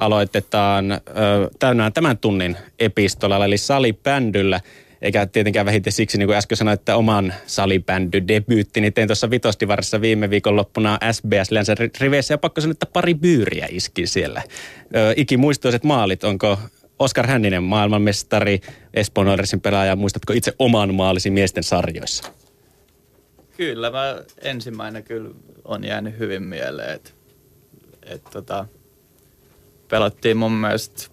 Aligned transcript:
aloitetaan 0.00 0.92
ö, 0.92 0.98
täynnään 1.58 1.92
tämän 1.92 2.18
tunnin 2.18 2.56
epistolalla, 2.78 3.44
eli 3.44 3.58
salibändyllä. 3.58 4.60
Eikä 5.02 5.26
tietenkään 5.26 5.66
vähiten 5.66 5.92
siksi, 5.92 6.18
niin 6.18 6.26
kuin 6.26 6.36
äsken 6.36 6.56
sanoin, 6.56 6.74
että 6.74 6.96
oman 6.96 7.34
salibändy 7.46 8.28
debyytti, 8.28 8.80
niin 8.80 8.92
tein 8.92 9.08
tuossa 9.08 9.30
Vitostivarissa 9.30 10.00
viime 10.00 10.30
viikonloppuna 10.30 10.98
SBS 11.12 11.50
Lensä 11.50 11.74
riveissä 12.00 12.34
ja 12.34 12.38
pakko 12.38 12.60
sanoa, 12.60 12.72
että 12.72 12.86
pari 12.86 13.14
byyriä 13.14 13.68
iski 13.70 14.06
siellä. 14.06 14.42
Ö, 14.96 15.14
ikimuistoiset 15.16 15.84
maalit, 15.84 16.24
onko 16.24 16.58
Oskar 16.98 17.26
Hänninen 17.26 17.62
maailmanmestari, 17.62 18.60
Espoon 18.94 19.28
Oilersin 19.28 19.60
pelaaja, 19.60 19.96
muistatko 19.96 20.32
itse 20.32 20.52
oman 20.58 20.94
maalisi 20.94 21.30
miesten 21.30 21.62
sarjoissa? 21.62 22.32
Kyllä, 23.56 23.90
mä 23.90 24.22
ensimmäinen 24.42 25.04
kyllä 25.04 25.30
on 25.64 25.84
jäänyt 25.84 26.18
hyvin 26.18 26.42
mieleen, 26.42 26.94
että 26.94 27.10
et 28.02 28.22
tota, 28.32 28.66
pelattiin 29.90 30.36
mun 30.36 30.52
mielestä 30.52 31.10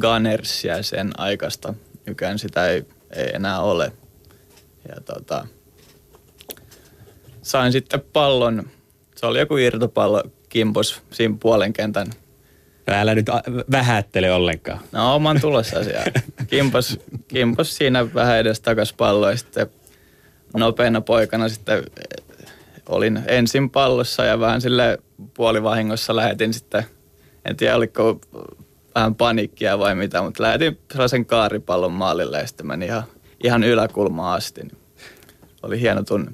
Gunnersia 0.00 0.82
sen 0.82 1.20
aikasta. 1.20 1.74
Nykyään 2.06 2.38
sitä 2.38 2.66
ei, 2.68 2.84
ei 3.16 3.30
enää 3.34 3.60
ole. 3.60 3.92
Ja 4.88 5.00
tota, 5.00 5.46
sain 7.42 7.72
sitten 7.72 8.00
pallon, 8.12 8.70
se 9.16 9.26
oli 9.26 9.38
joku 9.38 9.56
irtopallo, 9.56 10.22
kimpos 10.48 11.02
siinä 11.10 11.36
puolen 11.40 11.72
kentän 11.72 12.06
Älä 12.86 13.14
nyt 13.14 13.26
vähättele 13.70 14.32
ollenkaan. 14.32 14.80
No 14.92 15.14
oman 15.14 15.40
tulossa 15.40 15.84
siellä. 15.84 16.04
Kimpos, 16.50 17.00
kimpos 17.28 17.76
siinä 17.76 18.14
vähän 18.14 18.38
edes 18.38 18.60
takas 18.60 18.92
palloa 18.92 19.30
ja 19.30 19.36
sitten 19.36 19.66
nopeana 20.56 21.00
poikana 21.00 21.48
sitten 21.48 21.78
eh, 21.78 22.24
olin 22.88 23.22
ensin 23.26 23.70
pallossa 23.70 24.24
ja 24.24 24.40
vähän 24.40 24.60
sille 24.60 24.98
puolivahingossa 25.34 26.16
lähetin 26.16 26.54
sitten, 26.54 26.84
en 27.44 27.56
tiedä 27.56 27.76
oliko 27.76 28.20
vähän 28.94 29.14
panikkia 29.14 29.78
vai 29.78 29.94
mitä, 29.94 30.22
mutta 30.22 30.42
lähetin 30.42 30.78
sellaisen 30.92 31.26
kaaripallon 31.26 31.92
maalille 31.92 32.38
ja 32.38 32.46
sitten 32.46 32.66
meni 32.66 32.86
ihan, 32.86 33.04
ihan 33.44 33.64
yläkulmaan 33.64 34.36
asti. 34.36 34.60
Oli 35.62 35.80
hieno 35.80 36.02
tunne. 36.02 36.30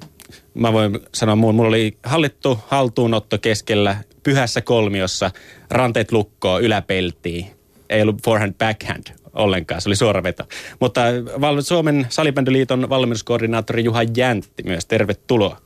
Mä 0.53 0.73
voin 0.73 0.99
sanoa 1.13 1.35
muun, 1.35 1.55
mulla 1.55 1.69
oli 1.69 1.97
hallittu 2.03 2.59
haltuunotto 2.67 3.37
keskellä 3.37 3.97
pyhässä 4.23 4.61
kolmiossa, 4.61 5.31
ranteet 5.69 6.11
lukkoon, 6.11 6.61
yläpeltiin. 6.61 7.45
Ei 7.89 8.01
ollut 8.01 8.23
forehand 8.23 8.53
backhand 8.57 9.03
ollenkaan, 9.33 9.81
se 9.81 9.89
oli 9.89 9.95
suora 9.95 10.23
veto. 10.23 10.43
Mutta 10.79 11.01
Suomen 11.61 12.07
salibändyliiton 12.09 12.89
valmennuskoordinaattori 12.89 13.83
Juha 13.83 14.03
Jäntti 14.17 14.63
myös, 14.63 14.85
tervetuloa. 14.85 15.61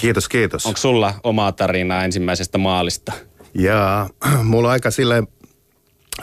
Kiitos, 0.00 0.28
kiitos. 0.28 0.66
Onko 0.66 0.78
sulla 0.78 1.14
omaa 1.22 1.52
tarinaa 1.52 2.04
ensimmäisestä 2.04 2.58
maalista? 2.58 3.12
Jaa, 3.54 4.08
mulla 4.42 4.68
on 4.68 4.72
aika 4.72 4.90
silleen 4.90 5.28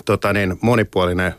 tota 0.06 0.34
niin, 0.34 0.58
monipuolinen 0.62 1.34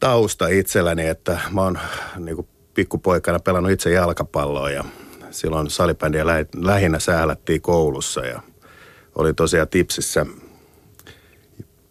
tausta 0.00 0.48
itselläni, 0.48 1.06
että 1.06 1.40
mä 1.50 1.60
oon 1.60 1.78
niin 2.18 2.36
kuin 2.36 2.48
pikkupoikana 2.74 3.38
pelannut 3.38 3.72
itse 3.72 3.90
jalkapalloa 3.90 4.70
ja 4.70 4.84
silloin 5.30 5.70
salibändiä 5.70 6.24
lähinnä 6.56 6.98
säälättiin 6.98 7.60
koulussa 7.60 8.26
ja 8.26 8.40
oli 9.14 9.34
tosiaan 9.34 9.68
tipsissä 9.68 10.26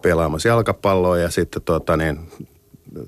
pelaamassa 0.02 0.50
jalkapalloa 0.50 1.18
ja 1.18 1.30
sitten 1.30 1.62
tota 1.62 1.98
niin, 1.98 2.32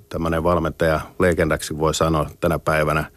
tämmöinen 0.10 0.44
valmentaja 0.44 1.02
legendaksi 1.20 1.78
voi 1.78 1.94
sanoa 1.94 2.30
tänä 2.40 2.60
päivänä, 2.60 3.12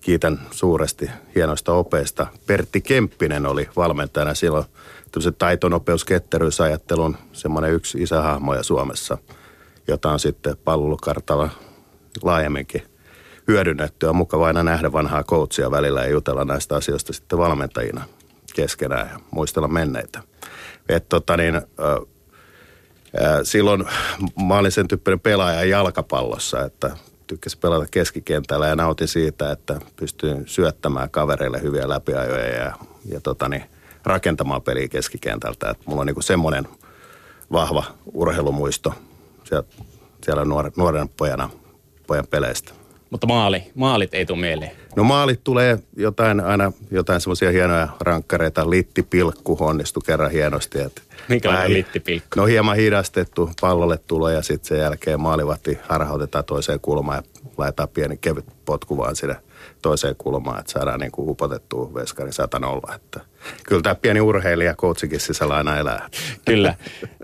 kiitän 0.00 0.40
suuresti 0.50 1.10
hienoista 1.34 1.72
opeista. 1.72 2.26
Pertti 2.46 2.80
Kemppinen 2.80 3.46
oli 3.46 3.68
valmentajana 3.76 4.34
silloin 4.34 4.64
tämmöisen 5.16 5.34
taitonopeus, 5.34 6.04
ketteryysajattelun 6.04 7.16
semmoinen 7.32 7.72
yksi 7.72 8.02
isähahmoja 8.02 8.62
Suomessa, 8.62 9.18
jota 9.88 10.10
on 10.10 10.20
sitten 10.20 10.56
palvelukartalla 10.64 11.50
laajemminkin 12.22 12.82
hyödynnetty. 13.48 14.06
On 14.06 14.16
mukava 14.16 14.46
aina 14.46 14.62
nähdä 14.62 14.92
vanhaa 14.92 15.24
coachia 15.24 15.70
välillä 15.70 16.04
ja 16.04 16.10
jutella 16.10 16.44
näistä 16.44 16.76
asioista 16.76 17.12
sitten 17.12 17.38
valmentajina 17.38 18.04
keskenään 18.54 19.08
ja 19.12 19.20
muistella 19.30 19.68
menneitä. 19.68 20.22
Et 20.88 21.08
tota 21.08 21.36
niin, 21.36 21.62
silloin 23.42 23.84
mä 24.46 24.58
olin 24.58 24.72
sen 24.72 24.88
tyyppinen 24.88 25.20
pelaaja 25.20 25.64
jalkapallossa, 25.64 26.64
että 26.64 26.96
tykkäsin 27.26 27.60
pelata 27.60 27.86
keskikentällä 27.90 28.66
ja 28.66 28.76
nautin 28.76 29.08
siitä, 29.08 29.52
että 29.52 29.80
pystyin 29.96 30.42
syöttämään 30.46 31.10
kavereille 31.10 31.62
hyviä 31.62 31.88
läpiajoja 31.88 32.64
ja, 32.64 32.72
ja 33.04 33.20
tota 33.20 33.48
niin, 33.48 33.75
rakentamaan 34.06 34.62
peliä 34.62 34.88
keskikentältä. 34.88 35.70
Et 35.70 35.78
mulla 35.86 36.00
on 36.00 36.06
niinku 36.06 36.22
semmoinen 36.22 36.68
vahva 37.52 37.84
urheilumuisto 38.12 38.94
siellä, 39.44 39.68
siellä 40.24 40.44
nuor, 40.44 40.70
nuoren 40.76 41.08
pojana, 41.08 41.50
pojan 42.06 42.26
peleistä. 42.26 42.72
Mutta 43.10 43.26
maali, 43.26 43.62
maalit 43.74 44.14
ei 44.14 44.26
tule 44.26 44.38
mieleen. 44.38 44.70
No 44.96 45.04
maalit 45.04 45.40
tulee 45.44 45.78
jotain 45.96 46.40
aina, 46.40 46.72
jotain 46.90 47.20
semmoisia 47.20 47.50
hienoja 47.50 47.88
rankkareita. 48.00 48.70
Littipilkku 48.70 49.56
onnistui 49.60 50.02
kerran 50.06 50.30
hienosti. 50.30 50.78
Että 50.80 51.02
on 51.48 51.72
littipilkku? 51.72 52.28
No 52.36 52.46
hieman 52.46 52.76
hidastettu 52.76 53.50
pallolle 53.60 53.98
tulo 54.06 54.28
ja 54.28 54.42
sitten 54.42 54.68
sen 54.68 54.78
jälkeen 54.78 55.20
maalivahti 55.20 55.78
harhautetaan 55.88 56.44
toiseen 56.44 56.80
kulmaan 56.80 57.22
ja 57.24 57.40
laitetaan 57.58 57.88
pieni 57.88 58.16
kevyt 58.16 58.44
potku 58.64 58.98
vaan 58.98 59.16
sinne 59.16 59.36
toiseen 59.82 60.16
kulmaan, 60.18 60.60
että 60.60 60.72
saadaan 60.72 61.00
niin 61.00 61.12
kuin 61.12 61.30
upotettua 61.30 61.94
veskari 61.94 62.32
satanolla. 62.32 62.94
Että 62.94 63.20
kyllä 63.66 63.82
tämä 63.82 63.94
pieni 63.94 64.20
urheilija 64.20 64.74
coachikin 64.74 65.20
sisällä 65.20 65.54
aina 65.54 65.78
elää. 65.78 66.08
Kyllä. 66.44 66.74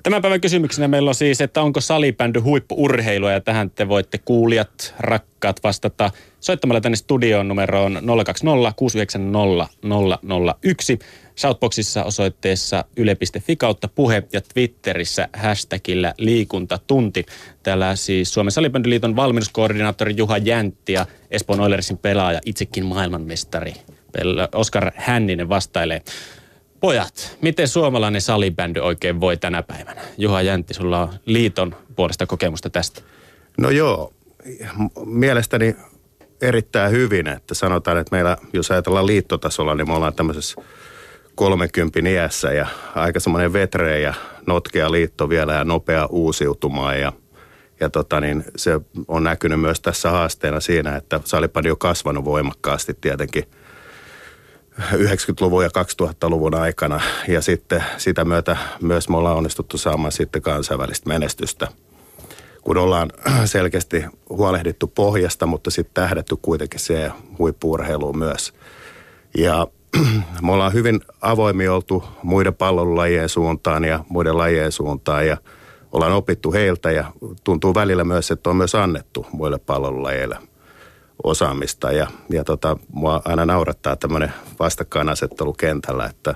Tämän 0.02 0.22
päivän 0.22 0.40
kysymyksenä 0.40 0.88
meillä 0.88 1.08
on 1.08 1.14
siis, 1.14 1.40
että 1.40 1.62
onko 1.62 1.80
salibändy 1.80 2.40
huippuurheilua 2.40 3.32
ja 3.32 3.40
tähän 3.40 3.70
te 3.70 3.88
voitte 3.88 4.18
kuulijat, 4.18 4.94
rakkaat 4.98 5.60
vastata 5.64 6.10
soittamalla 6.42 6.80
tänne 6.80 6.96
studioon 6.96 7.48
numeroon 7.48 7.92
020 8.24 8.72
690 8.76 9.68
001. 10.62 10.98
Shoutboxissa 11.36 12.04
osoitteessa 12.04 12.84
yle.fi 12.96 13.56
kautta 13.56 13.88
puhe 13.88 14.22
ja 14.32 14.40
Twitterissä 14.40 15.28
hashtagillä 15.32 16.14
liikuntatunti. 16.18 17.26
Täällä 17.62 17.96
siis 17.96 18.34
Suomen 18.34 18.52
salibändyliiton 18.52 19.16
valmennuskoordinaattori 19.16 20.14
Juha 20.16 20.38
Jäntti 20.38 20.92
ja 20.92 21.06
Espoon 21.30 21.60
Oilersin 21.60 21.98
pelaaja, 21.98 22.40
itsekin 22.46 22.86
maailmanmestari 22.86 23.74
Oskar 24.54 24.92
Hänninen 24.96 25.48
vastailee. 25.48 26.02
Pojat, 26.80 27.38
miten 27.40 27.68
suomalainen 27.68 28.20
salibändy 28.20 28.80
oikein 28.80 29.20
voi 29.20 29.36
tänä 29.36 29.62
päivänä? 29.62 30.00
Juha 30.18 30.42
Jäntti, 30.42 30.74
sulla 30.74 31.02
on 31.02 31.14
liiton 31.26 31.76
puolesta 31.96 32.26
kokemusta 32.26 32.70
tästä. 32.70 33.02
No 33.58 33.70
joo, 33.70 34.12
mielestäni 35.04 35.76
erittäin 36.42 36.90
hyvin, 36.90 37.26
että 37.26 37.54
sanotaan, 37.54 37.98
että 37.98 38.16
meillä, 38.16 38.36
jos 38.52 38.70
ajatellaan 38.70 39.06
liittotasolla, 39.06 39.74
niin 39.74 39.88
me 39.88 39.94
ollaan 39.94 40.14
tämmöisessä 40.14 40.62
30 41.34 41.98
iässä 42.08 42.52
ja 42.52 42.66
aika 42.94 43.20
semmoinen 43.20 43.52
vetre 43.52 44.00
ja 44.00 44.14
notkea 44.46 44.90
liitto 44.90 45.28
vielä 45.28 45.54
ja 45.54 45.64
nopea 45.64 46.06
uusiutumaan 46.06 47.00
ja 47.00 47.12
ja 47.80 47.90
tota 47.90 48.20
niin, 48.20 48.44
se 48.56 48.80
on 49.08 49.24
näkynyt 49.24 49.60
myös 49.60 49.80
tässä 49.80 50.10
haasteena 50.10 50.60
siinä, 50.60 50.96
että 50.96 51.20
salipadi 51.24 51.70
on 51.70 51.78
kasvanut 51.78 52.24
voimakkaasti 52.24 52.94
tietenkin 53.00 53.44
90-luvun 54.78 55.64
ja 55.64 55.70
2000-luvun 56.02 56.54
aikana. 56.54 57.00
Ja 57.28 57.40
sitten 57.40 57.84
sitä 57.96 58.24
myötä 58.24 58.56
myös 58.82 59.08
me 59.08 59.16
ollaan 59.16 59.36
onnistuttu 59.36 59.78
saamaan 59.78 60.12
sitten 60.12 60.42
kansainvälistä 60.42 61.08
menestystä. 61.08 61.68
Kun 62.62 62.78
ollaan 62.78 63.10
selkeästi 63.44 64.04
huolehdittu 64.28 64.86
pohjasta, 64.86 65.46
mutta 65.46 65.70
sitten 65.70 65.94
tähdetty 65.94 66.36
kuitenkin 66.42 66.80
se 66.80 67.12
huippuurheiluun 67.38 68.18
myös. 68.18 68.54
Ja 69.38 69.66
me 70.42 70.52
ollaan 70.52 70.72
hyvin 70.72 71.00
avoimia 71.20 71.74
oltu 71.74 72.04
muiden 72.22 72.54
pallonlajien 72.54 73.28
suuntaan 73.28 73.84
ja 73.84 74.04
muiden 74.08 74.38
lajien 74.38 74.72
suuntaan 74.72 75.26
ja 75.26 75.36
ollaan 75.92 76.12
opittu 76.12 76.52
heiltä 76.52 76.90
ja 76.90 77.12
tuntuu 77.44 77.74
välillä 77.74 78.04
myös, 78.04 78.30
että 78.30 78.50
on 78.50 78.56
myös 78.56 78.74
annettu 78.74 79.26
muille 79.32 79.58
pallonlajeille 79.58 80.38
osaamista 81.24 81.92
ja, 81.92 82.06
ja 82.30 82.44
tota, 82.44 82.76
mua 82.92 83.22
aina 83.24 83.46
naurattaa 83.46 83.96
tämmöinen 83.96 84.32
vastakkainasettelu 84.58 85.52
kentällä, 85.52 86.06
että 86.06 86.34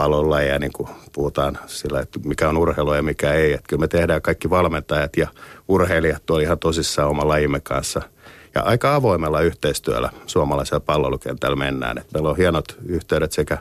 pallonlajeja 0.00 0.58
niin 0.58 0.72
kuin 0.72 0.88
puhutaan 1.12 1.58
sillä, 1.66 2.00
että 2.00 2.18
mikä 2.24 2.48
on 2.48 2.56
urheilu 2.56 2.94
ja 2.94 3.02
mikä 3.02 3.32
ei. 3.32 3.52
Että 3.52 3.66
kyllä 3.68 3.80
me 3.80 3.88
tehdään 3.88 4.22
kaikki 4.22 4.50
valmentajat 4.50 5.16
ja 5.16 5.28
urheilijat 5.68 6.26
tuolla 6.26 6.42
ihan 6.42 6.58
tosissaan 6.58 7.08
oma 7.08 7.28
lajimme 7.28 7.60
kanssa– 7.60 8.02
ja 8.54 8.62
aika 8.62 8.94
avoimella 8.94 9.40
yhteistyöllä 9.40 10.10
suomalaisella 10.26 10.80
palloilukentällä 10.80 11.56
mennään. 11.56 11.98
Et 11.98 12.12
meillä 12.14 12.30
on 12.30 12.36
hienot 12.36 12.76
yhteydet 12.86 13.32
sekä 13.32 13.58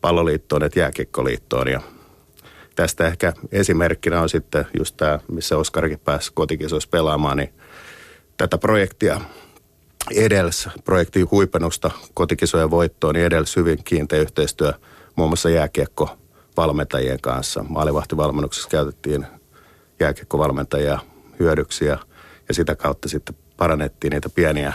palloliittoon 0.00 0.62
että 0.62 0.80
jääkikkoliittoon 0.80 1.68
ja 1.68 1.80
tästä 2.76 3.06
ehkä 3.06 3.32
esimerkkinä 3.52 4.20
on 4.20 4.28
sitten 4.28 4.66
just 4.78 4.96
tämä, 4.96 5.18
missä 5.28 5.56
Oskarkin 5.56 5.98
pääsi 5.98 6.30
kotikisoissa 6.34 6.88
pelaamaan, 6.92 7.36
niin 7.36 7.54
tätä 8.36 8.58
projektia 8.58 9.20
edels, 10.14 10.68
projektin 10.84 11.30
huipennusta 11.30 11.90
kotikisojen 12.14 12.70
voittoon, 12.70 13.14
niin 13.14 13.26
edels 13.26 13.56
hyvin 13.56 13.84
kiinteä 13.84 14.20
yhteistyö 14.20 14.72
muun 15.16 15.30
muassa 15.30 15.50
jääkiekko 15.50 16.16
valmentajien 16.56 17.20
kanssa. 17.20 17.64
Maalivahtivalmennuksessa 17.68 18.68
käytettiin 18.68 19.26
jääkiekkovalmentajia 20.00 20.98
hyödyksiä 21.40 21.98
ja 22.48 22.54
sitä 22.54 22.76
kautta 22.76 23.08
sitten 23.08 23.36
parannettiin 23.56 24.10
niitä 24.10 24.28
pieniä 24.28 24.72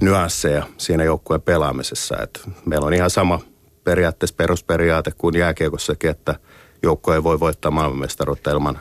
nyansseja 0.00 0.66
siinä 0.78 1.04
joukkueen 1.04 1.42
pelaamisessa. 1.42 2.16
Et 2.22 2.40
meillä 2.64 2.86
on 2.86 2.94
ihan 2.94 3.10
sama 3.10 3.40
periaatteessa 3.84 4.36
perusperiaate 4.36 5.12
kuin 5.18 5.36
jääkiekossakin, 5.38 6.10
että 6.10 6.34
joukko 6.82 7.14
ei 7.14 7.22
voi 7.22 7.40
voittaa 7.40 7.70
maailmanmestaruutta 7.70 8.50
ilman 8.50 8.80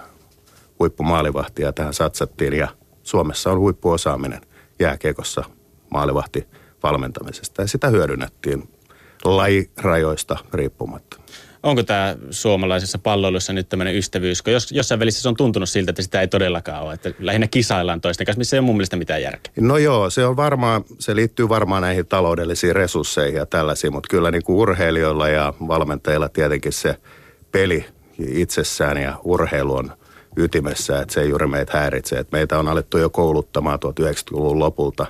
huippumaalivahtia. 0.79 1.73
Tähän 1.73 1.93
satsattiin 1.93 2.53
ja 2.53 2.67
Suomessa 3.03 3.51
on 3.51 3.59
huippuosaaminen 3.59 4.41
jääkiekossa 4.79 5.43
maalivahti 5.89 6.47
valmentamisesta 6.83 7.61
ja 7.61 7.67
sitä 7.67 7.87
hyödynnettiin 7.87 8.69
lajirajoista 9.25 10.37
riippumatta. 10.53 11.19
Onko 11.63 11.83
tämä 11.83 12.15
suomalaisessa 12.31 12.99
palloilussa 12.99 13.53
nyt 13.53 13.69
tämmöinen 13.69 13.95
ystävyys, 13.95 14.41
kun 14.41 14.53
jos, 14.53 14.71
jossain 14.71 14.99
välissä 14.99 15.21
se 15.21 15.29
on 15.29 15.35
tuntunut 15.35 15.69
siltä, 15.69 15.89
että 15.89 16.01
sitä 16.01 16.21
ei 16.21 16.27
todellakaan 16.27 16.83
ole, 16.83 16.93
että 16.93 17.11
lähinnä 17.19 17.47
kisaillaan 17.47 18.01
toisten 18.01 18.25
kanssa, 18.25 18.37
missä 18.37 18.55
ei 18.55 18.59
ole 18.59 18.65
mun 18.65 18.75
mielestä 18.75 18.95
mitään 18.95 19.21
järkeä. 19.21 19.53
No 19.59 19.77
joo, 19.77 20.09
se 20.09 20.25
on 20.25 20.37
varmaan, 20.37 20.83
se 20.99 21.15
liittyy 21.15 21.49
varmaan 21.49 21.81
näihin 21.81 22.05
taloudellisiin 22.05 22.75
resursseihin 22.75 23.37
ja 23.37 23.45
tällaisiin, 23.45 23.93
mutta 23.93 24.07
kyllä 24.09 24.31
niin 24.31 24.43
kuin 24.43 24.57
urheilijoilla 24.57 25.27
ja 25.27 25.53
valmentajilla 25.67 26.29
tietenkin 26.29 26.73
se 26.73 26.95
peli 27.51 27.85
itsessään 28.19 28.97
ja 28.97 29.15
urheilu 29.23 29.75
on 29.75 29.91
ytimessä, 30.37 31.01
että 31.01 31.13
se 31.13 31.21
ei 31.21 31.29
juuri 31.29 31.47
meitä 31.47 31.77
häiritse. 31.77 32.19
Että 32.19 32.37
meitä 32.37 32.59
on 32.59 32.67
alettu 32.67 32.97
jo 32.97 33.09
kouluttamaan 33.09 33.79
1990-luvun 33.85 34.59
lopulta 34.59 35.05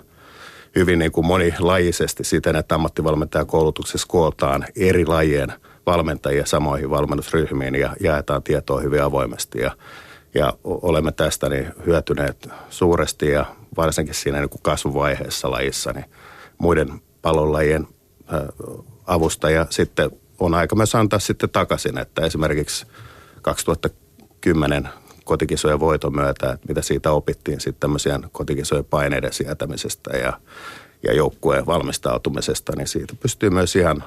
hyvin 0.75 0.99
niin 0.99 1.11
kuin 1.11 1.27
monilajisesti 1.27 2.23
siten, 2.23 2.55
että 2.55 2.75
ammattivalmentajakoulutuksessa 2.75 4.07
kootaan 4.07 4.65
eri 4.75 5.05
lajien 5.05 5.53
valmentajia 5.85 6.45
samoihin 6.45 6.89
valmennusryhmiin 6.89 7.75
ja 7.75 7.95
jaetaan 7.99 8.43
tietoa 8.43 8.79
hyvin 8.79 9.03
avoimesti. 9.03 9.59
Ja, 9.59 9.71
ja 10.33 10.53
olemme 10.63 11.11
tästä 11.11 11.49
niin 11.49 11.67
hyötyneet 11.85 12.49
suuresti 12.69 13.29
ja 13.29 13.45
varsinkin 13.77 14.15
siinä 14.15 14.39
niin 14.39 14.49
kuin 14.49 14.61
kasvuvaiheessa 14.61 15.51
lajissa 15.51 15.93
niin 15.93 16.05
muiden 16.57 17.01
pallonlajien 17.21 17.87
avusta 19.07 19.49
ja 19.49 19.67
sitten 19.69 20.11
on 20.39 20.53
aika 20.53 20.75
myös 20.75 20.95
antaa 20.95 21.19
sitten 21.19 21.49
takaisin, 21.49 21.97
että 21.97 22.25
esimerkiksi 22.25 22.87
2010 23.41 24.89
kotikisojen 25.29 25.79
voiton 25.79 26.15
myötä, 26.15 26.51
että 26.51 26.67
mitä 26.67 26.81
siitä 26.81 27.11
opittiin 27.11 27.59
sitten 27.59 27.79
tämmöisiä 27.79 28.19
kotikisojen 28.31 28.85
paineiden 28.85 29.33
sietämisestä 29.33 30.17
ja, 30.17 30.39
ja 31.03 31.13
joukkueen 31.13 31.65
valmistautumisesta, 31.65 32.73
niin 32.75 32.87
siitä 32.87 33.13
pystyy 33.19 33.49
myös 33.49 33.75
ihan 33.75 34.03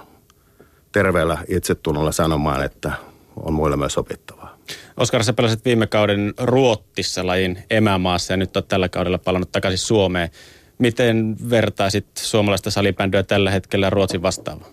terveellä 0.92 1.38
itsetunnolla 1.48 2.12
sanomaan, 2.12 2.64
että 2.64 2.92
on 3.36 3.52
muille 3.52 3.76
myös 3.76 3.98
opittavaa. 3.98 4.58
Oskar, 4.96 5.24
sä 5.24 5.32
pelasit 5.32 5.64
viime 5.64 5.86
kauden 5.86 6.34
Ruottissa 6.38 7.26
lajin 7.26 7.58
emämaassa 7.70 8.32
ja 8.32 8.36
nyt 8.36 8.56
on 8.56 8.64
tällä 8.64 8.88
kaudella 8.88 9.18
palannut 9.18 9.52
takaisin 9.52 9.78
Suomeen. 9.78 10.28
Miten 10.78 11.36
vertaisit 11.50 12.06
suomalaista 12.16 12.70
salibändyä 12.70 13.22
tällä 13.22 13.50
hetkellä 13.50 13.90
Ruotsin 13.90 14.22
vastaavaan? 14.22 14.72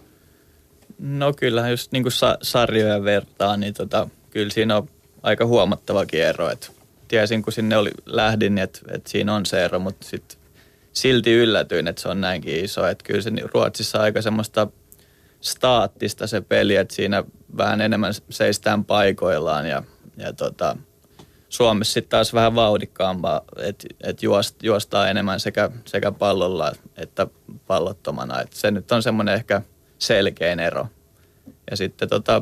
No 1.00 1.34
kyllähän 1.34 1.72
just 1.72 1.92
niin 1.92 2.04
kuin 2.04 2.12
sa- 2.12 2.38
sarjoja 2.42 3.04
vertaa, 3.04 3.58
niin 3.58 3.74
tota, 3.74 4.10
kyllä 4.30 4.50
siinä 4.50 4.78
on 4.78 4.88
aika 5.24 5.46
huomattavakin 5.46 6.24
ero. 6.24 6.50
Et 6.50 6.72
tiesin, 7.08 7.42
kun 7.42 7.54
sinne 7.54 7.78
oli, 7.78 7.92
lähdin, 8.06 8.58
että 8.58 8.80
et 8.92 9.08
siinä 9.08 9.36
on 9.36 9.46
se 9.46 9.66
ero, 9.66 9.80
mutta 9.80 10.08
sit 10.08 10.40
silti 10.94 11.34
yllätyin, 11.34 11.88
että 11.88 12.02
se 12.02 12.10
on 12.10 12.22
näinkin 12.22 12.66
iso. 12.66 12.88
Että 12.88 13.04
kyllä 13.04 13.22
se 13.22 13.32
Ruotsissa 13.54 14.02
aika 14.02 14.22
semmoista 14.22 14.68
staattista 15.42 16.28
se 16.28 16.42
peli, 16.42 16.76
että 16.76 16.96
siinä 16.96 17.24
vähän 17.58 17.82
enemmän 17.82 18.14
seistään 18.30 18.86
paikoillaan 18.86 19.70
ja, 19.70 19.84
ja 20.18 20.34
tota, 20.34 20.78
Suomessa 21.50 21.94
sitten 21.94 22.10
taas 22.10 22.34
vähän 22.34 22.56
vauhdikkaampaa, 22.56 23.42
että 23.58 23.88
et 24.04 24.24
juost, 24.24 24.64
juostaa 24.64 25.10
enemmän 25.10 25.40
sekä, 25.40 25.70
sekä 25.86 26.12
pallolla 26.12 26.72
että 26.98 27.28
pallottomana. 27.68 28.42
Et 28.42 28.54
se 28.54 28.72
nyt 28.72 28.92
on 28.92 29.04
semmoinen 29.04 29.36
ehkä 29.36 29.62
selkein 30.00 30.60
ero. 30.60 30.88
Ja 31.72 31.78
sitten 31.78 32.10
tota, 32.10 32.42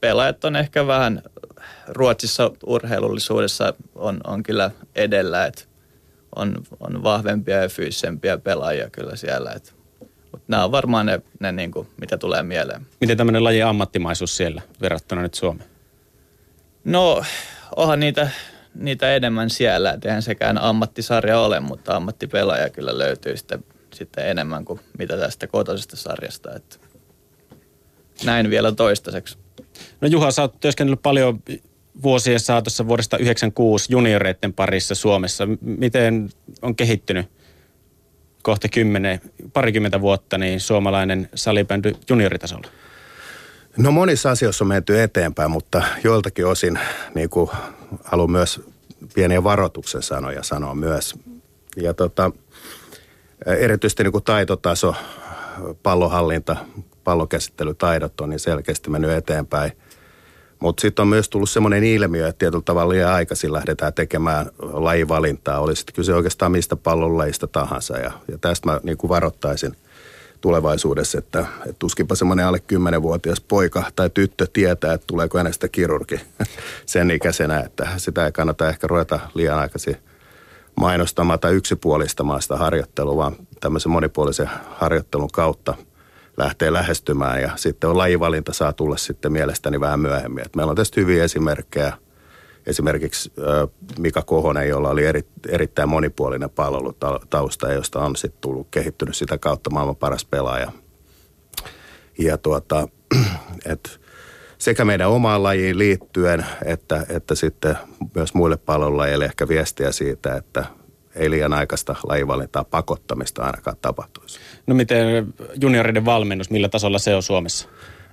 pelaajat 0.00 0.44
on 0.44 0.56
ehkä 0.56 0.86
vähän 0.86 1.22
Ruotsissa 1.88 2.50
urheilullisuudessa 2.66 3.74
on, 3.94 4.20
on 4.26 4.42
kyllä 4.42 4.70
edellä, 4.94 5.46
että 5.46 5.62
on, 6.36 6.54
on 6.80 7.02
vahvempia 7.02 7.62
ja 7.62 7.68
fyysisempiä 7.68 8.38
pelaajia 8.38 8.90
kyllä 8.90 9.16
siellä. 9.16 9.52
Että, 9.52 9.72
mutta 10.32 10.44
nämä 10.48 10.64
on 10.64 10.72
varmaan 10.72 11.06
ne, 11.06 11.22
ne 11.40 11.52
niin 11.52 11.70
kuin, 11.70 11.88
mitä 12.00 12.18
tulee 12.18 12.42
mieleen. 12.42 12.86
Miten 13.00 13.16
tämmöinen 13.16 13.44
laji 13.44 13.62
ammattimaisuus 13.62 14.36
siellä 14.36 14.62
verrattuna 14.80 15.22
nyt 15.22 15.34
Suomeen? 15.34 15.70
No, 16.84 17.22
onhan 17.76 18.00
niitä, 18.00 18.28
niitä 18.74 19.14
enemmän 19.14 19.50
siellä. 19.50 19.92
Et 19.92 20.04
eihän 20.04 20.22
sekään 20.22 20.58
ammattisarja 20.58 21.40
ole, 21.40 21.60
mutta 21.60 21.96
ammattipelaaja 21.96 22.70
kyllä 22.70 22.98
löytyy 22.98 23.36
sitten, 23.36 23.64
sitten 23.94 24.28
enemmän 24.28 24.64
kuin 24.64 24.80
mitä 24.98 25.16
tästä 25.16 25.46
kotoisesta 25.46 25.96
sarjasta. 25.96 26.54
Että 26.54 26.76
näin 28.24 28.50
vielä 28.50 28.72
toistaiseksi. 28.72 29.38
No 30.00 30.08
Juha, 30.08 30.30
sä 30.30 30.42
oot 30.42 30.60
työskennellyt 30.60 31.02
paljon 31.02 31.42
vuosien 32.02 32.40
saatossa 32.40 32.88
vuodesta 32.88 33.18
96 33.18 33.92
junioreiden 33.92 34.52
parissa 34.52 34.94
Suomessa. 34.94 35.48
Miten 35.60 36.30
on 36.62 36.76
kehittynyt 36.76 37.26
kohta 38.42 38.68
kymmenen, 38.68 39.20
parikymmentä 39.52 40.00
vuotta 40.00 40.38
niin 40.38 40.60
suomalainen 40.60 41.28
salibändy 41.34 41.92
junioritasolla? 42.10 42.68
No 43.76 43.92
monissa 43.92 44.30
asioissa 44.30 44.64
on 44.64 44.68
menty 44.68 45.02
eteenpäin, 45.02 45.50
mutta 45.50 45.82
joiltakin 46.04 46.46
osin 46.46 46.78
niin 47.14 47.30
kuin 47.30 47.50
haluan 48.04 48.30
myös 48.30 48.60
pieniä 49.14 49.44
varoituksen 49.44 50.02
sanoja 50.02 50.42
sanoa 50.42 50.74
myös. 50.74 51.14
Ja 51.76 51.94
tota, 51.94 52.30
erityisesti 53.46 54.02
niin 54.02 54.12
kuin 54.12 54.24
taitotaso, 54.24 54.94
pallohallinta, 55.82 56.56
pallokäsittelytaidot 57.04 58.20
on 58.20 58.30
niin 58.30 58.40
selkeästi 58.40 58.90
mennyt 58.90 59.10
eteenpäin– 59.10 59.72
mutta 60.64 60.80
sitten 60.80 61.02
on 61.02 61.08
myös 61.08 61.28
tullut 61.28 61.50
semmoinen 61.50 61.84
ilmiö, 61.84 62.28
että 62.28 62.38
tietyllä 62.38 62.62
tavalla 62.64 62.92
liian 62.92 63.12
aikaisin 63.12 63.52
lähdetään 63.52 63.92
tekemään 63.92 64.50
lajivalintaa. 64.58 65.60
Oli 65.60 65.76
sitten 65.76 65.94
kyse 65.94 66.14
oikeastaan 66.14 66.52
mistä 66.52 66.76
pallonlajista 66.76 67.46
tahansa. 67.46 67.98
Ja, 67.98 68.12
ja 68.28 68.38
tästä 68.38 68.68
mä 68.68 68.80
niin 68.82 68.96
kuin 68.96 69.08
varoittaisin 69.08 69.76
tulevaisuudessa, 70.40 71.18
että, 71.18 71.46
että 71.58 71.76
tuskinpa 71.78 72.14
semmoinen 72.14 72.46
alle 72.46 72.62
10-vuotias 72.98 73.40
poika 73.40 73.84
tai 73.96 74.10
tyttö 74.10 74.46
tietää, 74.52 74.92
että 74.92 75.06
tuleeko 75.06 75.38
hänestä 75.38 75.68
kirurgi 75.68 76.20
sen 76.86 77.10
ikäisenä, 77.10 77.60
että 77.60 77.88
sitä 77.96 78.26
ei 78.26 78.32
kannata 78.32 78.68
ehkä 78.68 78.86
ruveta 78.86 79.20
liian 79.34 79.58
aikaisin 79.58 79.96
mainostamaan 80.76 81.40
tai 81.40 81.54
yksipuolistamaan 81.54 82.42
sitä 82.42 82.56
harjoittelua, 82.56 83.16
vaan 83.16 83.36
tämmöisen 83.60 83.92
monipuolisen 83.92 84.50
harjoittelun 84.78 85.30
kautta– 85.30 85.74
lähtee 86.36 86.72
lähestymään 86.72 87.42
ja 87.42 87.50
sitten 87.56 87.90
on 87.90 87.98
lajivalinta 87.98 88.52
saa 88.52 88.72
tulla 88.72 88.96
sitten 88.96 89.32
mielestäni 89.32 89.80
vähän 89.80 90.00
myöhemmin. 90.00 90.46
Et 90.46 90.56
meillä 90.56 90.70
on 90.70 90.76
tästä 90.76 91.00
hyviä 91.00 91.24
esimerkkejä. 91.24 91.92
Esimerkiksi 92.66 93.32
Mika 93.98 94.22
Kohonen, 94.22 94.68
jolla 94.68 94.90
oli 94.90 95.04
eri, 95.04 95.22
erittäin 95.48 95.88
monipuolinen 95.88 96.50
palvelutausta, 96.50 97.72
josta 97.72 98.00
on 98.00 98.16
sitten 98.16 98.40
tullut 98.40 98.68
kehittynyt 98.70 99.16
sitä 99.16 99.38
kautta 99.38 99.70
maailman 99.70 99.96
paras 99.96 100.24
pelaaja. 100.24 100.72
Ja 102.18 102.38
tuota, 102.38 102.88
et 103.72 104.00
sekä 104.58 104.84
meidän 104.84 105.10
omaan 105.10 105.42
lajiin 105.42 105.78
liittyen, 105.78 106.46
että, 106.64 107.06
että 107.08 107.34
sitten 107.34 107.78
myös 108.14 108.34
muille 108.34 108.56
palvelulajeille 108.56 109.24
ehkä 109.24 109.48
viestiä 109.48 109.92
siitä, 109.92 110.36
että 110.36 110.64
ei 111.14 111.30
liian 111.30 111.52
aikaista 111.52 111.96
lajivalintaa 112.08 112.64
pakottamista 112.64 113.42
ainakaan 113.42 113.76
tapahtuisi. 113.82 114.40
No 114.66 114.74
miten 114.74 115.34
junioriden 115.60 116.04
valmennus, 116.04 116.50
millä 116.50 116.68
tasolla 116.68 116.98
se 116.98 117.14
on 117.14 117.22
Suomessa? 117.22 117.68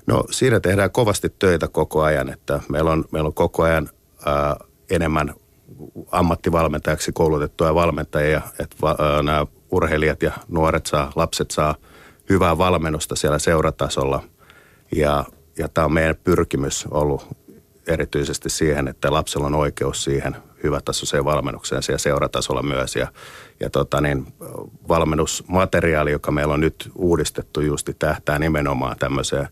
No 0.07 0.23
siinä 0.31 0.59
tehdään 0.59 0.91
kovasti 0.91 1.33
töitä 1.39 1.67
koko 1.67 2.01
ajan, 2.03 2.29
että 2.29 2.59
meillä 2.69 2.91
on, 2.91 3.05
meillä 3.11 3.27
on 3.27 3.33
koko 3.33 3.63
ajan 3.63 3.89
ää, 4.25 4.55
enemmän 4.89 5.33
ammattivalmentajaksi 6.11 7.11
koulutettuja 7.11 7.75
valmentajia, 7.75 8.41
että 8.59 8.75
va, 8.81 8.95
ää, 8.99 9.23
nämä 9.23 9.45
urheilijat 9.71 10.23
ja 10.23 10.31
nuoret 10.47 10.85
saa, 10.85 11.11
lapset 11.15 11.51
saa 11.51 11.75
hyvää 12.29 12.57
valmennusta 12.57 13.15
siellä 13.15 13.39
seuratasolla. 13.39 14.23
Ja, 14.95 15.25
ja 15.57 15.69
tämä 15.69 15.85
on 15.85 15.93
meidän 15.93 16.15
pyrkimys 16.23 16.87
ollut 16.91 17.27
erityisesti 17.87 18.49
siihen, 18.49 18.87
että 18.87 19.13
lapsella 19.13 19.47
on 19.47 19.55
oikeus 19.55 20.03
siihen 20.03 20.35
hyvätasoiseen 20.63 21.25
valmennukseen 21.25 21.83
siellä 21.83 21.97
seuratasolla 21.97 22.63
myös. 22.63 22.95
Ja, 22.95 23.07
ja 23.61 23.69
tota 23.69 24.01
niin, 24.01 24.33
valmennusmateriaali, 24.87 26.11
joka 26.11 26.31
meillä 26.31 26.53
on 26.53 26.59
nyt 26.59 26.91
uudistettu, 26.95 27.61
justi 27.61 27.95
tähtää 27.99 28.39
nimenomaan 28.39 28.97
tämmöiseen 28.99 29.47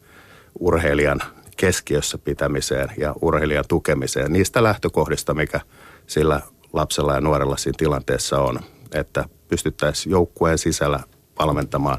urheilijan 0.59 1.21
keskiössä 1.57 2.17
pitämiseen 2.17 2.89
ja 2.97 3.15
urheilijan 3.21 3.65
tukemiseen. 3.67 4.33
Niistä 4.33 4.63
lähtökohdista, 4.63 5.33
mikä 5.33 5.59
sillä 6.07 6.41
lapsella 6.73 7.13
ja 7.13 7.21
nuorella 7.21 7.57
siinä 7.57 7.77
tilanteessa 7.77 8.41
on, 8.41 8.59
että 8.93 9.25
pystyttäisiin 9.47 10.11
joukkueen 10.11 10.57
sisällä 10.57 10.99
valmentamaan 11.39 11.97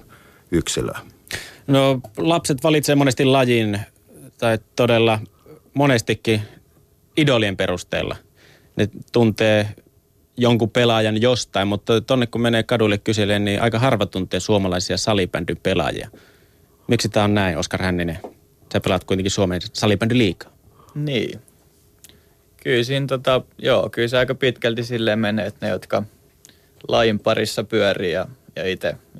yksilöä. 0.52 0.98
No 1.66 2.00
lapset 2.16 2.64
valitsevat 2.64 2.98
monesti 2.98 3.24
lajin 3.24 3.80
tai 4.38 4.58
todella 4.76 5.18
monestikin 5.74 6.40
idolien 7.16 7.56
perusteella. 7.56 8.16
Ne 8.76 8.88
tuntee 9.12 9.68
jonkun 10.40 10.70
pelaajan 10.70 11.22
jostain, 11.22 11.68
mutta 11.68 12.00
tonne 12.00 12.26
kun 12.26 12.40
menee 12.40 12.62
kadulle 12.62 12.98
kyselemään, 12.98 13.44
niin 13.44 13.62
aika 13.62 13.78
harva 13.78 14.06
tuntee 14.06 14.40
suomalaisia 14.40 14.96
salibändyn 14.96 15.56
pelaajia. 15.62 16.10
Miksi 16.86 17.08
tämä 17.08 17.24
on 17.24 17.34
näin, 17.34 17.58
Oskar 17.58 17.82
Hänninen? 17.82 18.18
Sä 18.72 18.80
pelaat 18.80 19.04
kuitenkin 19.04 19.30
Suomen 19.30 19.60
salibändy 19.72 20.18
liikaa. 20.18 20.52
Niin. 20.94 21.40
Kyllä 22.62 22.84
siinä 22.84 23.06
tota, 23.06 23.42
joo, 23.58 23.88
kyllä 23.90 24.08
se 24.08 24.18
aika 24.18 24.34
pitkälti 24.34 24.84
silleen 24.84 25.18
menee, 25.18 25.46
että 25.46 25.66
ne, 25.66 25.72
jotka 25.72 26.02
lajin 26.88 27.18
parissa 27.18 27.64
pyörii 27.64 28.12
ja, 28.12 28.26
ja 28.56 28.66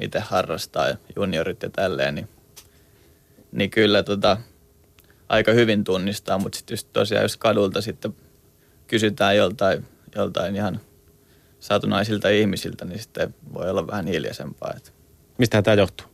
itse 0.01 0.21
harrastaa 0.21 0.89
ja 0.89 0.97
juniorit 1.17 1.63
ja 1.63 1.71
tälleen, 1.71 2.15
niin, 2.15 2.29
niin 3.53 3.71
kyllä 3.71 4.03
tota, 4.03 4.37
aika 5.29 5.53
hyvin 5.53 5.85
tunnistaa, 5.85 6.39
mutta 6.39 6.59
sitten 6.59 6.79
tosiaan 6.93 7.23
jos 7.23 7.37
kadulta 7.37 7.81
sitten 7.81 8.15
kysytään 8.87 9.37
joltain, 9.37 9.87
joltain 10.17 10.57
ihan 10.57 10.81
saatunaisilta 11.61 12.29
ihmisiltä, 12.29 12.85
niin 12.85 12.99
sitten 12.99 13.35
voi 13.55 13.71
olla 13.71 13.87
vähän 13.87 14.07
hiljaisempaa. 14.07 14.75
Mistä 15.39 15.63
tämä 15.63 15.75
johtuu? 15.75 16.07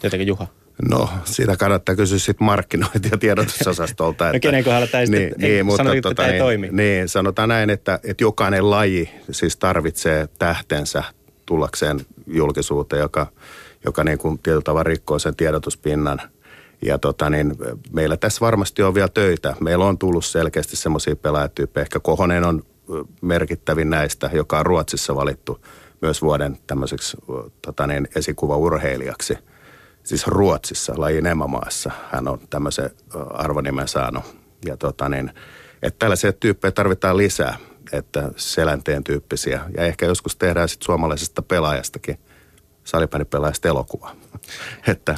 Tietenkin 0.00 0.28
Juha. 0.28 0.46
No, 0.90 1.08
siitä 1.24 1.56
kannattaa 1.56 1.96
kysyä 1.96 2.18
sitten 2.18 2.46
markkinointi- 2.46 3.08
ja 3.10 3.18
tiedotusosastolta. 3.18 4.24
no 4.32 4.38
kenen 4.40 4.64
kohdalla 4.64 4.86
tämä 4.86 5.04
niin, 5.04 5.34
niin, 5.36 5.66
mutta, 5.66 5.84
tota, 5.84 6.14
tämä 6.14 6.26
ei 6.26 6.32
niin, 6.32 6.42
toimi. 6.42 6.68
Niin, 6.72 7.08
sanotaan 7.08 7.48
näin, 7.48 7.70
että, 7.70 7.98
että 8.04 8.24
jokainen 8.24 8.70
laji 8.70 9.10
siis 9.30 9.56
tarvitsee 9.56 10.28
tähtensä 10.38 11.02
tullakseen 11.46 12.00
julkisuuteen, 12.26 13.00
joka, 13.00 13.26
joka 13.84 14.04
niin 14.04 14.18
kuin 14.18 14.38
tietyllä 14.38 14.62
tavalla 14.62 14.82
rikkoo 14.82 15.18
sen 15.18 15.36
tiedotuspinnan. 15.36 16.20
Ja 16.82 16.98
tota 16.98 17.30
niin, 17.30 17.54
meillä 17.92 18.16
tässä 18.16 18.40
varmasti 18.40 18.82
on 18.82 18.94
vielä 18.94 19.08
töitä. 19.08 19.54
Meillä 19.60 19.84
on 19.84 19.98
tullut 19.98 20.24
selkeästi 20.24 20.76
semmoisia 20.76 21.16
pelaajatyyppejä. 21.16 21.82
Ehkä 21.82 22.00
Kohonen 22.00 22.44
on 22.44 22.62
merkittävin 23.22 23.90
näistä, 23.90 24.30
joka 24.32 24.58
on 24.58 24.66
Ruotsissa 24.66 25.14
valittu 25.14 25.60
myös 26.00 26.22
vuoden 26.22 26.58
tämmöiseksi 26.66 27.16
tota 27.62 27.86
niin, 27.86 28.08
esikuva-urheilijaksi. 28.16 29.38
Siis 30.04 30.26
Ruotsissa, 30.26 30.92
lajin 30.96 31.26
emämaassa. 31.26 31.90
Hän 32.12 32.28
on 32.28 32.40
tämmöisen 32.50 32.90
arvonimen 33.30 33.88
saanut. 33.88 34.24
Ja 34.66 34.76
tota 34.76 35.08
niin, 35.08 35.30
että 35.82 35.98
tällaisia 35.98 36.32
tyyppejä 36.32 36.72
tarvitaan 36.72 37.16
lisää, 37.16 37.56
että 37.92 38.30
selänteen 38.36 39.04
tyyppisiä. 39.04 39.60
Ja 39.76 39.84
ehkä 39.84 40.06
joskus 40.06 40.36
tehdään 40.36 40.68
sitten 40.68 40.86
suomalaisesta 40.86 41.42
pelaajastakin, 41.42 42.18
salipänipelaajasta 42.84 43.68
elokuva. 43.68 44.16
että 44.92 45.16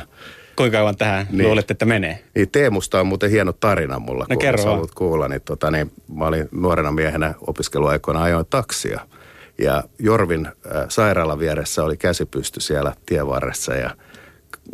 Kuinka 0.58 0.78
kauan 0.78 0.96
tähän 0.96 1.26
niin. 1.30 1.46
luulette, 1.46 1.72
että 1.72 1.84
menee? 1.84 2.24
Niin 2.34 2.50
Teemusta 2.50 3.00
on 3.00 3.06
muuten 3.06 3.30
hieno 3.30 3.52
tarina 3.52 3.98
mulla, 3.98 4.26
no, 4.28 4.36
kun 4.36 4.38
kerro 4.38 4.64
haluat 4.64 4.90
kuulla. 4.90 5.28
Niin, 5.28 5.42
tota, 5.42 5.70
niin, 5.70 5.92
mä 6.14 6.26
olin 6.26 6.48
nuorena 6.52 6.92
miehenä 6.92 7.34
opiskeluaikoina 7.46 8.22
ajoin 8.22 8.46
taksia. 8.50 9.00
Ja 9.58 9.84
Jorvin 9.98 10.46
äh, 10.46 10.52
sairaalan 10.88 11.38
vieressä 11.38 11.84
oli 11.84 11.96
käsipysty 11.96 12.60
siellä 12.60 12.94
tievarressa 13.06 13.74
ja 13.74 13.90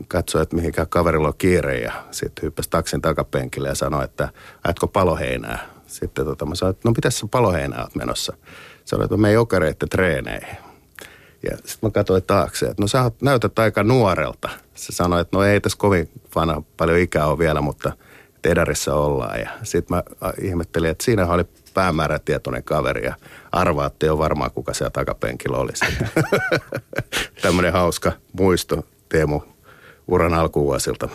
katsoi, 0.09 0.43
että 0.43 0.57
mihinkä 0.57 0.87
kaverilla 0.87 1.29
on 1.29 1.35
kiire 1.38 1.79
ja 1.79 1.93
sitten 2.11 2.43
hyppäsi 2.43 2.71
taksin 2.71 3.03
takapenkille 3.03 3.69
ja 3.69 3.75
sanoi, 3.75 4.05
että 4.05 4.29
ajatko 4.64 4.87
paloheinää? 4.87 5.59
Sitten 5.87 6.25
tota, 6.25 6.47
mä 6.47 6.55
sanoin, 6.55 6.75
että 6.75 6.88
no 6.88 6.95
pitäisi 6.95 7.26
paloheinää 7.31 7.83
oot 7.83 7.95
menossa? 7.95 8.37
Sanoin, 8.85 9.05
että 9.05 9.17
me 9.17 9.31
ei 9.31 9.37
okareitte 9.37 9.87
treeneihin. 9.87 10.57
Ja 11.50 11.56
sitten 11.56 11.78
mä 11.82 11.90
katsoin 11.90 12.22
taakse, 12.22 12.66
että 12.66 12.82
no 12.82 12.86
sä 12.86 13.10
näytät 13.22 13.58
aika 13.58 13.82
nuorelta. 13.82 14.48
Se 14.74 14.92
sanoi, 14.92 15.20
että 15.20 15.36
no 15.36 15.44
ei 15.44 15.60
tässä 15.60 15.78
kovin 15.78 16.10
vana, 16.34 16.62
paljon 16.76 16.98
ikää 16.98 17.26
ole 17.26 17.38
vielä, 17.38 17.60
mutta 17.60 17.92
Tedarissa 18.42 18.94
ollaan. 18.94 19.40
Ja 19.40 19.50
sitten 19.62 19.96
mä 19.96 20.02
ihmettelin, 20.42 20.90
että 20.90 21.04
siinä 21.04 21.26
oli 21.26 21.44
päämäärätietoinen 21.74 22.64
kaveri 22.64 23.04
ja 23.04 23.14
arvaatte 23.52 24.06
jo 24.06 24.18
varmaan, 24.18 24.50
kuka 24.50 24.74
siellä 24.74 24.90
takapenkillä 24.90 25.56
oli. 25.56 25.72
Tämmöinen 27.42 27.72
hauska 27.72 28.12
muisto 28.32 28.86
Teemu 29.08 29.40
uran 30.08 30.34
alkuvuosilta. 30.34 31.08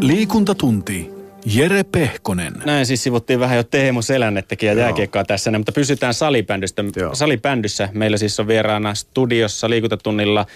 Liikuntatunti. 0.00 1.19
Jere 1.44 1.84
Pehkonen. 1.84 2.54
Näin 2.64 2.86
siis 2.86 3.02
sivuttiin 3.02 3.40
vähän 3.40 3.56
jo 3.56 3.64
Teemu 3.64 4.02
Selännettäkin 4.02 4.66
ja 4.66 4.72
jääkiekkoa 4.72 5.24
tässä, 5.24 5.50
mutta 5.58 5.72
pysytään 5.72 6.14
salibändystä. 6.14 6.84
salibändyssä. 7.12 7.88
Meillä 7.92 8.16
siis 8.16 8.40
on 8.40 8.48
vieraana 8.48 8.94
studiossa 8.94 9.70
liikuntatunnilla 9.70 10.46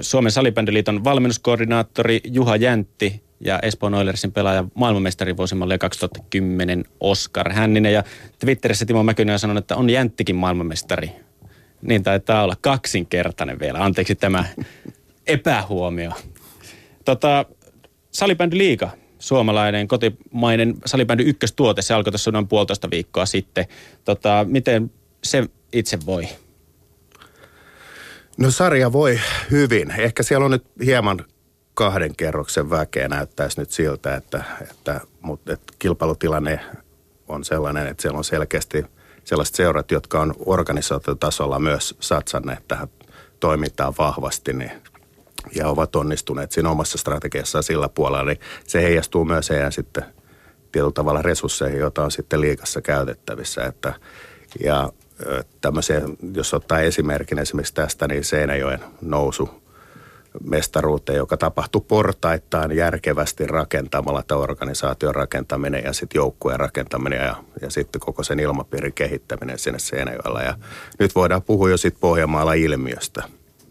Suomen 0.00 0.32
salibändyliiton 0.32 1.04
valmennuskoordinaattori 1.04 2.20
Juha 2.24 2.56
Jäntti 2.56 3.22
ja 3.40 3.58
Espoon 3.62 3.94
Oilersin 3.94 4.32
pelaaja 4.32 4.64
maailmanmestari 4.74 5.36
vuosimallia 5.36 5.78
2010 5.78 6.84
Oskar 7.00 7.52
Hänninen. 7.52 7.92
Ja 7.92 8.04
Twitterissä 8.38 8.86
Timo 8.86 9.02
Mäkynen 9.02 9.32
on 9.32 9.38
sanonut, 9.38 9.64
että 9.64 9.76
on 9.76 9.90
Jänttikin 9.90 10.36
maailmanmestari. 10.36 11.10
Niin 11.82 12.02
taitaa 12.02 12.44
olla 12.44 12.56
kaksinkertainen 12.60 13.60
vielä. 13.60 13.84
Anteeksi 13.84 14.14
tämä 14.14 14.44
epähuomio. 15.26 16.12
Tota, 17.04 17.44
salibändy 18.10 18.58
liiga 18.58 18.90
suomalainen 19.20 19.88
kotimainen 19.88 20.74
salibändy 20.86 21.22
ykköstuote. 21.22 21.82
Se 21.82 21.94
alkoi 21.94 22.12
tuossa 22.12 22.30
noin 22.30 22.48
puolitoista 22.48 22.90
viikkoa 22.90 23.26
sitten. 23.26 23.66
Tota, 24.04 24.46
miten 24.48 24.90
se 25.24 25.46
itse 25.72 25.98
voi? 26.06 26.28
No 28.38 28.50
sarja 28.50 28.92
voi 28.92 29.20
hyvin. 29.50 29.90
Ehkä 29.90 30.22
siellä 30.22 30.44
on 30.44 30.50
nyt 30.50 30.64
hieman 30.84 31.24
kahden 31.74 32.16
kerroksen 32.16 32.70
väkeä 32.70 33.08
näyttäisi 33.08 33.60
nyt 33.60 33.70
siltä, 33.70 34.14
että, 34.14 34.44
että, 34.70 35.00
mutta, 35.20 35.52
että 35.52 35.72
kilpailutilanne 35.78 36.60
on 37.28 37.44
sellainen, 37.44 37.86
että 37.86 38.02
siellä 38.02 38.18
on 38.18 38.24
selkeästi 38.24 38.84
sellaiset 39.24 39.54
seurat, 39.54 39.90
jotka 39.90 40.20
on 40.20 40.34
organisaatiotasolla 40.46 41.58
myös 41.58 41.96
satsanneet 42.00 42.68
tähän 42.68 42.88
toimintaan 43.40 43.94
vahvasti, 43.98 44.52
niin 44.52 44.72
ja 45.54 45.68
ovat 45.68 45.96
onnistuneet 45.96 46.52
siinä 46.52 46.70
omassa 46.70 46.98
strategiassaan 46.98 47.62
sillä 47.62 47.88
puolella, 47.88 48.24
niin 48.24 48.40
se 48.66 48.82
heijastuu 48.82 49.24
myös 49.24 49.50
heidän 49.50 49.72
sitten 49.72 50.04
tietyllä 50.72 50.92
tavalla 50.92 51.22
resursseihin, 51.22 51.80
joita 51.80 52.04
on 52.04 52.10
sitten 52.10 52.40
liikassa 52.40 52.80
käytettävissä. 52.80 53.64
Että, 53.64 53.94
ja 54.64 54.92
jos 56.34 56.54
ottaa 56.54 56.80
esimerkin 56.80 57.38
esimerkiksi 57.38 57.74
tästä, 57.74 58.08
niin 58.08 58.24
Seinäjoen 58.24 58.80
nousu 59.00 59.50
mestaruuteen, 60.44 61.16
joka 61.16 61.36
tapahtui 61.36 61.84
portaittain 61.88 62.76
järkevästi 62.76 63.46
rakentamalla 63.46 64.22
tämä 64.22 64.40
organisaation 64.40 65.14
rakentaminen 65.14 65.84
ja 65.84 65.92
sitten 65.92 66.18
joukkueen 66.18 66.60
rakentaminen 66.60 67.24
ja, 67.24 67.36
ja 67.62 67.70
sitten 67.70 68.00
koko 68.00 68.22
sen 68.22 68.40
ilmapiirin 68.40 68.92
kehittäminen 68.92 69.58
sinne 69.58 69.78
Seinäjoella. 69.78 70.42
Ja 70.42 70.54
nyt 70.98 71.14
voidaan 71.14 71.42
puhua 71.42 71.70
jo 71.70 71.76
sitten 71.76 72.00
Pohjanmaalla 72.00 72.52
ilmiöstä 72.52 73.22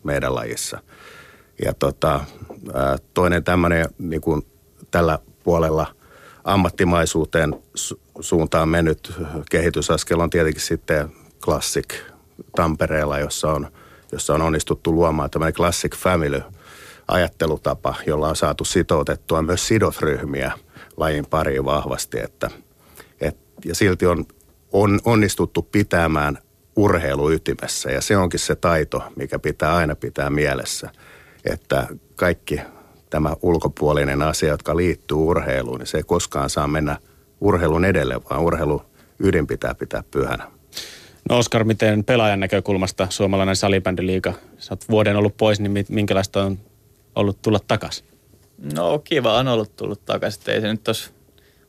meidän 0.04 0.36
lajissa– 0.36 0.80
ja 1.66 1.74
tota, 1.74 2.20
toinen 3.14 3.44
tämmöinen 3.44 3.86
niin 3.98 4.22
kuin 4.22 4.46
tällä 4.92 5.20
puolella 5.44 5.96
ammattimaisuuteen 6.44 7.54
su- 7.54 8.00
suuntaan 8.20 8.70
mennyt 8.70 9.14
kehitysaskel 9.52 10.20
on 10.20 10.30
tietenkin 10.30 10.62
sitten 10.62 11.12
Classic 11.42 11.94
Tampereella, 12.56 13.20
jossa 13.20 13.52
on, 13.52 13.72
jossa 14.12 14.34
on 14.34 14.42
onnistuttu 14.42 14.92
luomaan 14.92 15.30
tämmöinen 15.30 15.54
Classic 15.54 15.96
Family 15.96 16.42
ajattelutapa, 17.08 17.96
jolla 18.06 18.30
on 18.30 18.36
saatu 18.36 18.66
sitoutettua 18.66 19.42
myös 19.42 19.68
sidosryhmiä 19.68 20.52
lajin 20.98 21.26
pariin 21.26 21.66
vahvasti. 21.66 22.20
Että, 22.20 22.50
et, 23.22 23.38
ja 23.66 23.76
silti 23.76 24.06
on, 24.06 24.26
on 24.72 25.00
onnistuttu 25.06 25.62
pitämään 25.62 26.38
urheilu 26.76 27.32
ytimessä 27.32 27.92
ja 27.92 28.02
se 28.02 28.18
onkin 28.18 28.40
se 28.40 28.56
taito, 28.56 29.04
mikä 29.16 29.40
pitää 29.40 29.76
aina 29.76 29.96
pitää 29.96 30.30
mielessä– 30.30 30.90
että 31.54 31.88
kaikki 32.16 32.62
tämä 33.10 33.36
ulkopuolinen 33.42 34.22
asia, 34.22 34.50
jotka 34.50 34.76
liittyy 34.76 35.18
urheiluun, 35.18 35.80
niin 35.80 35.88
se 35.88 35.98
ei 35.98 36.04
koskaan 36.04 36.50
saa 36.50 36.68
mennä 36.68 36.98
urheilun 37.42 37.86
edelle, 37.86 38.22
vaan 38.30 38.42
urheilu 38.42 38.82
ydin 39.20 39.48
pitää 39.48 39.76
pitää 39.76 40.04
pyhänä. 40.12 40.52
No 41.30 41.38
Oskar, 41.38 41.64
miten 41.64 42.04
pelaajan 42.04 42.40
näkökulmasta 42.40 43.08
suomalainen 43.10 43.56
salibändyliiga? 43.56 44.34
Sä 44.58 44.74
oot 44.74 44.90
vuoden 44.90 45.16
ollut 45.16 45.38
pois, 45.38 45.60
niin 45.60 45.86
minkälaista 45.90 46.44
on 46.44 46.60
ollut 47.16 47.42
tulla 47.42 47.60
takaisin? 47.68 48.06
No 48.74 49.00
kiva 49.00 49.38
on 49.38 49.48
ollut 49.48 49.76
tullut 49.76 50.06
takaisin. 50.06 50.42
Ei 50.48 50.62
se 50.62 50.68
nyt 50.68 50.84
tuossa 50.84 51.12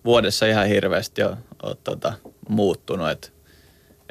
vuodessa 0.04 0.46
ihan 0.46 0.66
hirveästi 0.66 1.22
ole, 1.22 1.36
ole 1.62 1.76
tuota, 1.84 2.12
muuttunut. 2.48 3.10
Et, 3.10 3.32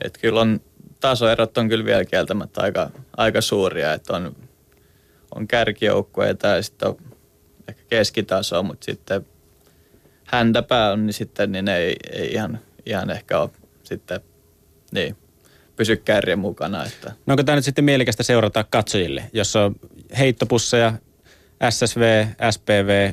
et 0.03 0.17
kyllä 0.17 0.41
on, 0.41 0.61
tasoerot 0.99 1.57
on 1.57 1.69
kyllä 1.69 1.85
vielä 1.85 2.05
kieltämättä 2.05 2.61
aika, 2.61 2.89
aika 3.17 3.41
suuria. 3.41 3.93
Että 3.93 4.15
on 4.15 4.35
on 5.35 5.47
kärkijoukkueita 5.47 6.47
ja 6.47 6.61
sitten 6.61 6.89
on 6.89 6.97
ehkä 7.67 7.83
keskitaso, 7.89 8.63
mutta 8.63 8.85
sitten 8.85 9.25
häntäpää 10.23 10.91
on, 10.91 11.05
niin 11.05 11.13
sitten 11.13 11.51
niin 11.51 11.67
ei, 11.67 11.95
ei 12.11 12.33
ihan, 12.33 12.59
ihan 12.85 13.09
ehkä 13.09 13.39
ole 13.39 13.49
sitten 13.83 14.21
niin, 14.91 15.15
pysy 15.75 15.97
kärjen 15.97 16.39
mukana. 16.39 16.85
Että. 16.85 17.11
No 17.25 17.31
onko 17.31 17.43
tämä 17.43 17.55
nyt 17.55 17.65
sitten 17.65 17.85
mielekästä 17.85 18.23
seurata 18.23 18.63
katsojille, 18.63 19.23
jos 19.33 19.55
on 19.55 19.75
heittopusseja 20.19 20.93
SSV, 21.69 22.25
SPV, 22.51 23.11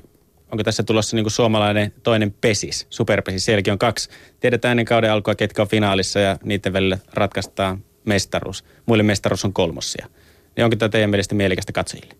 onko 0.52 0.64
tässä 0.64 0.82
tulossa 0.82 1.16
niin 1.16 1.30
suomalainen 1.30 1.92
toinen 2.02 2.34
pesis, 2.40 2.86
superpesis. 2.90 3.44
Sielläkin 3.44 3.72
on 3.72 3.78
kaksi. 3.78 4.10
Tiedetään 4.40 4.70
ennen 4.70 4.84
kauden 4.84 5.12
alkua, 5.12 5.34
ketkä 5.34 5.62
on 5.62 5.68
finaalissa 5.68 6.20
ja 6.20 6.38
niiden 6.44 6.72
välillä 6.72 6.98
ratkaistaan 7.12 7.84
mestaruus. 8.04 8.64
Muille 8.86 9.02
mestaruus 9.02 9.44
on 9.44 9.52
kolmossia. 9.52 10.06
Niin 10.56 10.64
onko 10.64 10.76
tämä 10.76 10.88
teidän 10.88 11.10
mielestä 11.10 11.34
mielekästä 11.34 11.72
katsojille? 11.72 12.14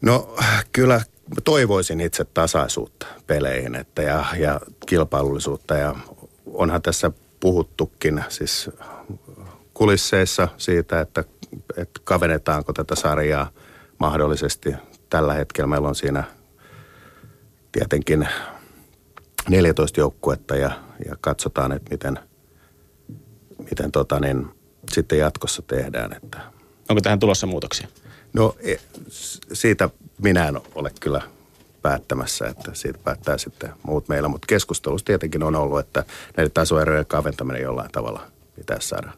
No 0.00 0.36
kyllä 0.72 1.00
toivoisin 1.44 2.00
itse 2.00 2.24
tasaisuutta 2.24 3.06
peleihin 3.26 3.74
että 3.74 4.02
ja, 4.02 4.24
ja 4.38 4.60
kilpailullisuutta 4.86 5.74
ja 5.74 5.94
onhan 6.46 6.82
tässä 6.82 7.10
puhuttukin 7.40 8.24
siis 8.28 8.70
kulisseissa 9.74 10.48
siitä, 10.56 11.00
että, 11.00 11.24
että 11.76 12.00
kavennetaanko 12.04 12.72
tätä 12.72 12.94
sarjaa 12.94 13.50
mahdollisesti. 13.98 14.74
Tällä 15.10 15.34
hetkellä 15.34 15.66
meillä 15.66 15.88
on 15.88 15.94
siinä 15.94 16.24
tietenkin 17.72 18.28
14 19.48 20.00
joukkuetta 20.00 20.56
ja, 20.56 20.70
ja 21.08 21.16
katsotaan, 21.20 21.72
että 21.72 21.90
miten, 21.90 22.18
miten 23.70 23.92
tota 23.92 24.20
niin, 24.20 24.48
sitten 24.92 25.18
jatkossa 25.18 25.62
tehdään. 25.62 26.12
Että. 26.12 26.59
Onko 26.90 27.00
tähän 27.00 27.18
tulossa 27.18 27.46
muutoksia? 27.46 27.88
No 28.32 28.56
e, 28.60 28.74
siitä 29.52 29.90
minä 30.22 30.48
en 30.48 30.60
ole 30.74 30.90
kyllä 31.00 31.22
päättämässä, 31.82 32.48
että 32.48 32.70
siitä 32.74 32.98
päättää 33.04 33.38
sitten 33.38 33.70
muut 33.82 34.08
meillä. 34.08 34.28
Mutta 34.28 34.46
keskustelussa 34.46 35.04
tietenkin 35.04 35.42
on 35.42 35.56
ollut, 35.56 35.78
että 35.78 36.04
näiden 36.36 36.52
tasoerojen 36.52 37.06
kaventaminen 37.06 37.62
jollain 37.62 37.90
tavalla 37.90 38.26
pitäisi 38.56 38.88
saada 38.88 39.12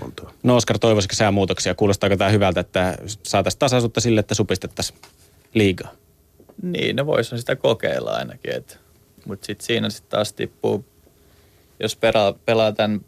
kuntoon. 0.00 0.32
No 0.42 0.56
Oskar, 0.56 0.78
toivoisiko 0.78 1.14
sää 1.14 1.30
muutoksia? 1.30 1.74
Kuulostaako 1.74 2.16
tämä 2.16 2.30
hyvältä, 2.30 2.60
että 2.60 2.98
saataisiin 3.22 3.58
tasaisuutta 3.58 4.00
sille, 4.00 4.20
että 4.20 4.34
supistettaisiin 4.34 4.98
liigaa? 5.54 5.92
Niin, 6.62 6.96
ne 6.96 7.06
voisi 7.06 7.38
sitä 7.38 7.56
kokeilla 7.56 8.12
ainakin. 8.12 8.64
Mutta 9.26 9.46
sitten 9.46 9.66
siinä 9.66 9.90
sitten 9.90 10.10
taas 10.10 10.32
tippuu, 10.32 10.84
jos 11.80 11.96
pelaa, 11.96 12.32
pelaa 12.32 12.72
tämän 12.72 13.00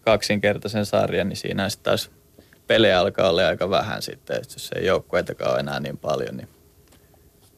kaksinkertaisen 0.00 0.86
sarjan, 0.86 1.28
niin 1.28 1.36
siinä 1.36 1.68
sitten 1.68 1.84
taas 1.84 2.10
pelejä 2.66 3.00
alkaa 3.00 3.30
olla 3.30 3.46
aika 3.46 3.70
vähän 3.70 4.02
sitten. 4.02 4.36
Et 4.36 4.52
jos 4.52 4.70
ei 4.76 4.86
joukkueitakaan 4.86 5.50
ole 5.50 5.60
enää 5.60 5.80
niin 5.80 5.98
paljon, 5.98 6.36
niin, 6.36 6.48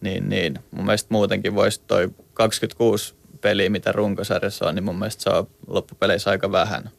niin, 0.01 0.29
niin. 0.29 0.59
mun 0.71 0.85
mielestä 0.85 1.09
muutenkin 1.11 1.55
voisi 1.55 1.81
toi 1.87 2.09
26 2.35 3.15
peliä, 3.41 3.71
mitä 3.71 3.93
runkosarjassa 3.93 4.67
on, 4.69 4.75
niin 4.75 4.85
mun 4.85 4.99
mielestä 4.99 5.23
se 5.23 5.31
on 5.31 5.49
loppupeleissä 5.67 6.31
aika 6.31 6.53
vähän. 6.53 6.91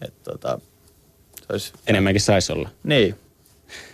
Et 0.00 0.22
tota, 0.22 0.58
se 1.38 1.46
olisi... 1.48 1.72
Enemmänkin 1.86 2.20
saisi 2.20 2.52
olla. 2.52 2.68
Niin, 2.84 3.16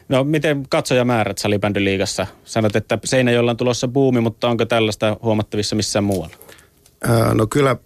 No 0.08 0.24
miten 0.24 0.66
katsojamäärät 0.68 1.38
salibändyliigassa? 1.38 2.26
Sanot, 2.44 2.76
että 2.76 2.98
Seinäjoella 3.04 3.50
on 3.50 3.56
tulossa 3.56 3.88
buumi, 3.88 4.20
mutta 4.20 4.48
onko 4.48 4.64
tällaista 4.64 5.16
huomattavissa 5.22 5.76
missään 5.76 6.04
muualla? 6.04 6.36
Ää, 7.08 7.34
no 7.34 7.46
kyllä 7.46 7.76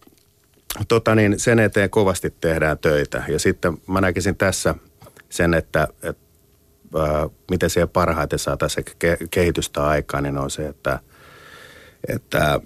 tota 0.88 1.14
niin, 1.14 1.40
sen 1.40 1.58
eteen 1.58 1.90
kovasti 1.90 2.34
tehdään 2.40 2.78
töitä. 2.78 3.22
Ja 3.28 3.38
sitten 3.38 3.76
mä 3.86 4.00
näkisin 4.00 4.36
tässä 4.36 4.74
sen, 5.34 5.54
että, 5.54 5.88
että 6.02 6.24
ää, 6.98 7.28
miten 7.50 7.70
siellä 7.70 7.86
parhaiten 7.86 8.38
saataisiin 8.38 8.86
ke- 8.86 9.26
kehitystä 9.30 9.86
aikaan, 9.86 10.22
niin 10.22 10.38
on 10.38 10.50
se, 10.50 10.68
että, 10.68 10.98
että 12.08 12.60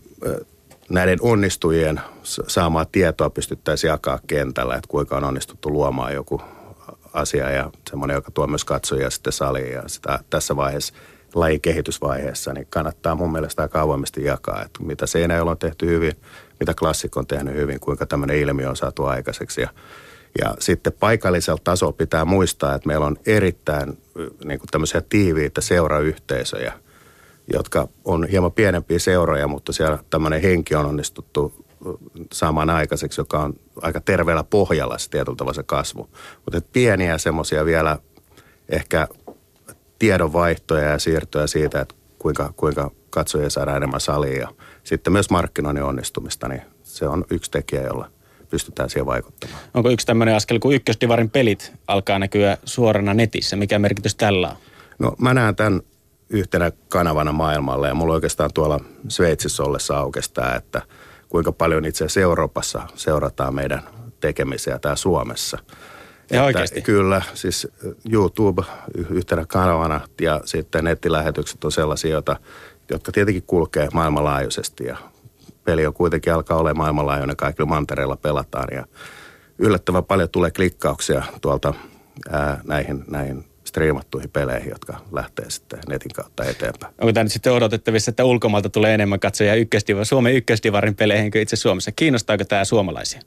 näiden 0.90 1.18
onnistujien 1.22 2.00
saamaa 2.46 2.84
tietoa 2.84 3.30
pystyttäisiin 3.30 3.88
jakaa 3.88 4.20
kentällä, 4.26 4.74
että 4.74 4.88
kuinka 4.88 5.16
on 5.16 5.24
onnistuttu 5.24 5.70
luomaan 5.70 6.14
joku 6.14 6.40
asia 7.12 7.50
ja 7.50 7.70
semmoinen, 7.90 8.14
joka 8.14 8.30
tuo 8.30 8.46
myös 8.46 8.64
katsojia 8.64 9.10
sitten 9.10 9.32
saliin. 9.32 9.72
Ja 9.72 9.82
sitä 9.86 10.18
tässä 10.30 10.56
vaiheessa 10.56 10.94
lajikehitysvaiheessa, 11.34 12.52
niin 12.52 12.66
kannattaa 12.70 13.14
mun 13.14 13.32
mielestä 13.32 13.62
aika 13.62 13.80
avoimesti 13.80 14.24
jakaa, 14.24 14.62
että 14.62 14.82
mitä 14.82 15.06
Seinäjoella 15.06 15.50
on 15.50 15.58
tehty 15.58 15.86
hyvin, 15.86 16.12
mitä 16.60 16.74
klassikko 16.74 17.20
on 17.20 17.26
tehnyt 17.26 17.54
hyvin, 17.54 17.80
kuinka 17.80 18.06
tämmöinen 18.06 18.36
ilmiö 18.36 18.68
on 18.68 18.76
saatu 18.76 19.04
aikaiseksi. 19.04 19.60
Ja 19.60 19.68
ja 20.38 20.54
sitten 20.58 20.92
paikallisella 20.92 21.60
tasolla 21.64 21.92
pitää 21.92 22.24
muistaa, 22.24 22.74
että 22.74 22.86
meillä 22.86 23.06
on 23.06 23.16
erittäin 23.26 23.98
niin 24.44 24.58
kuin 24.58 24.68
tämmöisiä 24.70 25.02
tiiviitä 25.08 25.60
seurayhteisöjä, 25.60 26.72
jotka 27.52 27.88
on 28.04 28.26
hieman 28.26 28.52
pienempiä 28.52 28.98
seuroja, 28.98 29.48
mutta 29.48 29.72
siellä 29.72 29.98
tämmöinen 30.10 30.42
henki 30.42 30.74
on 30.74 30.86
onnistuttu 30.86 31.66
saamaan 32.32 32.70
aikaiseksi, 32.70 33.20
joka 33.20 33.38
on 33.38 33.54
aika 33.82 34.00
terveellä 34.00 34.44
pohjalla 34.44 34.98
se 34.98 35.10
tietyllä 35.10 35.36
tavalla 35.36 35.54
se 35.54 35.62
kasvu. 35.62 36.08
Mutta 36.44 36.60
pieniä 36.72 37.18
semmoisia 37.18 37.64
vielä 37.64 37.98
ehkä 38.68 39.08
tiedonvaihtoja 39.98 40.88
ja 40.88 40.98
siirtoja 40.98 41.46
siitä, 41.46 41.80
että 41.80 41.94
kuinka, 42.18 42.52
kuinka 42.56 42.90
katsojia 43.10 43.50
saadaan 43.50 43.76
enemmän 43.76 44.00
saliin 44.00 44.40
ja 44.40 44.48
sitten 44.84 45.12
myös 45.12 45.30
markkinoinnin 45.30 45.84
onnistumista, 45.84 46.48
niin 46.48 46.62
se 46.82 47.08
on 47.08 47.24
yksi 47.30 47.50
tekijä, 47.50 47.82
jolla 47.82 48.10
pystytään 48.50 48.90
siihen 48.90 49.06
vaikuttamaan. 49.06 49.60
Onko 49.74 49.90
yksi 49.90 50.06
tämmöinen 50.06 50.34
askel, 50.34 50.58
kun 50.58 50.74
ykkösdivarin 50.74 51.30
pelit 51.30 51.72
alkaa 51.86 52.18
näkyä 52.18 52.58
suorana 52.64 53.14
netissä? 53.14 53.56
Mikä 53.56 53.78
merkitys 53.78 54.14
tällä 54.14 54.48
on? 54.48 54.56
No 54.98 55.14
mä 55.18 55.34
näen 55.34 55.56
tämän 55.56 55.80
yhtenä 56.30 56.72
kanavana 56.88 57.32
maailmalle 57.32 57.88
ja 57.88 57.94
mulla 57.94 58.14
oikeastaan 58.14 58.50
tuolla 58.54 58.80
Sveitsissä 59.08 59.62
ollessa 59.62 59.98
aukestaa, 59.98 60.56
että– 60.56 60.82
kuinka 61.28 61.52
paljon 61.52 61.84
itse 61.84 62.04
asiassa 62.04 62.20
Euroopassa 62.20 62.82
seurataan 62.94 63.54
meidän 63.54 63.82
tekemisiä 64.20 64.78
täällä 64.78 64.96
Suomessa. 64.96 65.58
Ja 66.30 66.44
oikeasti? 66.44 66.82
Kyllä, 66.82 67.22
siis 67.34 67.68
YouTube 68.12 68.62
yhtenä 69.10 69.44
kanavana 69.48 70.00
ja 70.20 70.40
sitten 70.44 70.84
nettilähetykset 70.84 71.64
on 71.64 71.72
sellaisia, 71.72 72.10
joita, 72.10 72.36
jotka 72.90 73.12
tietenkin 73.12 73.42
kulkee 73.46 73.88
maailmanlaajuisesti 73.92 74.84
ja 74.84 74.96
peli 75.68 75.86
on 75.86 75.94
kuitenkin 75.94 76.32
alkaa 76.32 76.56
olemaan 76.56 76.76
maailmanlaajuinen, 76.76 77.36
kaikilla 77.36 77.68
mantereilla 77.68 78.16
pelataan 78.16 78.68
ja 78.72 78.86
yllättävän 79.58 80.04
paljon 80.04 80.28
tulee 80.28 80.50
klikkauksia 80.50 81.22
tuolta 81.40 81.74
ää, 82.30 82.60
näihin, 82.64 83.04
näihin 83.10 83.44
striimattuihin 83.64 84.30
peleihin, 84.30 84.70
jotka 84.70 85.00
lähtee 85.12 85.50
sitten 85.50 85.78
netin 85.88 86.10
kautta 86.14 86.44
eteenpäin. 86.44 86.94
Onko 87.00 87.12
tämä 87.12 87.24
nyt 87.24 87.32
sitten 87.32 87.52
odotettavissa, 87.52 88.10
että 88.10 88.24
ulkomailta 88.24 88.68
tulee 88.68 88.94
enemmän 88.94 89.20
katsoja 89.20 89.54
ykkösdiva, 89.54 90.04
Suomen 90.04 90.34
ykkösdivarin 90.34 90.94
peleihin 90.94 91.30
kuin 91.30 91.42
itse 91.42 91.56
Suomessa? 91.56 91.92
Kiinnostaako 91.92 92.44
tämä 92.44 92.64
suomalaisia? 92.64 93.20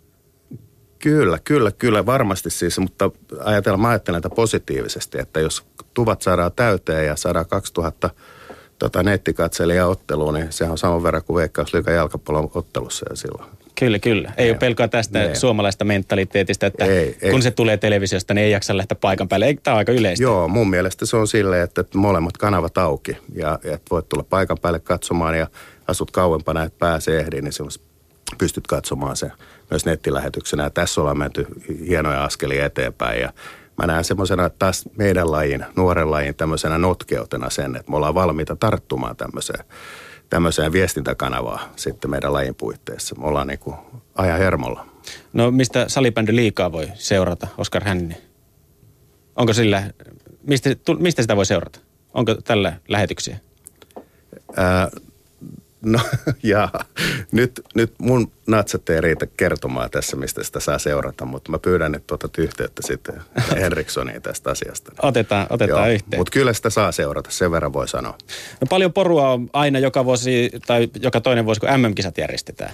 Kyllä, 1.00 1.40
kyllä, 1.44 1.72
kyllä 1.72 2.06
varmasti 2.06 2.50
siis, 2.50 2.80
mutta 2.80 3.12
ajatellaan, 3.44 3.82
mä 3.82 3.90
ajattelen 3.90 4.22
tätä 4.22 4.36
positiivisesti, 4.36 5.20
että 5.20 5.40
jos 5.40 5.66
tuvat 5.94 6.22
saadaan 6.22 6.52
täyteen 6.56 7.08
ja 7.08 7.16
saadaan 7.16 7.48
2000 7.48 8.10
tota, 8.90 9.00
otteluun, 9.88 10.34
niin 10.34 10.48
sehän 10.50 10.72
on 10.72 10.78
saman 10.78 11.04
verran 11.04 11.24
kuin 11.24 11.38
Veikkausliikan 11.38 11.94
jalkapallon 11.94 12.52
ottelussa 12.54 13.06
ja 13.10 13.16
silloin. 13.16 13.50
Kyllä, 13.76 14.00
kyllä. 14.00 14.34
Ei, 14.38 14.46
ei 14.46 14.52
ole 14.52 14.58
pelkoa 14.58 14.88
tästä 14.88 15.24
ei. 15.24 15.36
suomalaista 15.36 15.86
mentaliteetistä, 15.86 16.68
että 16.68 16.86
ei, 16.86 17.18
kun 17.22 17.30
ei. 17.36 17.42
se 17.42 17.52
tulee 17.52 17.78
televisiosta, 17.78 18.34
niin 18.34 18.46
ei 18.46 18.52
jaksa 18.52 18.78
lähteä 18.78 18.98
paikan 19.02 19.28
päälle. 19.28 19.58
Tämä 19.64 19.76
on 19.76 19.78
aika 19.78 19.92
yleistä. 19.92 20.24
Joo, 20.24 20.48
mun 20.48 20.70
mielestä 20.70 21.06
se 21.06 21.18
on 21.18 21.28
silleen, 21.28 21.64
että 21.64 21.84
molemmat 21.94 22.38
kanavat 22.38 22.78
auki 22.78 23.18
ja 23.36 23.60
että 23.64 23.90
voit 23.92 24.10
tulla 24.10 24.26
paikan 24.30 24.58
päälle 24.62 24.80
katsomaan 24.80 25.38
ja 25.38 25.48
asut 25.88 26.12
kauempana, 26.12 26.64
että 26.64 26.80
pääsee 26.80 27.20
ehdiin, 27.20 27.44
niin 27.44 27.54
silloin 27.54 27.74
pystyt 28.38 28.68
katsomaan 28.68 29.16
se 29.16 29.32
myös 29.70 29.86
nettilähetyksenä. 29.86 30.64
Ja 30.64 30.70
tässä 30.70 31.02
ollaan 31.02 31.18
menty 31.18 31.48
hienoja 31.88 32.24
askelia 32.24 32.66
eteenpäin 32.66 33.22
ja 33.22 33.34
mä 33.78 33.88
näen 33.88 34.04
semmoisena 34.04 34.50
taas 34.50 34.90
meidän 34.98 35.32
lajin, 35.32 35.66
nuoren 35.76 36.12
lajin 36.12 36.36
tämmöisenä 36.36 36.78
notkeutena 36.78 37.50
sen, 37.50 37.76
että 37.76 37.92
me 37.92 37.98
ollaan 37.98 38.16
valmiita 38.16 38.56
tarttumaan 38.56 39.16
tämmöiseen, 39.16 39.66
tämmöiseen 40.30 40.72
viestintäkanavaan 40.72 41.60
sitten 41.76 42.12
meidän 42.12 42.34
lajin 42.34 42.56
puitteissa. 42.56 43.16
Me 43.16 43.28
ollaan 43.28 43.48
niin 43.48 43.60
kuin 43.60 43.76
ajan 44.16 44.40
hermolla. 44.40 44.86
No 45.34 45.52
mistä 45.52 45.90
salibändy 45.90 46.36
liikaa 46.36 46.72
voi 46.72 46.92
seurata, 46.94 47.48
Oskar 47.58 47.84
Hänninen? 47.84 48.18
Onko 49.36 49.54
sillä, 49.54 49.84
mistä, 50.48 50.70
mistä 51.00 51.22
sitä 51.22 51.36
voi 51.36 51.46
seurata? 51.46 51.80
Onko 52.14 52.36
tällä 52.36 52.74
lähetyksiä? 52.88 53.38
Ää, 54.56 54.90
No 55.86 56.00
ja 56.44 56.70
nyt, 57.32 57.62
nyt 57.76 57.94
mun 57.98 58.32
natsat 58.48 58.90
ei 58.90 59.02
riitä 59.02 59.28
kertomaan 59.38 59.90
tässä, 59.90 60.18
mistä 60.18 60.44
sitä 60.44 60.60
saa 60.60 60.80
seurata, 60.80 61.26
mutta 61.26 61.52
mä 61.52 61.60
pyydän, 61.60 61.96
että 61.96 62.16
otat 62.16 62.38
yhteyttä 62.38 62.82
sitten 62.88 63.22
Henrikssoniin 63.56 64.22
tästä 64.22 64.50
asiasta. 64.52 64.92
Otetaan, 65.02 65.48
otetaan 65.50 65.88
Joo, 65.88 65.94
yhteen. 65.94 66.20
Mutta 66.20 66.32
kyllä 66.32 66.54
sitä 66.54 66.70
saa 66.70 66.92
seurata, 66.92 67.32
sen 67.32 67.52
verran 67.52 67.74
voi 67.74 67.88
sanoa. 67.88 68.18
No 68.62 68.68
paljon 68.70 68.94
porua 68.94 69.30
on 69.30 69.50
aina 69.54 69.80
joka 69.80 70.06
vuosi 70.06 70.52
tai 70.68 70.90
joka 71.02 71.22
toinen 71.22 71.46
vuosi, 71.46 71.62
kun 71.62 71.70
MM-kisat 71.70 72.18
järjestetään. 72.18 72.74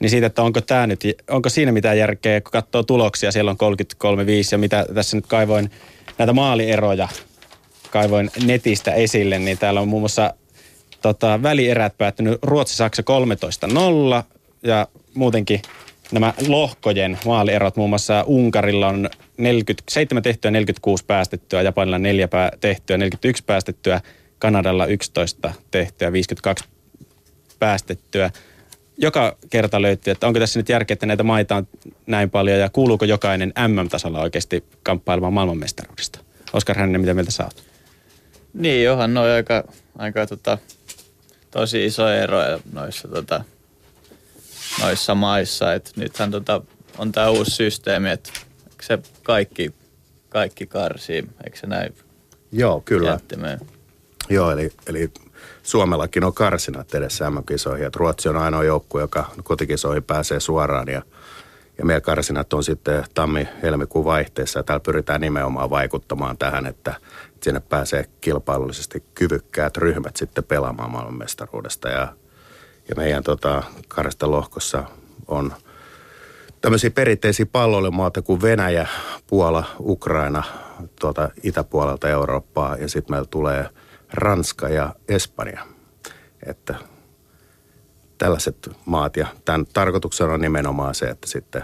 Niin 0.00 0.10
siitä, 0.10 0.26
että 0.26 0.42
onko, 0.42 0.60
tää 0.60 0.86
nyt, 0.86 1.00
onko 1.30 1.48
siinä 1.48 1.72
mitään 1.72 1.98
järkeä, 1.98 2.40
kun 2.40 2.52
katsoo 2.52 2.82
tuloksia, 2.82 3.32
siellä 3.32 3.50
on 3.50 3.74
33-5 4.04 4.08
ja 4.52 4.58
mitä 4.58 4.86
tässä 4.94 5.16
nyt 5.16 5.26
kaivoin 5.26 5.70
näitä 6.18 6.32
maalieroja 6.32 7.08
kaivoin 7.90 8.30
netistä 8.44 8.92
esille, 8.92 9.38
niin 9.38 9.58
täällä 9.58 9.80
on 9.80 9.88
muun 9.88 10.02
muassa 10.02 10.34
tota, 11.06 11.42
välierät 11.42 11.98
päättynyt 11.98 12.38
Ruotsi-Saksa 12.42 13.02
13-0 14.22 14.22
ja 14.62 14.88
muutenkin 15.14 15.62
nämä 16.12 16.34
lohkojen 16.48 17.18
maalierot, 17.24 17.76
muun 17.76 17.90
muassa 17.90 18.24
Unkarilla 18.26 18.88
on 18.88 19.10
47 19.38 20.22
tehtyä, 20.22 20.50
46 20.50 21.04
päästettyä, 21.04 21.62
Japanilla 21.62 21.98
4 21.98 22.28
pää, 22.28 22.50
tehtyä, 22.60 22.98
41 22.98 23.44
päästettyä, 23.44 24.00
Kanadalla 24.38 24.86
11 24.86 25.52
tehtyä, 25.70 26.12
52 26.12 26.64
päästettyä. 27.58 28.30
Joka 28.98 29.36
kerta 29.50 29.82
löytyy, 29.82 30.10
että 30.10 30.26
onko 30.26 30.38
tässä 30.38 30.58
nyt 30.58 30.68
järkeä, 30.68 30.92
että 30.92 31.06
näitä 31.06 31.22
maita 31.22 31.56
on 31.56 31.68
näin 32.06 32.30
paljon 32.30 32.60
ja 32.60 32.70
kuuluuko 32.70 33.04
jokainen 33.04 33.52
MM-tasolla 33.68 34.20
oikeasti 34.20 34.64
kamppailemaan 34.82 35.32
maailmanmestaruudesta? 35.32 36.18
Oskar 36.52 36.78
Hänninen, 36.78 37.00
mitä 37.00 37.14
mieltä 37.14 37.30
saat? 37.30 37.62
Niin, 38.54 38.84
johan 38.84 39.14
ne 39.14 39.20
on 39.20 39.26
aika, 39.26 39.64
aika 39.98 40.26
tota, 40.26 40.58
tosi 41.56 41.84
iso 41.84 42.08
ero 42.08 42.38
noissa, 42.72 43.08
tota, 43.08 43.44
noissa 44.82 45.14
maissa. 45.14 45.74
Et 45.74 45.92
nythän 45.96 46.30
tota, 46.30 46.60
on 46.98 47.12
tämä 47.12 47.30
uusi 47.30 47.50
systeemi, 47.50 48.10
että 48.10 48.30
se 48.82 48.98
kaikki, 49.22 49.74
kaikki 50.28 50.66
karsii, 50.66 51.28
eikö 51.44 51.58
se 51.58 51.66
näin? 51.66 51.94
Joo, 52.52 52.82
kyllä. 52.84 53.10
Jättimeen? 53.10 53.60
Joo, 54.28 54.50
eli, 54.50 54.72
eli 54.86 55.10
Suomellakin 55.62 56.24
on 56.24 56.34
karsinat 56.34 56.94
edessä 56.94 57.30
MM-kisoihin. 57.30 57.94
Ruotsi 57.94 58.28
on 58.28 58.36
ainoa 58.36 58.64
joukkue, 58.64 59.00
joka 59.00 59.30
kotikisoihin 59.44 60.04
pääsee 60.04 60.40
suoraan 60.40 60.88
ja, 60.88 61.02
ja 61.78 61.84
meidän 61.84 62.02
karsinat 62.02 62.52
on 62.52 62.64
sitten 62.64 63.04
tammi-helmikuun 63.14 64.04
vaihteessa. 64.04 64.58
Ja 64.58 64.62
täällä 64.62 64.82
pyritään 64.82 65.20
nimenomaan 65.20 65.70
vaikuttamaan 65.70 66.38
tähän, 66.38 66.66
että 66.66 66.94
sinne 67.46 67.60
pääsee 67.60 68.04
kilpailullisesti 68.20 69.04
kyvykkäät 69.14 69.76
ryhmät 69.76 70.16
sitten 70.16 70.44
pelaamaan 70.44 70.90
maailmanmestaruudesta. 70.90 71.88
Ja, 71.88 72.16
ja 72.88 72.94
meidän 72.96 73.22
tota, 73.22 73.62
karsista 73.88 74.30
lohkossa 74.30 74.84
on 75.28 75.52
tämmöisiä 76.60 76.90
perinteisiä 76.90 77.46
palloilumaata 77.46 78.22
kuin 78.22 78.42
Venäjä, 78.42 78.86
Puola, 79.26 79.64
Ukraina 79.80 80.42
tuolta 81.00 81.28
itäpuolelta 81.42 82.08
Eurooppaa 82.08 82.76
ja 82.76 82.88
sitten 82.88 83.12
meillä 83.14 83.28
tulee– 83.30 83.68
Ranska 84.12 84.68
ja 84.68 84.94
Espanja. 85.08 85.66
Että 86.46 86.74
tällaiset 88.18 88.70
maat 88.84 89.16
ja 89.16 89.26
tämän 89.44 89.66
tarkoituksena 89.72 90.32
on 90.32 90.40
nimenomaan 90.40 90.94
se, 90.94 91.06
että 91.06 91.26
sitten, 91.26 91.62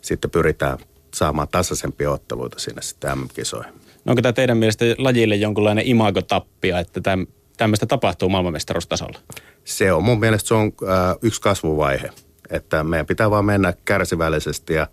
sitten 0.00 0.30
pyritään 0.30 0.78
saamaan 1.14 1.48
tasaisempia 1.48 2.10
otteluita 2.10 2.58
sinne 2.58 2.82
sitten 2.82 3.18
MM-kisoihin. 3.18 3.87
Onko 4.08 4.22
tämä 4.22 4.32
teidän 4.32 4.58
mielestä 4.58 4.84
lajille 4.98 5.36
jonkunlainen 5.36 5.86
imagotappia, 5.86 6.78
että 6.78 7.00
täm, 7.00 7.26
tämmöistä 7.56 7.86
tapahtuu 7.86 8.28
maailmanmestaruustasolla? 8.28 9.18
Se 9.64 9.92
on 9.92 10.04
mun 10.04 10.20
mielestä 10.20 10.48
se 10.48 10.54
on 10.54 10.72
äh, 10.82 11.16
yksi 11.22 11.40
kasvuvaihe, 11.40 12.10
että 12.50 12.84
meidän 12.84 13.06
pitää 13.06 13.30
vaan 13.30 13.44
mennä 13.44 13.74
kärsivällisesti 13.84 14.74
ja 14.74 14.86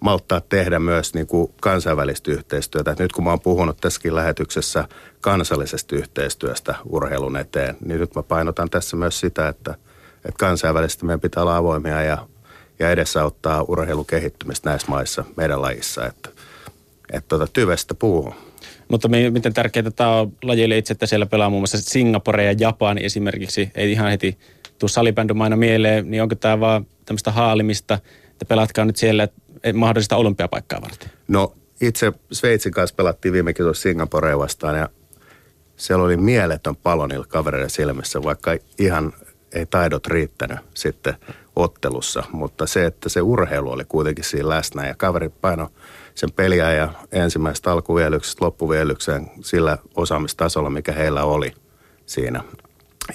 malttaa 0.00 0.40
tehdä 0.40 0.78
myös 0.78 1.14
niin 1.14 1.26
kuin 1.26 1.52
kansainvälistä 1.60 2.30
yhteistyötä. 2.30 2.90
Et 2.90 2.98
nyt 2.98 3.12
kun 3.12 3.24
mä 3.24 3.30
oon 3.30 3.40
puhunut 3.40 3.76
tässäkin 3.80 4.14
lähetyksessä 4.14 4.88
kansallisesta 5.20 5.96
yhteistyöstä 5.96 6.74
urheilun 6.84 7.36
eteen, 7.36 7.76
niin 7.84 8.00
nyt 8.00 8.14
mä 8.14 8.22
painotan 8.22 8.70
tässä 8.70 8.96
myös 8.96 9.20
sitä, 9.20 9.48
että, 9.48 9.74
että 10.16 10.38
kansainvälisesti 10.38 11.04
meidän 11.04 11.20
pitää 11.20 11.42
olla 11.42 11.56
avoimia 11.56 12.02
ja, 12.02 12.26
ja 12.78 12.90
edesauttaa 12.90 13.62
urheilun 13.62 14.06
kehittymistä 14.06 14.70
näissä 14.70 14.88
maissa 14.88 15.24
meidän 15.36 15.62
lajissa, 15.62 16.06
että, 16.06 16.28
että 17.12 17.28
tuota, 17.28 17.46
tyvestä 17.52 17.94
puuhun. 17.94 18.34
Mutta 18.88 19.08
miten 19.08 19.54
tärkeää 19.54 19.90
tämä 19.90 20.20
on 20.20 20.32
lajille 20.42 20.78
itse, 20.78 20.92
että 20.92 21.06
siellä 21.06 21.26
pelaa 21.26 21.50
muun 21.50 21.60
muassa 21.60 21.78
Singapore 21.78 22.44
ja 22.44 22.54
Japani 22.58 23.04
esimerkiksi, 23.04 23.70
ei 23.74 23.92
ihan 23.92 24.10
heti 24.10 24.38
tuu 24.78 24.88
salibändymaina 24.88 25.56
mieleen, 25.56 26.10
niin 26.10 26.22
onko 26.22 26.34
tämä 26.34 26.60
vaan 26.60 26.86
tämmöistä 27.04 27.30
haalimista, 27.30 27.98
että 28.30 28.44
pelatkaa 28.44 28.84
nyt 28.84 28.96
siellä, 28.96 29.28
mahdollista 29.74 30.16
olympiapaikkaa 30.16 30.82
varten? 30.82 31.10
No 31.28 31.54
itse 31.80 32.12
Sveitsin 32.32 32.72
kanssa 32.72 32.96
pelattiin 32.96 33.32
viime 33.32 33.52
tuossa 33.52 33.82
Singaporeen 33.82 34.38
vastaan 34.38 34.78
ja 34.78 34.88
siellä 35.76 36.04
oli 36.04 36.16
mieletön 36.16 36.76
palo 36.76 37.06
niillä 37.06 37.26
kavereiden 37.28 37.70
silmissä, 37.70 38.22
vaikka 38.22 38.56
ihan 38.78 39.12
ei 39.52 39.66
taidot 39.66 40.06
riittänyt 40.06 40.58
sitten 40.74 41.14
ottelussa. 41.56 42.22
Mutta 42.32 42.66
se, 42.66 42.86
että 42.86 43.08
se 43.08 43.20
urheilu 43.20 43.70
oli 43.70 43.84
kuitenkin 43.84 44.24
siinä 44.24 44.48
läsnä 44.48 44.86
ja 44.86 44.94
kaveri 44.94 45.28
paino 45.28 45.70
sen 46.14 46.32
peliä 46.32 46.72
ja 46.72 46.88
ensimmäisestä 47.12 47.72
alkuvielyksestä 47.72 48.44
loppuvielykseen 48.44 49.30
sillä 49.40 49.78
osaamistasolla, 49.96 50.70
mikä 50.70 50.92
heillä 50.92 51.24
oli 51.24 51.52
siinä. 52.06 52.42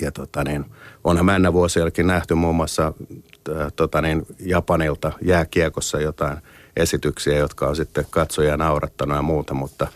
Ja 0.01 0.11
tota 0.11 0.43
niin, 0.43 0.65
onhan 1.03 1.25
mennä 1.25 1.53
vuosiakin 1.53 2.07
nähty 2.07 2.35
muun 2.35 2.55
muassa 2.55 2.93
äh, 3.49 3.73
tota 3.75 4.01
niin, 4.01 4.25
Japanilta 4.39 5.11
jääkiekossa 5.21 6.01
jotain 6.01 6.37
esityksiä, 6.77 7.37
jotka 7.37 7.67
on 7.67 7.75
sitten 7.75 8.05
katsojia 8.09 8.57
naurattanut 8.57 9.15
ja 9.15 9.21
muuta, 9.21 9.53
mutta 9.53 9.87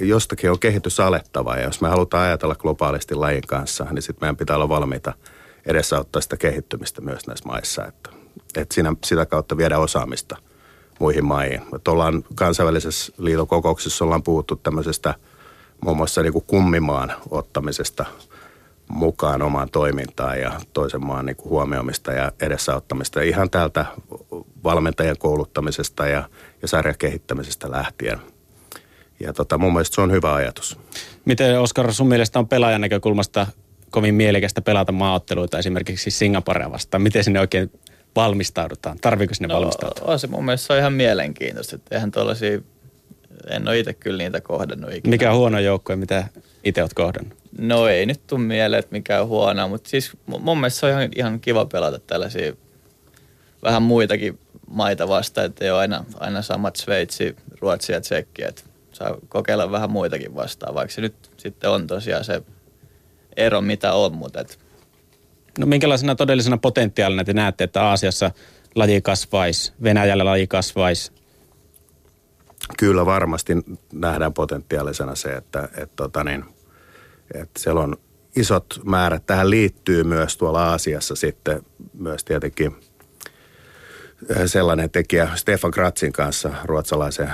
jostakin 0.00 0.50
on 0.50 0.58
kehitys 0.58 1.00
alettava 1.00 1.56
ja 1.56 1.62
jos 1.62 1.80
me 1.80 1.88
halutaan 1.88 2.26
ajatella 2.26 2.54
globaalisti 2.54 3.14
lajin 3.14 3.42
kanssa, 3.46 3.86
niin 3.90 4.02
sitten 4.02 4.20
meidän 4.20 4.36
pitää 4.36 4.56
olla 4.56 4.68
valmiita 4.68 5.12
edesauttaa 5.66 6.22
sitä 6.22 6.36
kehittymistä 6.36 7.00
myös 7.00 7.26
näissä 7.26 7.46
maissa, 7.46 7.86
että, 7.86 8.10
että 8.56 8.74
siinä, 8.74 8.94
sitä 9.04 9.26
kautta 9.26 9.56
viedä 9.56 9.78
osaamista 9.78 10.36
muihin 11.00 11.24
maihin. 11.24 11.60
Että 11.76 11.90
ollaan 11.90 12.24
kansainvälisessä 12.34 13.12
liitokokouksessa 13.18 14.04
ollaan 14.04 14.22
puhuttu 14.22 14.56
tämmöisestä 14.56 15.14
muun 15.84 15.96
muassa 15.96 16.22
niin 16.22 16.32
kuin 16.32 16.44
kummimaan 16.46 17.12
ottamisesta– 17.30 18.04
mukaan 18.88 19.42
omaan 19.42 19.70
toimintaan 19.70 20.40
ja 20.40 20.60
toisen 20.72 21.06
maan 21.06 21.26
niin 21.26 21.36
kuin 21.36 21.50
huomioimista 21.50 22.12
ja 22.12 22.32
edesauttamista. 22.40 23.22
Ihan 23.22 23.50
täältä 23.50 23.86
valmentajien 24.64 25.18
kouluttamisesta 25.18 26.06
ja, 26.06 26.28
ja 26.62 26.68
sarjan 26.68 26.98
kehittämisestä 26.98 27.70
lähtien. 27.70 28.18
Ja 29.20 29.32
tota, 29.32 29.58
mun 29.58 29.72
mielestä 29.72 29.94
se 29.94 30.00
on 30.00 30.12
hyvä 30.12 30.34
ajatus. 30.34 30.78
Miten 31.24 31.60
Oskar 31.60 31.92
sun 31.92 32.08
mielestä 32.08 32.38
on 32.38 32.48
pelaajan 32.48 32.80
näkökulmasta 32.80 33.46
kovin 33.90 34.14
mielekästä 34.14 34.62
pelata 34.62 34.92
maaotteluita 34.92 35.58
esimerkiksi 35.58 36.10
Singaporea 36.10 36.70
vastaan? 36.70 37.02
Miten 37.02 37.24
sinne 37.24 37.40
oikein 37.40 37.70
valmistaudutaan? 38.16 38.98
Tarviiko 39.00 39.34
sinne 39.34 39.48
no, 39.48 39.54
valmistautua? 39.54 40.06
On 40.06 40.18
se 40.18 40.26
mun 40.26 40.44
mielestä 40.44 40.74
on 40.74 40.80
ihan 40.80 40.92
mielenkiintoista. 40.92 41.76
Että 41.76 41.94
eihän 41.94 42.10
tuollaisia, 42.10 42.60
en 43.50 43.68
ole 43.68 43.78
itse 43.78 43.92
kyllä 43.94 44.18
niitä 44.18 44.40
kohdannut 44.40 44.92
ikinä. 44.92 45.10
Mikä 45.10 45.30
on 45.30 45.36
huono 45.36 45.58
joukkue, 45.58 45.96
mitä 45.96 46.28
itse 46.64 46.82
olet 46.82 46.94
kohdannut? 46.94 47.38
No 47.58 47.88
ei 47.88 48.06
nyt 48.06 48.26
tule 48.26 48.40
mieleen, 48.40 48.80
että 48.80 48.92
mikä 48.92 49.20
on 49.20 49.28
huono, 49.28 49.68
mutta 49.68 49.90
siis 49.90 50.12
mun 50.26 50.60
mielestä 50.60 50.80
se 50.80 50.86
on 50.86 50.92
ihan, 50.92 51.08
ihan 51.16 51.40
kiva 51.40 51.66
pelata 51.66 51.98
tällaisia 51.98 52.52
vähän 53.62 53.82
muitakin 53.82 54.38
maita 54.66 55.08
vastaan, 55.08 55.46
että 55.46 55.64
ei 55.64 55.70
ole 55.70 55.78
aina, 55.78 56.04
aina 56.20 56.42
samat 56.42 56.76
Sveitsi, 56.76 57.36
Ruotsi 57.60 57.92
ja 57.92 58.00
Tsekki, 58.00 58.44
että 58.44 58.62
saa 58.92 59.16
kokeilla 59.28 59.70
vähän 59.70 59.90
muitakin 59.90 60.34
vastaan, 60.34 60.74
vaikka 60.74 60.94
se 60.94 61.00
nyt 61.00 61.14
sitten 61.36 61.70
on 61.70 61.86
tosiaan 61.86 62.24
se 62.24 62.42
ero, 63.36 63.60
mitä 63.60 63.92
on, 63.92 64.14
mutta 64.14 64.40
et... 64.40 64.58
No 65.58 65.66
minkälaisena 65.66 66.14
todellisena 66.14 66.58
potentiaalina 66.58 67.24
te 67.24 67.32
näette, 67.32 67.64
että 67.64 67.82
Aasiassa 67.82 68.30
laji 68.74 69.00
kasvaisi, 69.00 69.72
Venäjällä 69.82 70.24
laji 70.24 70.46
kasvaisi? 70.46 71.12
Kyllä 72.78 73.06
varmasti 73.06 73.52
nähdään 73.92 74.32
potentiaalisena 74.32 75.14
se, 75.14 75.34
että, 75.36 75.64
että 75.64 75.96
tota 75.96 76.24
niin, 76.24 76.44
että 77.34 77.60
siellä 77.60 77.80
on 77.80 77.96
isot 78.36 78.80
määrät. 78.84 79.26
Tähän 79.26 79.50
liittyy 79.50 80.04
myös 80.04 80.36
tuolla 80.36 80.64
Aasiassa 80.64 81.14
sitten 81.14 81.62
myös 81.98 82.24
tietenkin 82.24 82.76
eh, 84.28 84.42
sellainen 84.46 84.90
tekijä 84.90 85.28
Stefan 85.34 85.70
Kratsin 85.70 86.12
kanssa, 86.12 86.50
ruotsalaisen 86.64 87.32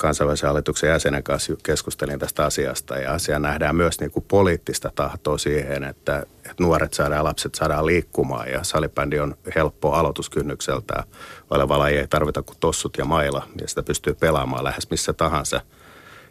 kansainvälisen 0.00 0.46
hallituksen 0.46 0.90
jäsenen 0.90 1.22
kanssa 1.22 1.52
keskustelin 1.62 2.18
tästä 2.18 2.44
asiasta. 2.44 2.96
Ja 2.98 3.12
asia 3.12 3.38
nähdään 3.38 3.76
myös 3.76 4.00
niin 4.00 4.10
kuin 4.10 4.24
poliittista 4.28 4.92
tahtoa 4.94 5.38
siihen, 5.38 5.84
että, 5.84 6.18
että 6.36 6.54
nuoret 6.62 6.94
saadaan 6.94 7.24
lapset 7.24 7.54
saadaan 7.54 7.86
liikkumaan. 7.86 8.50
Ja 8.50 8.64
salibändi 8.64 9.18
on 9.18 9.36
helppo 9.54 9.92
aloituskynnykseltä 9.92 11.04
oleva 11.50 11.78
laji, 11.78 11.98
ei 11.98 12.06
tarvita 12.06 12.42
kuin 12.42 12.58
tossut 12.60 12.98
ja 12.98 13.04
maila 13.04 13.48
ja 13.60 13.68
sitä 13.68 13.82
pystyy 13.82 14.14
pelaamaan 14.14 14.64
lähes 14.64 14.90
missä 14.90 15.12
tahansa– 15.12 15.60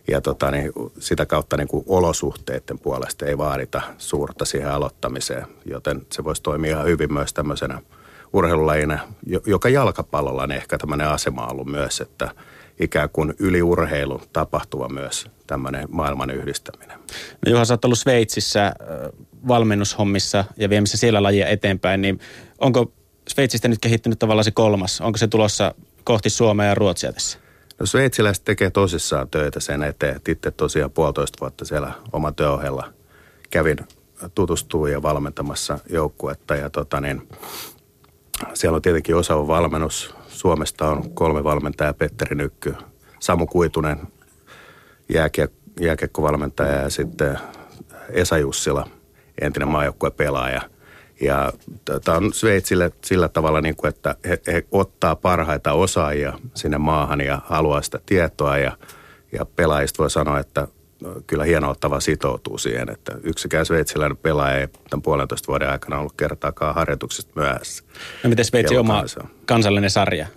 ja 0.08 0.21
tota, 0.21 0.51
niin 0.51 0.71
sitä 0.99 1.25
kautta 1.25 1.58
niin 1.58 1.67
kuin 1.67 1.84
olosuhteiden 1.88 2.79
puolesta 2.79 3.25
ei 3.25 3.38
vaadita 3.38 3.82
suurta 3.97 4.45
siihen 4.45 4.71
aloittamiseen, 4.71 5.47
joten 5.65 6.01
se 6.12 6.23
voisi 6.23 6.43
toimia 6.43 6.71
ihan 6.71 6.86
hyvin 6.86 7.13
myös 7.13 7.34
tämmöisenä 7.34 7.82
urheilulajina, 8.34 8.99
joka 9.45 9.69
jalkapallolla 9.69 10.43
on 10.43 10.51
ehkä 10.51 10.77
tämmöinen 10.77 11.08
asema 11.08 11.47
ollut 11.47 11.67
myös, 11.67 12.01
että 12.01 12.32
ikään 12.80 13.10
kuin 13.10 13.34
yliurheilu 13.39 14.22
tapahtuva 14.34 14.89
myös 14.89 15.26
tämmöinen 15.48 15.88
maailman 15.92 16.30
yhdistäminen. 16.30 17.00
No 17.46 17.52
Juha, 17.52 17.65
sä 17.65 17.74
oot 17.74 17.86
ollut 17.86 18.00
Sveitsissä 18.00 18.74
valmennushommissa 19.48 20.46
ja 20.58 20.70
viemässä 20.70 20.98
siellä 20.98 21.24
lajia 21.24 21.48
eteenpäin, 21.48 22.02
niin 22.02 22.20
onko 22.60 22.92
Sveitsistä 23.28 23.68
nyt 23.68 23.80
kehittynyt 23.82 24.20
tavallaan 24.20 24.44
se 24.44 24.52
kolmas? 24.52 25.02
Onko 25.02 25.18
se 25.18 25.28
tulossa 25.28 25.76
kohti 26.04 26.30
Suomea 26.30 26.68
ja 26.68 26.76
Ruotsia 26.76 27.13
tässä? 27.13 27.39
No 27.80 27.86
sveitsiläiset 27.86 28.46
tekee 28.46 28.70
tosissaan 28.70 29.30
töitä 29.30 29.60
sen 29.60 29.84
eteen, 29.84 30.15
että 30.15 30.32
itse 30.32 30.52
tosiaan 30.52 30.92
puolitoista 30.92 31.38
vuotta 31.42 31.65
siellä 31.65 31.92
oman 32.12 32.36
työohella 32.36 32.94
kävin 33.50 33.78
tutustuu 34.36 34.88
ja 34.88 35.02
valmentamassa 35.02 35.80
joukkuetta 35.89 36.56
ja 36.56 36.70
tota 36.70 37.02
niin, 37.02 37.28
siellä 38.54 38.76
on 38.76 38.82
tietenkin 38.82 39.15
osaava 39.15 39.48
valmennus. 39.48 40.15
Suomesta 40.39 40.89
on 40.89 41.12
kolme 41.13 41.43
valmentajaa, 41.43 41.93
Petteri 41.93 42.36
Nykky, 42.36 42.75
Samu 43.19 43.47
Kuitunen, 43.47 43.99
jääkiek- 45.13 45.80
jääkiekkovalmentaja 45.80 46.82
ja 46.82 46.89
sitten 46.89 47.39
Esa 48.10 48.38
Jussila, 48.38 48.88
entinen 49.41 49.67
maajoukkueen 49.67 50.13
pelaaja. 50.13 50.62
Ja 51.21 51.54
tämä 52.06 52.17
on 52.17 52.34
Sveitsille 52.34 52.91
sillä 53.06 53.30
tavalla, 53.30 53.62
niin 53.62 53.75
kuin, 53.75 53.89
että 53.89 54.15
he, 54.30 54.41
he 54.47 54.65
ottaa 54.71 55.15
parhaita 55.15 55.73
osaajia 55.73 56.39
sinne 56.54 56.78
maahan 56.78 57.21
ja 57.21 57.41
haluaa 57.45 57.82
sitä 57.82 57.99
tietoa. 58.06 58.58
Ja, 58.58 58.78
ja 59.32 59.45
pelaajista 59.45 60.04
voi 60.04 60.10
sanoa, 60.10 60.39
että 60.39 60.67
kyllä 61.27 61.43
hienoa 61.43 61.75
tava 61.79 61.99
sitoutuu 61.99 62.57
siihen, 62.57 62.89
että 62.89 63.15
yksikään 63.23 63.65
sveitsiläinen 63.65 64.17
pelaaja 64.17 64.57
ei 64.57 64.67
tämän 64.89 65.01
puolentoista 65.01 65.47
vuoden 65.47 65.69
aikana 65.69 65.99
ollut 65.99 66.13
kertaakaan 66.17 66.75
harjoituksesta 66.75 67.31
myöhässä. 67.35 67.83
No 68.23 68.29
miten 68.29 68.45
Sveitsi 68.45 68.77
oma 68.77 69.03
kansallinen 69.45 69.89
sarja? 69.89 70.27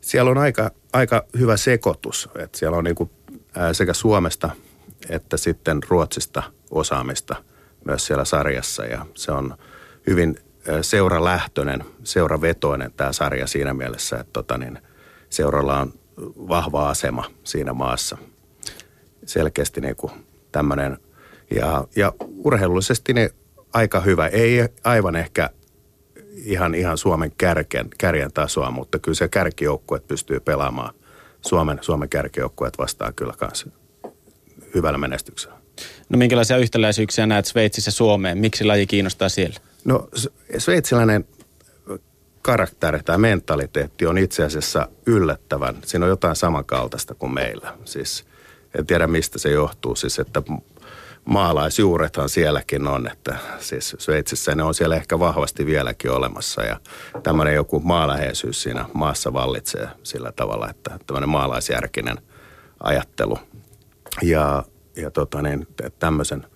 Siellä 0.00 0.30
on 0.30 0.38
aika, 0.38 0.70
aika 0.92 1.24
hyvä 1.38 1.56
sekoitus. 1.56 2.28
Että 2.38 2.58
siellä 2.58 2.76
on 2.76 2.84
niin 2.84 2.96
kuin 2.96 3.10
sekä 3.72 3.92
Suomesta 3.92 4.50
että 5.08 5.36
sitten 5.36 5.80
Ruotsista 5.88 6.42
osaamista 6.70 7.36
myös 7.84 8.06
siellä 8.06 8.24
sarjassa. 8.24 8.84
Ja 8.84 9.06
se 9.14 9.32
on 9.32 9.56
hyvin 10.06 10.36
seuralähtöinen, 10.82 11.84
seuravetoinen 12.04 12.92
tämä 12.96 13.12
sarja 13.12 13.46
siinä 13.46 13.74
mielessä, 13.74 14.16
että 14.16 14.32
tota 14.32 14.58
niin, 14.58 14.78
seuralla 15.30 15.78
on 15.80 15.92
vahva 16.48 16.88
asema 16.88 17.24
siinä 17.44 17.72
maassa. 17.72 18.18
Selkeästi 19.26 19.80
niin 19.80 19.96
kuin 19.96 20.12
tämmöinen. 20.52 20.98
Ja, 21.54 21.84
ja 21.96 22.12
urheilullisesti 22.44 23.14
ne 23.14 23.30
aika 23.72 24.00
hyvä. 24.00 24.26
Ei 24.26 24.68
aivan 24.84 25.16
ehkä 25.16 25.50
ihan, 26.34 26.74
ihan 26.74 26.98
Suomen 26.98 27.32
kärken, 27.38 27.88
kärjen 27.98 28.32
tasoa, 28.32 28.70
mutta 28.70 28.98
kyllä 28.98 29.16
se 29.16 29.28
kärkijoukkuet 29.28 30.08
pystyy 30.08 30.40
pelaamaan 30.40 30.94
Suomen, 31.40 31.78
Suomen 31.80 32.08
kärkijoukkueet 32.08 32.78
vastaan 32.78 33.14
kyllä 33.14 33.34
kanssa 33.38 33.70
hyvällä 34.74 34.98
menestyksellä. 34.98 35.56
No 36.08 36.18
minkälaisia 36.18 36.56
yhtäläisyyksiä 36.56 37.26
näet 37.26 37.44
Sveitsissä 37.44 37.90
Suomeen? 37.90 38.38
Miksi 38.38 38.64
laji 38.64 38.86
kiinnostaa 38.86 39.28
siellä? 39.28 39.60
No 39.84 40.08
sveitsiläinen 40.58 41.24
karakteri 42.42 43.02
tai 43.02 43.18
mentaliteetti 43.18 44.06
on 44.06 44.18
itse 44.18 44.44
asiassa 44.44 44.88
yllättävän. 45.06 45.76
Siinä 45.84 46.06
on 46.06 46.10
jotain 46.10 46.36
samankaltaista 46.36 47.14
kuin 47.14 47.34
meillä. 47.34 47.74
Siis 47.84 48.24
en 48.78 48.86
tiedä 48.86 49.06
mistä 49.06 49.38
se 49.38 49.50
johtuu. 49.50 49.96
Siis 49.96 50.18
että 50.18 50.42
maalaisjuurethan 51.24 52.28
sielläkin 52.28 52.86
on, 52.86 53.10
että 53.12 53.36
siis 53.58 53.96
Sveitsissä 53.98 54.54
ne 54.54 54.62
on 54.62 54.74
siellä 54.74 54.96
ehkä 54.96 55.18
vahvasti 55.18 55.66
vieläkin 55.66 56.10
olemassa 56.10 56.62
ja 56.62 56.80
tämmöinen 57.22 57.54
joku 57.54 57.80
maaläheisyys 57.80 58.62
siinä 58.62 58.84
maassa 58.92 59.32
vallitsee 59.32 59.88
sillä 60.02 60.32
tavalla, 60.32 60.70
että 60.70 60.98
tämmöinen 61.06 61.28
maalaisjärkinen 61.28 62.18
ajattelu 62.80 63.38
ja, 64.22 64.64
ja 64.96 65.10
tota 65.10 65.42
niin, 65.42 65.66
tämmöisen 65.98 66.46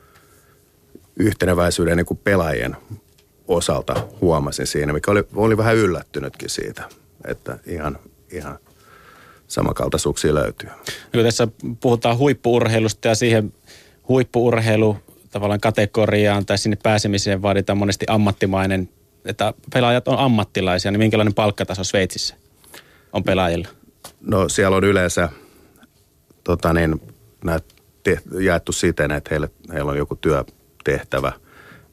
yhteneväisyyden 1.17 1.97
niin 1.97 2.21
pelaajien 2.25 2.77
osalta 3.49 4.09
huomasin 4.21 4.67
siinä, 4.67 4.93
mikä 4.93 5.11
oli, 5.11 5.25
oli 5.35 5.57
vähän 5.57 5.77
yllättynytkin 5.77 6.51
siitä, 6.51 6.89
että 7.25 7.59
ihan, 7.67 7.99
ihan 8.31 8.59
samankaltaisuuksia 9.49 10.35
löytyy. 10.35 10.69
No, 11.13 11.23
tässä 11.23 11.49
puhutaan 11.81 12.19
huippuurheilusta 12.19 13.09
ja 13.09 13.15
siihen 13.15 13.55
huippuurheilu 14.09 14.97
tavallaan 15.31 15.61
kategoriaan 15.61 16.47
tai 16.47 16.59
sinne 16.59 16.77
pääsemiseen 16.83 17.43
vaaditaan 17.43 17.79
monesti 17.79 18.07
ammattimainen, 18.09 18.89
että 19.25 19.55
pelaajat 19.75 20.09
on 20.09 20.19
ammattilaisia, 20.19 20.91
niin 20.91 20.99
minkälainen 20.99 21.35
palkkataso 21.35 21.85
Sveitsissä 21.85 22.35
on 23.13 23.25
pelaajilla? 23.25 23.69
No 24.21 24.49
siellä 24.49 24.77
on 24.77 24.85
yleensä 24.85 25.29
tota 26.45 26.73
niin, 26.73 27.01
jaettu 28.41 28.73
siten, 28.73 29.11
että 29.11 29.29
heille, 29.31 29.51
heillä 29.73 29.91
on 29.91 29.97
joku 29.97 30.17
työtehtävä 30.17 31.33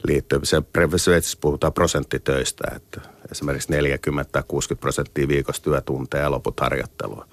liittyen. 0.04 0.46
Se 0.46 0.62
Sveitsissä 0.96 1.38
puhutaan 1.40 1.72
prosenttitöistä, 1.72 2.64
että 2.76 3.00
esimerkiksi 3.32 3.72
40 3.72 4.42
60 4.48 4.80
prosenttia 4.80 5.28
viikossa 5.28 5.62
työtunteja 5.62 6.22
ja 6.22 6.30
loput 6.30 6.60
harjoittelua, 6.60 7.26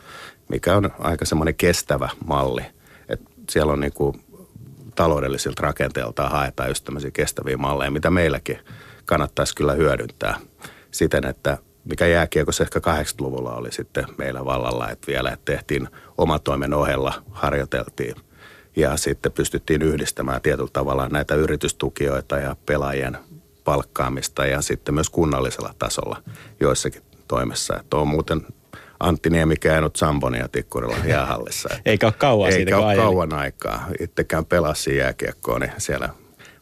mikä 0.49 0.77
on 0.77 0.91
aika 0.99 1.25
semmoinen 1.25 1.55
kestävä 1.55 2.09
malli. 2.25 2.61
että 3.09 3.29
siellä 3.49 3.73
on 3.73 3.79
niin 3.79 3.93
kuin 3.93 4.21
taloudellisilta 4.95 5.61
rakenteeltaan 5.61 6.31
haetaan 6.31 6.69
just 6.69 6.85
tämmöisiä 6.85 7.11
kestäviä 7.11 7.57
malleja, 7.57 7.91
mitä 7.91 8.09
meilläkin 8.09 8.59
kannattaisi 9.05 9.55
kyllä 9.55 9.73
hyödyntää 9.73 10.39
siten, 10.91 11.25
että 11.25 11.57
mikä 11.85 12.07
jääkiekossa 12.07 12.63
ehkä 12.63 12.79
80-luvulla 12.79 13.55
oli 13.55 13.71
sitten 13.71 14.05
meillä 14.17 14.45
vallalla, 14.45 14.89
että 14.89 15.07
vielä 15.07 15.29
että 15.29 15.51
tehtiin 15.51 15.87
omatoimen 16.17 16.73
ohella, 16.73 17.13
harjoiteltiin 17.31 18.15
ja 18.79 18.97
sitten 18.97 19.31
pystyttiin 19.31 19.81
yhdistämään 19.81 20.41
tietyllä 20.41 20.69
tavalla 20.73 21.07
näitä 21.09 21.35
yritystukijoita 21.35 22.37
ja 22.37 22.55
pelaajien 22.65 23.17
palkkaamista 23.63 24.45
ja 24.45 24.61
sitten 24.61 24.93
myös 24.93 25.09
kunnallisella 25.09 25.73
tasolla 25.79 26.23
joissakin 26.59 27.01
toimessa. 27.27 27.79
Että 27.79 27.97
on 27.97 28.07
muuten 28.07 28.41
Antti 28.99 29.29
Niemi 29.29 29.55
käynyt 29.55 29.95
Sambonia 29.95 30.47
Tikkurilla 30.47 30.95
jäähallissa. 31.05 31.69
Eikä 31.85 32.07
ole 32.07 32.13
kauan 32.17 32.51
siitä, 32.51 32.75
Eikä 32.75 32.85
ole 32.85 32.95
kauan 32.95 33.33
aikaa. 33.33 33.85
Itsekään 33.99 34.45
pelasi 34.45 34.97
jääkiekkoa, 34.97 35.59
niin 35.59 35.71
siellä 35.77 36.09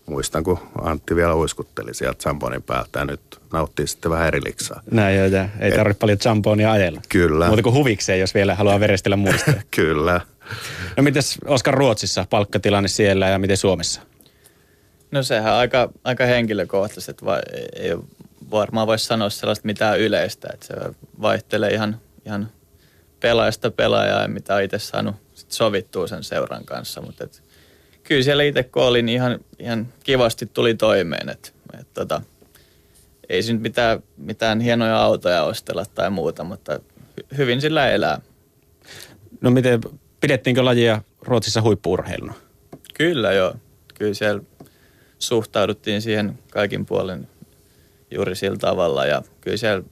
muistan, 0.06 0.43
kun 0.43 0.60
Antti 0.82 1.15
vielä 1.15 1.36
uiskutteli 1.36 1.93
sieltä 1.93 2.23
Sambonin 2.23 2.63
päältä 2.63 2.99
ja 2.99 3.06
nyt 3.06 3.39
nauttii 3.53 3.88
sitten 3.88 4.12
vähän 4.12 4.27
eri 4.27 4.41
liksaa. 4.45 4.82
Näin 4.91 5.17
joo, 5.17 5.25
ei 5.60 5.71
tarvitse 5.71 5.99
paljon 5.99 6.17
Zambonia 6.17 6.71
ajella. 6.71 7.01
Kyllä. 7.10 7.47
Muuta 7.47 7.63
kuin 7.63 7.75
huvikseen, 7.75 8.19
jos 8.19 8.34
vielä 8.34 8.56
haluaa 8.56 8.80
verestellä 8.80 9.17
muista. 9.17 9.53
Kyllä. 9.75 10.21
No 10.97 11.03
miten 11.03 11.23
Oskar 11.45 11.73
Ruotsissa, 11.73 12.25
palkkatilanne 12.29 12.88
siellä 12.88 13.29
ja 13.29 13.39
miten 13.39 13.57
Suomessa? 13.57 14.01
No 15.12 15.23
sehän 15.23 15.53
on 15.53 15.60
aika, 15.60 15.89
aika 16.03 16.25
henkilökohtaisesti, 16.25 17.12
että 17.12 17.25
va, 17.25 17.39
ei 17.75 17.97
varmaan 18.51 18.88
voisi 18.88 19.05
sanoa 19.05 19.29
sellaista 19.29 19.65
mitään 19.65 19.99
yleistä, 19.99 20.47
että 20.53 20.65
se 20.67 20.73
vaihtelee 21.21 21.73
ihan 21.73 21.99
ihan 22.27 22.51
pelaajasta 23.19 23.71
pelaajaa, 23.71 24.27
mitä 24.27 24.55
on 24.55 24.63
itse 24.63 24.79
saanut 24.79 25.15
sit 25.33 25.51
sovittua 25.51 26.07
sen 26.07 26.23
seuran 26.23 26.65
kanssa. 26.65 27.01
Mutta 27.01 27.23
et, 27.23 27.43
kyllä 28.03 28.23
siellä 28.23 28.43
itse 28.43 28.63
kun 28.63 28.83
olin, 28.83 29.05
niin 29.05 29.15
ihan, 29.15 29.39
ihan 29.60 29.88
kivasti 30.03 30.45
tuli 30.45 30.75
toimeen. 30.75 31.29
Et, 31.29 31.53
et, 31.79 31.93
tota, 31.93 32.21
ei 33.29 33.43
se 33.43 33.53
nyt 33.53 33.62
mitään, 33.62 34.03
mitään 34.17 34.60
hienoja 34.60 34.97
autoja 34.97 35.43
ostella 35.43 35.86
tai 35.86 36.10
muuta, 36.10 36.43
mutta 36.43 36.79
hy, 37.17 37.38
hyvin 37.38 37.62
sillä 37.62 37.89
elää. 37.89 38.21
No 39.41 39.51
miten, 39.51 39.81
pidettiinkö 40.21 40.65
lajia 40.65 41.01
Ruotsissa 41.21 41.62
huippuurheiluna? 41.62 42.34
Kyllä 42.93 43.34
joo. 43.34 43.56
Kyllä 43.93 44.13
siellä 44.13 44.43
suhtauduttiin 45.19 46.01
siihen 46.01 46.39
kaikin 46.51 46.86
puolin 46.86 47.27
juuri 48.12 48.36
sillä 48.36 48.58
tavalla 48.58 49.06
ja 49.06 49.21
kyllä 49.41 49.58
siellä 49.58 49.84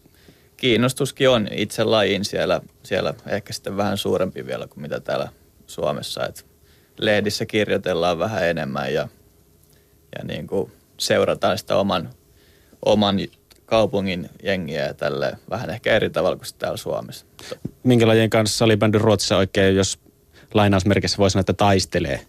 kiinnostuskin 0.58 1.30
on 1.30 1.48
itse 1.52 1.84
lajiin 1.84 2.26
siellä, 2.26 2.62
siellä 2.84 3.14
ehkä 3.28 3.54
sitten 3.54 3.78
vähän 3.78 3.98
suurempi 3.98 4.46
vielä 4.46 4.68
kuin 4.68 4.82
mitä 4.82 5.00
täällä 5.00 5.30
Suomessa. 5.68 6.28
Et 6.28 6.46
lehdissä 6.98 7.46
kirjoitellaan 7.46 8.20
vähän 8.20 8.46
enemmän 8.46 8.94
ja, 8.94 9.08
ja 10.18 10.24
niin 10.24 10.48
kuin 10.48 10.72
seurataan 10.98 11.58
sitä 11.58 11.76
oman, 11.76 12.10
oman 12.86 13.20
kaupungin 13.66 14.30
jengiä 14.44 14.86
ja 14.86 14.94
tälle 14.94 15.38
vähän 15.50 15.70
ehkä 15.70 15.96
eri 15.96 16.10
tavalla 16.10 16.38
kuin 16.38 16.48
täällä 16.58 16.78
Suomessa. 16.78 17.26
Minkä 17.84 18.08
lajien 18.08 18.30
kanssa 18.30 18.58
salibändy 18.58 18.98
Ruotsissa 18.98 19.38
oikein, 19.38 19.76
jos 19.76 20.00
lainausmerkissä 20.56 21.18
voi 21.18 21.30
sanoa, 21.30 21.42
että 21.42 21.54
taistelee? 21.54 22.26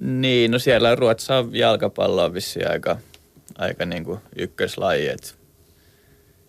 Niin, 0.00 0.50
no 0.50 0.58
siellä 0.58 0.94
Ruotsissa 0.94 1.36
on 1.36 1.54
jalkapalloa 1.54 2.34
vissiin 2.34 2.70
aika, 2.70 2.96
aika 3.58 3.86
niin 3.86 4.04
kuin 4.04 4.20
ykköslaji, 4.36 5.16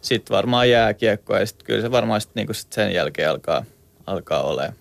sitten 0.02 0.36
varmaan 0.36 0.70
jääkiekkoa 0.70 1.40
ja 1.40 1.46
sitten 1.46 1.66
kyllä 1.66 1.82
se 1.82 1.92
varmaan 1.92 2.22
sit 2.22 2.36
niinku 2.36 2.54
sit 2.54 2.74
sen 2.74 2.94
jälkeen 2.94 3.30
alkaa, 3.30 3.66
alkaa 4.06 4.44
olemaan 4.44 4.74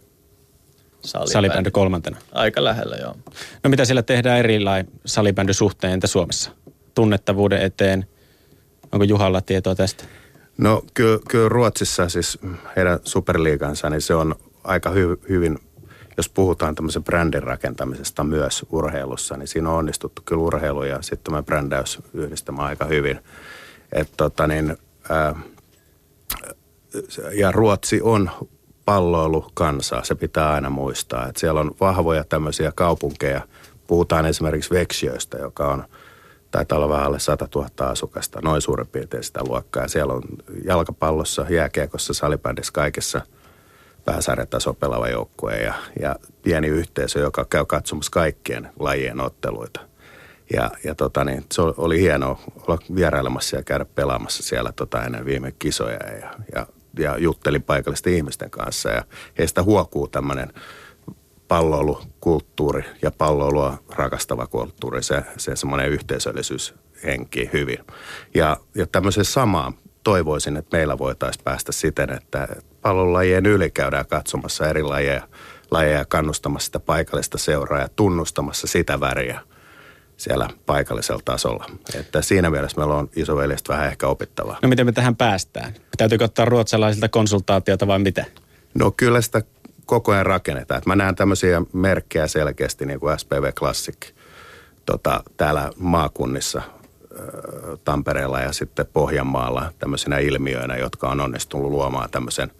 salibändi. 1.00 1.32
salibändi 1.32 1.70
kolmantena. 1.70 2.18
Aika 2.32 2.64
lähellä, 2.64 2.96
joo. 2.96 3.16
No 3.64 3.70
mitä 3.70 3.84
siellä 3.84 4.02
tehdään 4.02 4.38
erilain 4.38 4.90
salibändy 5.06 5.52
suhteen 5.52 5.92
entä 5.92 6.06
Suomessa? 6.06 6.50
Tunnettavuuden 6.94 7.62
eteen, 7.62 8.06
onko 8.92 9.04
Juhalla 9.04 9.40
tietoa 9.40 9.74
tästä? 9.74 10.04
No 10.58 10.82
kyllä, 10.94 11.18
kyllä 11.28 11.48
Ruotsissa 11.48 12.08
siis 12.08 12.38
heidän 12.76 12.98
superliigansa, 13.04 13.90
niin 13.90 14.00
se 14.00 14.14
on 14.14 14.34
aika 14.64 14.90
hy, 14.90 15.20
hyvin, 15.28 15.58
jos 16.16 16.28
puhutaan 16.28 16.74
tämmöisen 16.74 17.04
brändin 17.04 17.42
rakentamisesta 17.42 18.24
myös 18.24 18.66
urheilussa, 18.70 19.36
niin 19.36 19.48
siinä 19.48 19.70
on 19.70 19.76
onnistuttu 19.76 20.22
kyllä 20.24 20.42
urheilu 20.42 20.82
ja 20.82 21.02
sitten 21.02 21.24
tämä 21.24 21.42
brändäys 21.42 21.98
yhdistämään 22.14 22.68
aika 22.68 22.84
hyvin. 22.84 23.18
Että 23.92 24.14
tota 24.16 24.46
niin, 24.46 24.76
ja 27.32 27.52
Ruotsi 27.52 28.00
on 28.02 28.30
palloilukansa, 28.84 30.00
se 30.04 30.14
pitää 30.14 30.52
aina 30.52 30.70
muistaa. 30.70 31.28
Että 31.28 31.40
siellä 31.40 31.60
on 31.60 31.74
vahvoja 31.80 32.24
tämmöisiä 32.24 32.72
kaupunkeja. 32.74 33.40
Puhutaan 33.86 34.26
esimerkiksi 34.26 34.74
Veksiöistä, 34.74 35.38
joka 35.38 35.68
on, 35.68 35.84
taitaa 36.50 36.78
olla 36.78 36.88
vähän 36.88 37.06
alle 37.06 37.18
100 37.18 37.48
000 37.54 37.68
asukasta, 37.78 38.40
noin 38.42 38.62
suurin 38.62 38.86
piirtein 38.86 39.24
sitä 39.24 39.40
luokkaa. 39.44 39.82
Ja 39.82 39.88
siellä 39.88 40.12
on 40.14 40.22
jalkapallossa, 40.64 41.46
jääkiekossa, 41.50 42.14
salibändissä, 42.14 42.72
kaikessa 42.72 43.20
pääsarjataso 44.04 44.74
pelaava 44.74 45.08
joukkue 45.08 45.56
ja, 45.56 45.74
ja 46.00 46.16
pieni 46.42 46.68
yhteisö, 46.68 47.20
joka 47.20 47.44
käy 47.44 47.64
katsomassa 47.64 48.10
kaikkien 48.10 48.70
lajien 48.78 49.20
otteluita. 49.20 49.80
Ja, 50.52 50.70
ja 50.84 50.94
tota 50.94 51.24
niin, 51.24 51.44
se 51.52 51.62
oli 51.62 52.00
hienoa 52.00 52.40
olla 52.66 52.78
vierailemassa 52.94 53.56
ja 53.56 53.62
käydä 53.62 53.84
pelaamassa 53.84 54.42
siellä 54.42 54.72
tota 54.72 55.02
ennen 55.04 55.24
viime 55.24 55.52
kisoja 55.58 55.98
ja, 56.20 56.30
ja, 56.54 56.66
ja 56.98 57.18
juttelin 57.18 57.62
paikallisten 57.62 58.14
ihmisten 58.14 58.50
kanssa 58.50 58.90
ja 58.90 59.04
heistä 59.38 59.62
huokuu 59.62 60.08
tämmöinen 60.08 60.52
palloilukulttuuri 61.48 62.84
ja 63.02 63.10
palloilua 63.10 63.78
rakastava 63.90 64.46
kulttuuri, 64.46 65.02
se, 65.02 65.22
se 65.36 65.56
semmoinen 65.56 65.88
yhteisöllisyyshenki 65.88 67.50
hyvin. 67.52 67.78
Ja, 68.34 68.56
ja 68.74 68.86
tämmöisen 68.86 69.24
samaan 69.24 69.74
toivoisin, 70.04 70.56
että 70.56 70.76
meillä 70.76 70.98
voitaisiin 70.98 71.44
päästä 71.44 71.72
siten, 71.72 72.10
että 72.10 72.48
pallolajien 72.82 73.46
yli 73.46 73.70
käydään 73.70 74.06
katsomassa 74.06 74.68
eri 74.68 74.82
lajeja, 74.82 75.28
lajeja 75.70 76.04
kannustamassa 76.04 76.66
sitä 76.66 76.80
paikallista 76.80 77.38
seuraa 77.38 77.80
ja 77.80 77.88
tunnustamassa 77.96 78.66
sitä 78.66 79.00
väriä 79.00 79.40
siellä 80.16 80.48
paikallisella 80.66 81.22
tasolla. 81.24 81.66
Että 81.94 82.22
siinä 82.22 82.50
mielessä 82.50 82.78
meillä 82.78 82.94
on 82.94 83.10
isoveljestä 83.16 83.72
vähän 83.72 83.88
ehkä 83.88 84.08
opittavaa. 84.08 84.58
No 84.62 84.68
miten 84.68 84.86
me 84.86 84.92
tähän 84.92 85.16
päästään? 85.16 85.74
Täytyykö 85.96 86.24
ottaa 86.24 86.44
ruotsalaisilta 86.44 87.08
konsultaatiota 87.08 87.86
vai 87.86 87.98
mitä? 87.98 88.24
No 88.74 88.90
kyllä 88.90 89.20
sitä 89.20 89.42
koko 89.86 90.12
ajan 90.12 90.26
rakennetaan. 90.26 90.78
Että 90.78 90.90
mä 90.90 90.96
näen 90.96 91.16
tämmöisiä 91.16 91.62
merkkejä 91.72 92.26
selkeästi 92.26 92.86
niin 92.86 93.00
kuin 93.00 93.18
SPV 93.18 93.52
Classic 93.52 93.96
tota, 94.86 95.22
täällä 95.36 95.70
maakunnissa 95.76 96.62
Tampereella 97.84 98.40
ja 98.40 98.52
sitten 98.52 98.86
Pohjanmaalla 98.92 99.72
tämmöisenä 99.78 100.18
ilmiöinä, 100.18 100.76
jotka 100.76 101.08
on 101.08 101.20
onnistunut 101.20 101.70
luomaan 101.70 102.10
tämmöisen 102.10 102.50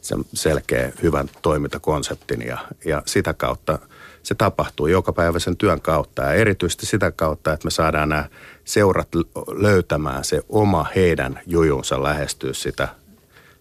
sen 0.00 0.24
selkeä 0.34 0.92
hyvän 1.02 1.30
toimintakonseptin 1.42 2.46
ja, 2.46 2.58
ja 2.84 3.02
sitä 3.06 3.34
kautta 3.34 3.78
se 4.22 4.34
tapahtuu 4.34 4.86
joka 4.86 5.12
päivä 5.12 5.38
sen 5.38 5.56
työn 5.56 5.80
kautta 5.80 6.22
ja 6.22 6.32
erityisesti 6.32 6.86
sitä 6.86 7.10
kautta, 7.10 7.52
että 7.52 7.66
me 7.66 7.70
saadaan 7.70 8.08
nämä 8.08 8.28
seurat 8.64 9.08
löytämään 9.48 10.24
se 10.24 10.42
oma 10.48 10.86
heidän 10.96 11.40
jujunsa 11.46 12.02
lähestyä 12.02 12.52
sitä, 12.52 12.88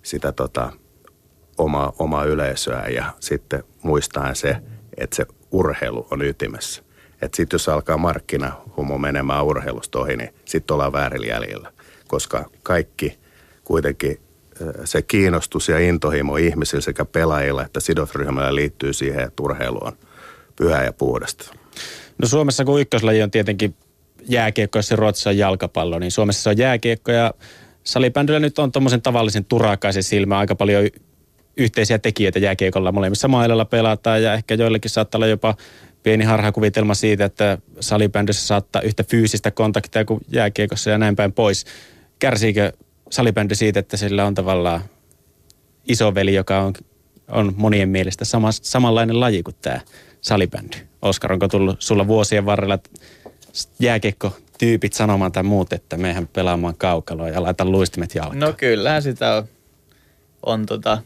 sitä 0.04 0.32
tota, 0.32 0.72
oma, 1.58 1.94
omaa 2.00 2.24
yleisöä 2.24 2.88
ja 2.88 3.14
sitten 3.20 3.64
muistaen 3.84 4.36
se, 4.36 4.58
että 4.98 5.16
se 5.16 5.26
urheilu 5.52 6.08
on 6.12 6.22
ytimessä. 6.22 6.84
Että 7.22 7.36
sitten 7.36 7.56
jos 7.56 7.70
alkaa 7.70 7.98
markkinahumo 7.98 8.98
menemään 8.98 9.46
urheilusta 9.46 10.00
ohi, 10.00 10.18
niin 10.18 10.34
sitten 10.46 10.74
ollaan 10.74 10.94
väärillä 10.94 11.28
jäljellä. 11.28 11.72
Koska 12.08 12.50
kaikki 12.64 13.20
kuitenkin 13.64 14.20
se 14.86 15.02
kiinnostus 15.02 15.70
ja 15.70 15.80
intohimo 15.80 16.38
ihmisillä 16.38 16.82
sekä 16.82 17.06
pelaajilla 17.06 17.66
että 17.66 17.80
sidosryhmällä 17.80 18.56
liittyy 18.56 18.94
siihen, 18.94 19.24
että 19.24 19.44
urheilu 19.44 19.80
on 19.82 19.94
pyhä 20.56 20.84
ja 20.84 20.94
puhdasta. 20.94 21.54
No 22.18 22.28
Suomessa 22.28 22.66
kun 22.66 22.82
ykköslaji 22.82 23.22
on 23.22 23.32
tietenkin 23.32 23.76
jääkiekko 24.28 24.80
ja 24.80 24.84
se 24.84 24.96
Ruotsissa 24.96 25.30
on 25.30 25.38
jalkapallo, 25.38 26.00
niin 26.00 26.12
Suomessa 26.12 26.44
se 26.44 26.50
on 26.50 26.58
jääkiekko 26.58 27.12
ja 27.12 27.34
salibändillä 27.84 28.40
nyt 28.40 28.60
on 28.60 28.72
tuommoisen 28.72 29.02
tavallisen 29.02 29.46
turakaisen 29.46 30.04
silmä 30.04 30.38
aika 30.38 30.56
paljon 30.56 30.88
yhteisiä 31.58 32.00
tekijöitä 32.00 32.40
jääkiekolla. 32.40 32.92
Molemmissa 32.92 33.28
mailalla 33.28 33.66
pelataan 33.66 34.24
ja 34.24 34.34
ehkä 34.34 34.56
joillekin 34.56 34.92
saattaa 34.92 35.18
olla 35.18 35.28
jopa 35.28 35.56
pieni 36.04 36.24
harhakuvitelma 36.24 36.94
siitä, 36.94 37.26
että 37.26 37.58
salibändissä 37.80 38.48
saattaa 38.48 38.82
yhtä 38.82 39.04
fyysistä 39.04 39.52
kontaktia 39.52 40.06
kuin 40.06 40.22
jääkiekossa 40.28 40.90
ja 40.90 40.98
näin 40.98 41.16
päin 41.16 41.34
pois. 41.34 41.66
Kärsiikö 42.20 42.74
salibändi 43.10 43.56
siitä, 43.56 43.80
että 43.80 43.98
sillä 43.98 44.26
on 44.26 44.36
tavallaan 44.36 44.82
isoveli, 45.86 46.34
joka 46.34 46.62
on, 46.62 46.74
on 47.28 47.54
monien 47.58 47.90
mielestä 47.90 48.26
sama, 48.26 48.52
samanlainen 48.52 49.20
laji 49.20 49.44
kuin 49.44 49.56
tämä 49.62 49.80
salibändi? 50.22 50.78
Oskar, 51.02 51.34
onko 51.34 51.48
tullut 51.48 51.82
sulla 51.82 52.08
vuosien 52.08 52.46
varrella 52.46 52.80
jääkiekko 53.80 54.38
tyypit 54.60 54.94
sanomaan 54.94 55.32
tai 55.32 55.44
muut, 55.44 55.74
että 55.74 55.98
mehän 55.98 56.28
pelaamaan 56.28 56.76
kaukaloa 56.78 57.30
ja 57.30 57.44
laita 57.44 57.66
luistimet 57.66 58.16
jalkaan? 58.16 58.40
No 58.40 58.54
kyllähän 58.54 59.02
sitä 59.02 59.36
on, 59.36 59.44
on 60.44 60.66
tota, 60.66 61.02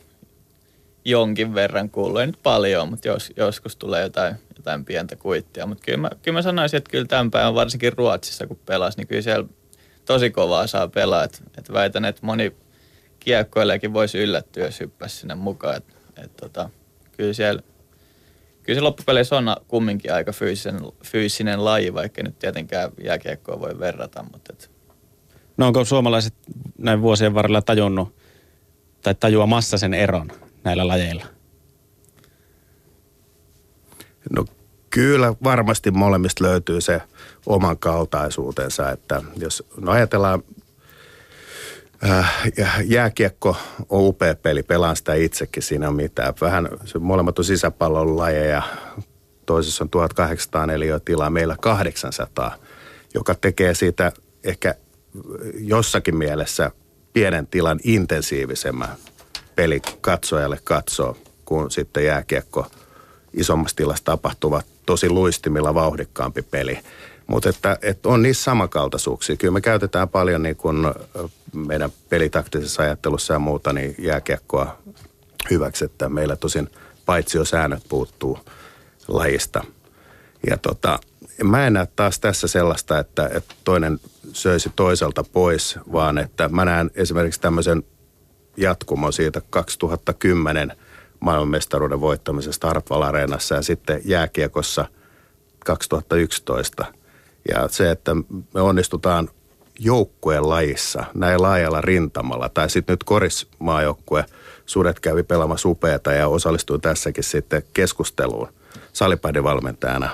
jonkin 1.06 1.56
verran 1.56 1.90
kuullut. 1.90 2.22
Ei 2.22 2.28
nyt 2.28 2.40
paljon, 2.44 2.90
mutta 2.90 3.08
jos, 3.08 3.34
joskus 3.38 3.76
tulee 3.76 4.02
jotain, 4.02 4.36
jotain 4.64 4.86
pientä 4.86 5.16
kuittia. 5.16 5.66
Mutta 5.66 5.84
kyllä 5.86 6.10
kyllä 6.22 6.38
mä 6.38 6.42
sanoisin, 6.42 6.78
että 6.78 6.92
kyllä 6.92 7.06
tämän 7.06 7.32
päivän 7.32 7.56
varsinkin 7.56 7.94
Ruotsissa, 7.94 8.48
kun 8.48 8.60
pelasi, 8.66 8.98
niin 8.98 9.08
kyllä 9.08 9.22
siellä 9.22 9.48
tosi 10.06 10.30
kovaa 10.30 10.68
saa 10.68 10.88
pelaa. 10.88 11.24
Et, 11.24 11.44
et 11.58 11.74
väitän, 11.74 12.06
että 12.06 12.26
moni 12.26 12.56
kiekkoillekin 13.20 13.94
voisi 13.94 14.18
yllättyä, 14.18 14.66
jos 14.66 14.80
hyppäisi 14.80 15.18
sinne 15.18 15.36
mukaan. 15.36 15.78
Et, 15.78 15.84
et 16.24 16.38
tota, 16.38 16.70
kyllä 17.18 17.34
siellä 17.34 17.62
kyllä 18.64 18.78
se 18.78 18.82
loppupeleissä 18.82 19.38
on 19.38 19.56
kumminkin 19.68 20.14
aika 20.14 20.32
fyysinen, 20.32 20.82
fyysinen 21.06 21.66
laji, 21.66 21.94
vaikka 21.94 22.24
nyt 22.24 22.40
tietenkään 22.40 22.92
jääkiekkoa 23.04 23.60
voi 23.60 23.80
verrata. 23.80 24.26
Mutta 24.32 24.54
et. 24.54 24.72
No 25.58 25.68
onko 25.68 25.86
suomalaiset 25.86 26.34
näin 26.78 27.02
vuosien 27.02 27.34
varrella 27.34 27.62
tajunnut 27.62 28.16
tai 29.02 29.16
tajuamassa 29.16 29.78
sen 29.78 29.94
eron 29.94 30.32
näillä 30.64 30.88
lajeilla? 30.88 31.26
No 34.30 34.46
kyllä 34.90 35.34
varmasti 35.44 35.92
molemmista 35.92 36.44
löytyy 36.44 36.82
se 36.82 37.02
oman 37.46 37.78
kaltaisuutensa, 37.78 38.92
että 38.92 39.22
jos 39.38 39.64
no 39.78 39.92
ajatellaan 39.92 40.44
äh, 42.10 42.34
jääkiekko 42.86 43.58
on 43.90 44.02
upea 44.04 44.36
peli, 44.36 44.64
pelaan 44.64 44.96
sitä 44.96 45.14
itsekin 45.14 45.64
siinä 45.64 45.88
on 45.88 45.96
mitään. 45.96 46.34
Vähän 46.42 46.70
se 46.86 47.00
molemmat 47.00 47.40
on 47.40 47.46
sisäpallon 47.46 48.18
lajeja, 48.18 48.62
toisessa 49.46 49.84
on 49.84 49.90
1804 49.90 51.00
tilaa, 51.00 51.30
meillä 51.30 51.56
800, 51.62 52.56
joka 53.14 53.36
tekee 53.36 53.74
siitä 53.74 54.12
ehkä 54.44 54.76
jossakin 55.58 56.16
mielessä 56.16 56.72
pienen 57.14 57.48
tilan 57.48 57.80
intensiivisemmän 57.84 58.96
peli 59.56 59.82
katsojalle 60.02 60.60
katsoo, 60.64 61.18
kun 61.46 61.72
sitten 61.72 62.06
jääkiekko 62.06 62.68
isommassa 63.34 63.76
tilassa 63.76 64.04
tapahtuva 64.04 64.62
tosi 64.86 65.10
luistimilla 65.10 65.74
vauhdikkaampi 65.74 66.42
peli. 66.42 66.80
Mutta 67.28 67.50
että, 67.50 67.78
että 67.82 68.10
on 68.10 68.22
niissä 68.22 68.44
samankaltaisuuksia. 68.44 69.36
Kyllä 69.36 69.54
me 69.54 69.62
käytetään 69.62 70.10
paljon 70.10 70.44
niin 70.44 70.56
kuin 70.56 70.78
meidän 71.54 71.92
pelitaktisessa 72.10 72.84
ajattelussa 72.84 73.34
ja 73.34 73.40
muuta 73.40 73.74
niin 73.74 73.96
jääkiekkoa 74.00 74.78
hyväksi, 75.50 75.86
että 75.86 76.10
meillä 76.10 76.36
tosin 76.36 76.70
paitsi 77.06 77.38
jo 77.38 77.46
säännöt 77.46 77.84
puuttuu 77.90 78.40
lajista. 79.08 79.64
Ja 80.50 80.58
tota, 80.58 81.00
mä 81.44 81.68
en 81.68 81.74
näe 81.74 81.88
taas 81.96 82.20
tässä 82.20 82.48
sellaista, 82.48 83.00
että, 83.00 83.30
että 83.34 83.56
toinen 83.64 84.00
söisi 84.34 84.72
toiselta 84.76 85.24
pois, 85.24 85.80
vaan 85.92 86.18
että 86.18 86.50
mä 86.50 86.66
näen 86.66 86.92
esimerkiksi 86.96 87.42
tämmöisen 87.42 87.84
jatkumo 88.58 89.12
siitä 89.12 89.42
2010 89.50 90.78
maailmanmestaruuden 91.24 92.02
voittamisesta 92.02 92.68
Hartwall 92.68 93.02
Areenassa 93.02 93.56
ja 93.56 93.62
sitten 93.62 94.02
jääkiekossa 94.06 94.86
2011. 95.66 96.86
Ja 97.52 97.68
se, 97.68 97.92
että 97.92 98.16
me 98.54 98.62
onnistutaan 98.62 99.30
joukkueen 99.80 100.50
lajissa 100.50 101.06
näin 101.14 101.42
laajalla 101.42 101.82
rintamalla, 101.82 102.50
tai 102.50 102.70
sitten 102.70 102.94
nyt 102.94 103.04
korismaajoukkue, 103.04 104.26
Sudet 104.66 105.00
kävi 105.00 105.24
pelaamassa 105.24 105.70
upeata 105.70 106.14
ja 106.14 106.28
osallistuin 106.28 106.82
tässäkin 106.82 107.24
sitten 107.24 107.64
keskusteluun 107.74 108.48
salipädivalmentajana, 108.94 110.10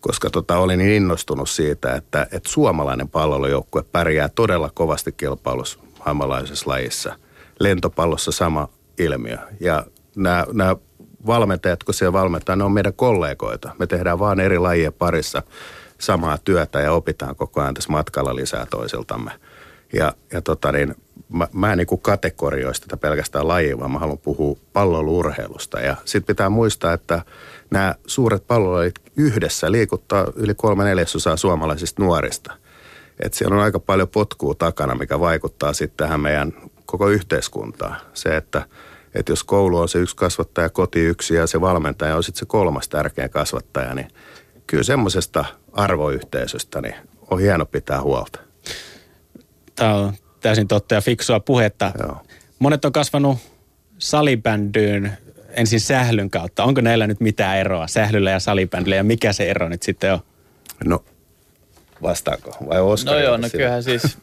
koska 0.00 0.30
tota, 0.30 0.58
olin 0.58 0.78
niin 0.78 0.92
innostunut 0.92 1.48
siitä, 1.48 1.94
että, 1.94 2.26
että 2.32 2.48
suomalainen 2.48 3.08
palvelujoukkue 3.08 3.84
pärjää 3.92 4.28
todella 4.28 4.70
kovasti 4.74 5.12
kilpailussa 5.12 5.78
maailmanlaajuisessa 5.98 6.70
lajissa– 6.70 7.16
lentopallossa 7.60 8.32
sama 8.32 8.68
ilmiö. 8.98 9.38
Ja 9.60 9.86
nämä, 10.16 10.46
nämä 10.52 10.76
valmentajat, 11.26 11.84
kun 11.84 11.94
siellä 11.94 12.12
valmentaa, 12.12 12.56
ne 12.56 12.64
on 12.64 12.72
meidän 12.72 12.94
kollegoita. 12.94 13.70
Me 13.78 13.86
tehdään 13.86 14.18
vaan 14.18 14.40
eri 14.40 14.58
lajien 14.58 14.92
parissa 14.92 15.42
samaa 15.98 16.38
työtä 16.38 16.80
ja 16.80 16.92
opitaan 16.92 17.36
koko 17.36 17.60
ajan 17.60 17.74
tässä 17.74 17.92
matkalla 17.92 18.36
lisää 18.36 18.66
toisiltamme. 18.70 19.30
Ja, 19.92 20.14
ja 20.32 20.42
tota 20.42 20.72
niin, 20.72 20.94
mä, 21.32 21.48
mä 21.52 21.72
en 21.72 21.78
niin 21.78 22.00
kategorioista 22.02 22.86
tätä 22.86 22.96
pelkästään 22.96 23.48
lajia, 23.48 23.78
vaan 23.78 23.90
mä 23.90 23.98
haluan 23.98 24.18
puhua 24.18 24.56
pallolurheilusta. 24.72 25.80
Ja 25.80 25.96
sitten 26.04 26.34
pitää 26.34 26.48
muistaa, 26.48 26.92
että 26.92 27.22
nämä 27.70 27.94
suuret 28.06 28.46
pallolajit 28.46 28.94
yhdessä 29.16 29.72
liikuttaa 29.72 30.26
yli 30.36 30.54
kolme 30.54 30.84
neljäsosaa 30.84 31.36
suomalaisista 31.36 32.02
nuorista. 32.02 32.52
Et 33.20 33.34
siellä 33.34 33.56
on 33.56 33.62
aika 33.62 33.80
paljon 33.80 34.08
potkua 34.08 34.54
takana, 34.54 34.94
mikä 34.94 35.20
vaikuttaa 35.20 35.72
sitten 35.72 36.06
tähän 36.06 36.20
meidän 36.20 36.52
koko 36.86 37.08
yhteiskuntaa. 37.08 37.96
Se, 38.14 38.36
että, 38.36 38.66
että 39.14 39.32
jos 39.32 39.44
koulu 39.44 39.78
on 39.78 39.88
se 39.88 39.98
yksi 39.98 40.16
kasvattaja, 40.16 40.68
koti 40.68 41.00
yksi 41.00 41.34
ja 41.34 41.46
se 41.46 41.60
valmentaja 41.60 42.16
on 42.16 42.22
sitten 42.22 42.38
se 42.38 42.46
kolmas 42.46 42.88
tärkeä 42.88 43.28
kasvattaja, 43.28 43.94
niin 43.94 44.08
kyllä 44.66 44.82
semmoisesta 44.82 45.44
arvoyhteisöstä 45.72 46.80
niin 46.80 46.94
on 47.30 47.40
hieno 47.40 47.66
pitää 47.66 48.00
huolta. 48.00 48.40
Tämä 49.76 49.94
on 49.94 50.12
täysin 50.40 50.68
totta 50.68 50.94
ja 50.94 51.00
fiksua 51.00 51.40
puhetta. 51.40 51.92
Joo. 52.02 52.16
Monet 52.58 52.84
on 52.84 52.92
kasvanut 52.92 53.38
salibändyyn 53.98 55.12
ensin 55.50 55.80
sählyn 55.80 56.30
kautta. 56.30 56.64
Onko 56.64 56.80
näillä 56.80 57.06
nyt 57.06 57.20
mitään 57.20 57.58
eroa, 57.58 57.86
sählyllä 57.86 58.30
ja 58.30 58.40
salibändillä, 58.40 58.96
ja 58.96 59.04
mikä 59.04 59.32
se 59.32 59.50
ero 59.50 59.68
nyt 59.68 59.82
sitten 59.82 60.12
on? 60.12 60.20
No, 60.84 61.04
vastaako? 62.02 62.56
Vai 62.68 62.80
Oskari? 62.80 63.16
No 63.16 63.24
joo, 63.24 63.36
no 63.36 63.48
kyllähän 63.52 63.82
siis 63.82 64.18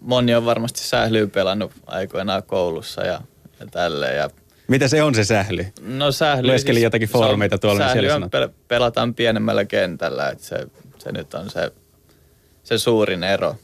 moni 0.00 0.34
on 0.34 0.44
varmasti 0.44 0.80
sählyä 0.80 1.26
pelannut 1.26 1.72
aikoinaan 1.86 2.42
koulussa 2.42 3.02
ja, 3.02 3.20
ja 3.62 3.68
tälleen. 3.70 4.16
Ja 4.16 4.30
Mitä 4.68 4.88
se 4.88 5.02
on 5.02 5.14
se 5.14 5.24
sähly? 5.24 5.66
No 5.80 6.12
sähly... 6.12 6.48
Lueskelin 6.48 6.82
jotakin 6.82 7.08
se 7.08 7.16
on- 7.16 7.22
foorumeita 7.22 7.58
tuolla, 7.58 7.80
niin 7.80 7.88
Sähly 7.88 8.10
on 8.10 8.22
pel- 8.22 8.52
pelataan 8.68 9.14
pienemmällä 9.14 9.64
kentällä, 9.64 10.28
että 10.28 10.44
se, 10.44 10.56
se 10.98 11.12
nyt 11.12 11.34
on 11.34 11.50
se, 11.50 11.72
se 12.64 12.78
suurin 12.78 13.24
ero. 13.24 13.56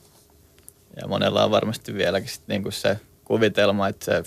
Ja 1.00 1.08
monella 1.08 1.44
on 1.44 1.50
varmasti 1.50 1.94
vieläkin 1.94 2.28
sit 2.28 2.42
niinku 2.46 2.70
se 2.70 2.96
kuvitelma, 3.24 3.88
että 3.88 4.04
se, 4.04 4.22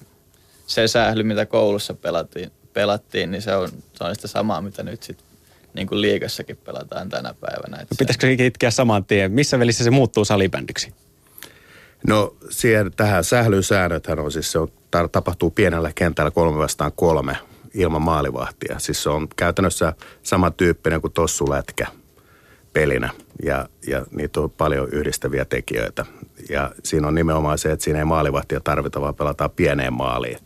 se 0.67 0.88
sähly, 0.88 1.24
mitä 1.24 1.45
koulussa 1.45 1.93
pelattiin, 1.93 2.51
pelattiin 2.74 3.32
niin 3.32 3.41
se 3.41 3.55
on, 3.55 3.69
se 3.93 4.03
on 4.03 4.15
sitä 4.15 4.28
samaa, 4.28 4.61
mitä 4.61 4.84
nyt 4.84 5.03
sitten 5.03 5.26
niin 5.74 5.88
kuin 5.88 6.01
liigassakin 6.01 6.57
pelataan 6.57 7.09
tänä 7.09 7.34
päivänä. 7.39 7.78
No, 7.78 7.88
pitäisikö 7.99 8.28
se 8.28 8.36
kitkeä 8.36 8.72
saman 8.72 9.05
tien? 9.05 9.32
Missä 9.32 9.59
välissä 9.59 9.84
se 9.84 9.89
muuttuu 9.89 10.26
salibändiksi? 10.26 10.93
No 12.07 12.35
siihen, 12.49 12.91
tähän 12.95 13.23
sählysäännöthän 13.23 14.19
on 14.19 14.31
siis 14.31 14.51
se 14.51 14.59
on, 14.59 14.67
tapahtuu 15.11 15.51
pienellä 15.51 15.91
kentällä 15.95 16.31
kolme 16.31 16.57
vastaan 16.57 16.91
kolme 16.95 17.37
ilman 17.73 18.01
maalivahtia. 18.01 18.79
Siis 18.79 19.03
se 19.03 19.09
on 19.09 19.27
käytännössä 19.35 19.93
samantyyppinen 20.23 21.01
kuin 21.01 21.13
tossulätkä 21.13 21.87
pelinä 22.73 23.09
ja, 23.43 23.69
ja 23.87 24.05
niitä 24.11 24.41
on 24.41 24.51
paljon 24.51 24.89
yhdistäviä 24.89 25.45
tekijöitä. 25.45 26.05
Ja 26.49 26.71
siinä 26.83 27.07
on 27.07 27.15
nimenomaan 27.15 27.57
se, 27.57 27.71
että 27.71 27.83
siinä 27.83 27.99
ei 27.99 28.05
maalivahtia 28.05 28.59
tarvita, 28.59 29.01
vaan 29.01 29.15
pelataan 29.15 29.51
pieneen 29.51 29.93
maaliin. 29.93 30.37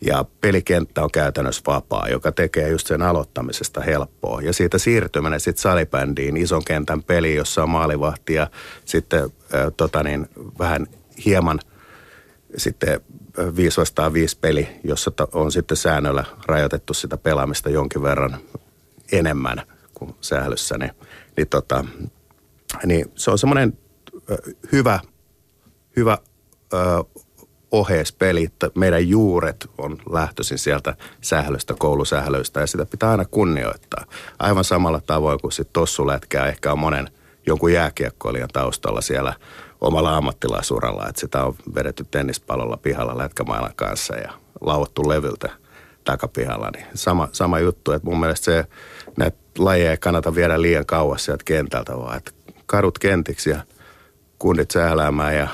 Ja 0.00 0.24
pelikenttä 0.40 1.02
on 1.02 1.10
käytännössä 1.10 1.62
vapaa, 1.66 2.08
joka 2.08 2.32
tekee 2.32 2.68
just 2.68 2.86
sen 2.86 3.02
aloittamisesta 3.02 3.80
helppoa. 3.80 4.42
Ja 4.42 4.52
siitä 4.52 4.78
siirtyminen 4.78 5.40
sitten 5.40 5.62
salibändiin, 5.62 6.36
ison 6.36 6.64
kentän 6.64 7.02
peli, 7.02 7.34
jossa 7.34 7.62
on 7.62 7.70
maalivahti 7.70 8.34
ja 8.34 8.50
sitten 8.84 9.30
tota 9.76 10.02
niin, 10.02 10.28
vähän 10.58 10.86
hieman 11.24 11.60
sitten 12.56 13.00
ö, 13.38 13.56
5 13.56 13.80
vastaan 13.80 14.12
5 14.12 14.38
peli, 14.40 14.68
jossa 14.84 15.12
on 15.32 15.52
sitten 15.52 15.76
säännöllä 15.76 16.24
rajoitettu 16.46 16.94
sitä 16.94 17.16
pelaamista 17.16 17.70
jonkin 17.70 18.02
verran 18.02 18.38
enemmän 19.12 19.62
kuin 19.94 20.14
sählyssä, 20.20 20.78
niin, 20.78 20.90
niin, 21.36 21.48
tota, 21.48 21.84
niin 22.86 23.12
se 23.14 23.30
on 23.30 23.38
semmoinen 23.38 23.78
hyvä, 24.72 25.00
hyvä 25.96 26.18
ö, 26.72 26.76
oheispeli, 27.72 28.48
meidän 28.74 29.08
juuret 29.08 29.70
on 29.78 29.98
lähtöisin 30.10 30.58
sieltä 30.58 30.94
sählöstä, 31.20 31.74
koulusählöistä 31.78 32.60
ja 32.60 32.66
sitä 32.66 32.86
pitää 32.86 33.10
aina 33.10 33.24
kunnioittaa. 33.24 34.04
Aivan 34.38 34.64
samalla 34.64 35.00
tavoin 35.00 35.40
kuin 35.40 35.52
sitten 35.52 35.72
tossulätkää 35.72 36.46
ehkä 36.46 36.72
on 36.72 36.78
monen 36.78 37.10
jonkun 37.46 37.72
jääkiekkoilijan 37.72 38.48
taustalla 38.52 39.00
siellä 39.00 39.34
omalla 39.80 40.16
ammattilaisuralla, 40.16 41.08
että 41.08 41.20
sitä 41.20 41.44
on 41.44 41.54
vedetty 41.74 42.06
tennispallolla 42.10 42.76
pihalla 42.76 43.18
lätkämailan 43.18 43.72
kanssa 43.76 44.16
ja 44.16 44.32
lauottu 44.60 45.08
levyltä 45.08 45.50
takapihalla, 46.04 46.70
niin 46.70 46.86
sama, 46.94 47.28
sama 47.32 47.58
juttu, 47.58 47.92
että 47.92 48.08
mun 48.08 48.20
mielestä 48.20 48.44
se, 48.44 48.64
näitä 49.16 49.36
lajeja 49.58 49.90
ei 49.90 49.96
kannata 49.96 50.34
viedä 50.34 50.62
liian 50.62 50.86
kauas 50.86 51.24
sieltä 51.24 51.44
kentältä, 51.44 51.96
vaan 51.96 52.16
että 52.16 52.30
kadut 52.66 52.98
kentiksi 52.98 53.50
ja 53.50 53.60
kundit 54.38 54.70
sähläämään 54.70 55.36
ja 55.36 55.48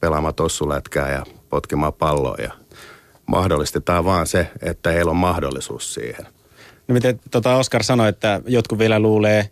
pelaamaan 0.00 0.34
tossulätkää 0.34 1.12
ja 1.12 1.26
potkimaan 1.50 1.92
palloa 1.92 2.36
ja 2.42 2.52
mahdollistetaan 3.26 4.04
vaan 4.04 4.26
se, 4.26 4.50
että 4.62 4.90
heillä 4.90 5.10
on 5.10 5.16
mahdollisuus 5.16 5.94
siihen. 5.94 6.26
No 6.88 6.92
miten 6.92 7.20
tota 7.30 7.56
Oskar 7.56 7.84
sanoi, 7.84 8.08
että 8.08 8.40
jotkut 8.46 8.78
vielä 8.78 9.00
luulee, 9.00 9.50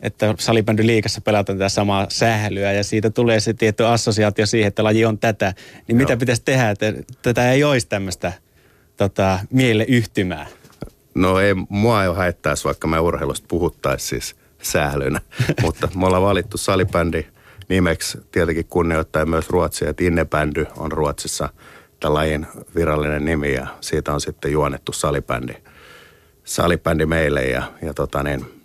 että 0.00 0.34
salibändy 0.38 0.86
liikassa 0.86 1.20
pelataan 1.20 1.58
tätä 1.58 1.68
samaa 1.68 2.06
sählyä 2.08 2.72
ja 2.72 2.84
siitä 2.84 3.10
tulee 3.10 3.40
se 3.40 3.54
tietty 3.54 3.86
assosiaatio 3.86 4.46
siihen, 4.46 4.68
että 4.68 4.84
laji 4.84 5.04
on 5.04 5.18
tätä. 5.18 5.54
Niin 5.88 5.96
mitä 5.96 6.12
Joo. 6.12 6.18
pitäisi 6.18 6.42
tehdä, 6.44 6.70
että 6.70 6.94
tätä 7.22 7.52
ei 7.52 7.64
olisi 7.64 7.88
tämmöistä 7.88 8.32
tota, 8.96 9.38
mieleyhtymää? 9.50 10.46
No 11.14 11.40
ei, 11.40 11.54
mua 11.68 12.04
ei 12.04 12.14
haittaisi, 12.14 12.64
vaikka 12.64 12.88
me 12.88 13.00
urheilusta 13.00 13.46
puhuttaisiin 13.48 14.08
siis 14.08 14.36
sählynä, 14.62 15.20
mutta 15.62 15.88
me 15.94 16.06
ollaan 16.06 16.22
valittu 16.22 16.58
salibändi 16.58 17.26
nimeksi 17.68 18.18
tietenkin 18.32 18.66
kunnioittaa 18.66 19.26
myös 19.26 19.50
Ruotsia, 19.50 19.90
että 19.90 20.04
Innebändy 20.04 20.66
on 20.76 20.92
Ruotsissa 20.92 21.48
lajin 22.04 22.46
virallinen 22.74 23.24
nimi 23.24 23.54
ja 23.54 23.66
siitä 23.80 24.14
on 24.14 24.20
sitten 24.20 24.52
juonettu 24.52 24.92
salibändi, 24.92 25.54
salibändi 26.44 27.06
meille 27.06 27.44
ja, 27.44 27.72
ja 27.82 27.94
tota 27.94 28.22
niin, 28.22 28.64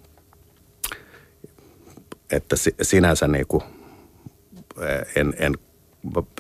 että 2.32 2.56
si, 2.56 2.76
sinänsä 2.82 3.28
niin 3.28 3.48
kuin, 3.48 3.64
en, 5.16 5.34
en 5.38 5.58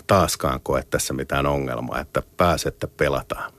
taaskaan 0.07 0.59
koe 0.63 0.83
tässä 0.89 1.13
mitään 1.13 1.45
ongelmaa, 1.45 1.99
että 1.99 2.23
pääsette 2.37 2.87
pelataan. 2.87 3.53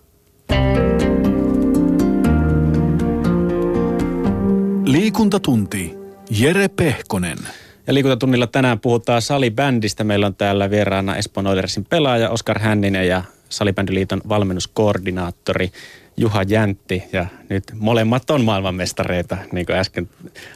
Liikuntatunti. 4.84 5.94
Jere 6.30 6.68
Pehkonen. 6.68 7.38
Ja 7.86 7.94
liikuntatunnilla 7.94 8.46
tänään 8.46 8.80
puhutaan 8.80 9.22
salibändistä. 9.22 10.04
Meillä 10.04 10.26
on 10.26 10.34
täällä 10.34 10.70
vieraana 10.70 11.16
Espoon 11.16 11.46
Oilersin 11.46 11.84
pelaaja 11.84 12.30
Oskar 12.30 12.58
Hänninen 12.58 13.08
ja 13.08 13.24
Salibändiliiton 13.48 14.20
valmennuskoordinaattori 14.28 15.70
Juha 16.16 16.42
Jäntti. 16.42 17.02
Ja 17.12 17.26
nyt 17.48 17.64
molemmat 17.74 18.30
on 18.30 18.44
maailmanmestareita, 18.44 19.36
niin 19.52 19.66
kuin 19.66 19.76
äsken 19.76 20.08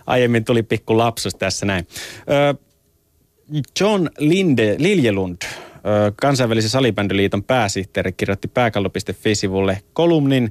aiemmin 0.06 0.44
tuli 0.44 0.62
pikku 0.62 0.98
lapsus 0.98 1.34
tässä 1.34 1.66
näin. 1.66 1.86
John 3.80 4.08
Linde, 4.18 4.76
Liljelund, 4.78 5.36
kansainvälisen 6.16 6.70
salibändiliiton 6.70 7.44
pääsihteeri, 7.44 8.12
kirjoitti 8.12 8.48
pääkallo.fi-sivulle 8.48 9.82
kolumnin, 9.92 10.50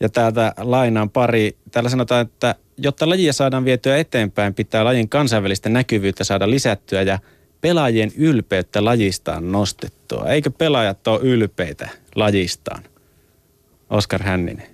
ja 0.00 0.08
täältä 0.08 0.54
lainaan 0.58 1.10
pari. 1.10 1.56
Täällä 1.70 1.90
sanotaan, 1.90 2.22
että 2.22 2.54
jotta 2.78 3.08
lajia 3.08 3.32
saadaan 3.32 3.64
vietyä 3.64 3.96
eteenpäin, 3.96 4.54
pitää 4.54 4.84
lajin 4.84 5.08
kansainvälistä 5.08 5.68
näkyvyyttä 5.68 6.24
saada 6.24 6.50
lisättyä 6.50 7.02
ja 7.02 7.18
pelaajien 7.60 8.12
ylpeyttä 8.16 8.84
lajistaan 8.84 9.52
nostettua. 9.52 10.28
Eikö 10.28 10.50
pelaajat 10.50 11.08
ole 11.08 11.20
ylpeitä 11.20 11.88
lajistaan? 12.14 12.82
Oskar 13.90 14.22
Hänninen. 14.22 14.66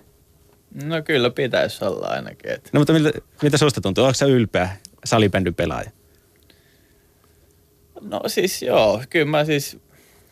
No 0.85 1.03
kyllä 1.03 1.31
pitäisi 1.31 1.85
olla 1.85 2.07
ainakin. 2.07 2.51
Et. 2.51 2.71
No 2.73 2.81
mutta 2.81 2.93
miltä, 2.93 3.11
miltä 3.43 3.59
susta 3.59 3.81
tuntuu? 3.81 4.05
Onko 4.05 4.15
sä 4.15 4.27
ylpeä 4.27 4.77
salibändyn 5.05 5.55
pelaaja? 5.55 5.91
No 8.01 8.21
siis 8.27 8.63
joo, 8.63 9.03
kyllä 9.11 9.27
mä 9.27 9.45
siis, 9.45 9.79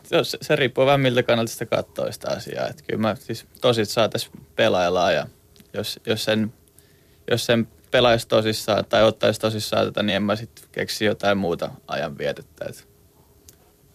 se, 0.03 0.17
se 0.41 0.55
riippuu 0.55 0.85
vähän 0.85 0.99
miltä 0.99 1.23
kannalta 1.23 1.51
sitä 1.51 1.65
katsoo 1.65 2.11
sitä 2.11 2.29
asiaa. 2.29 2.67
Että 2.67 2.83
kyllä 2.87 3.01
mä 3.01 3.15
siis 3.19 3.45
tosit 3.61 3.89
saataisiin 3.89 4.33
pelaillaan 4.55 5.13
ja 5.13 5.27
jos, 5.73 5.99
jos 6.05 6.23
sen, 6.23 6.53
jos 7.31 7.45
sen 7.45 7.67
pelaisi 7.91 8.27
tosissaan 8.27 8.85
tai 8.85 9.03
ottaisi 9.03 9.39
tosissaan 9.39 9.85
tätä, 9.85 10.03
niin 10.03 10.15
en 10.15 10.23
mä 10.23 10.35
sitten 10.35 10.63
keksi 10.71 11.05
jotain 11.05 11.37
muuta 11.37 11.71
ajan 11.87 12.17
vietettä. 12.17 12.65
Et. 12.69 12.87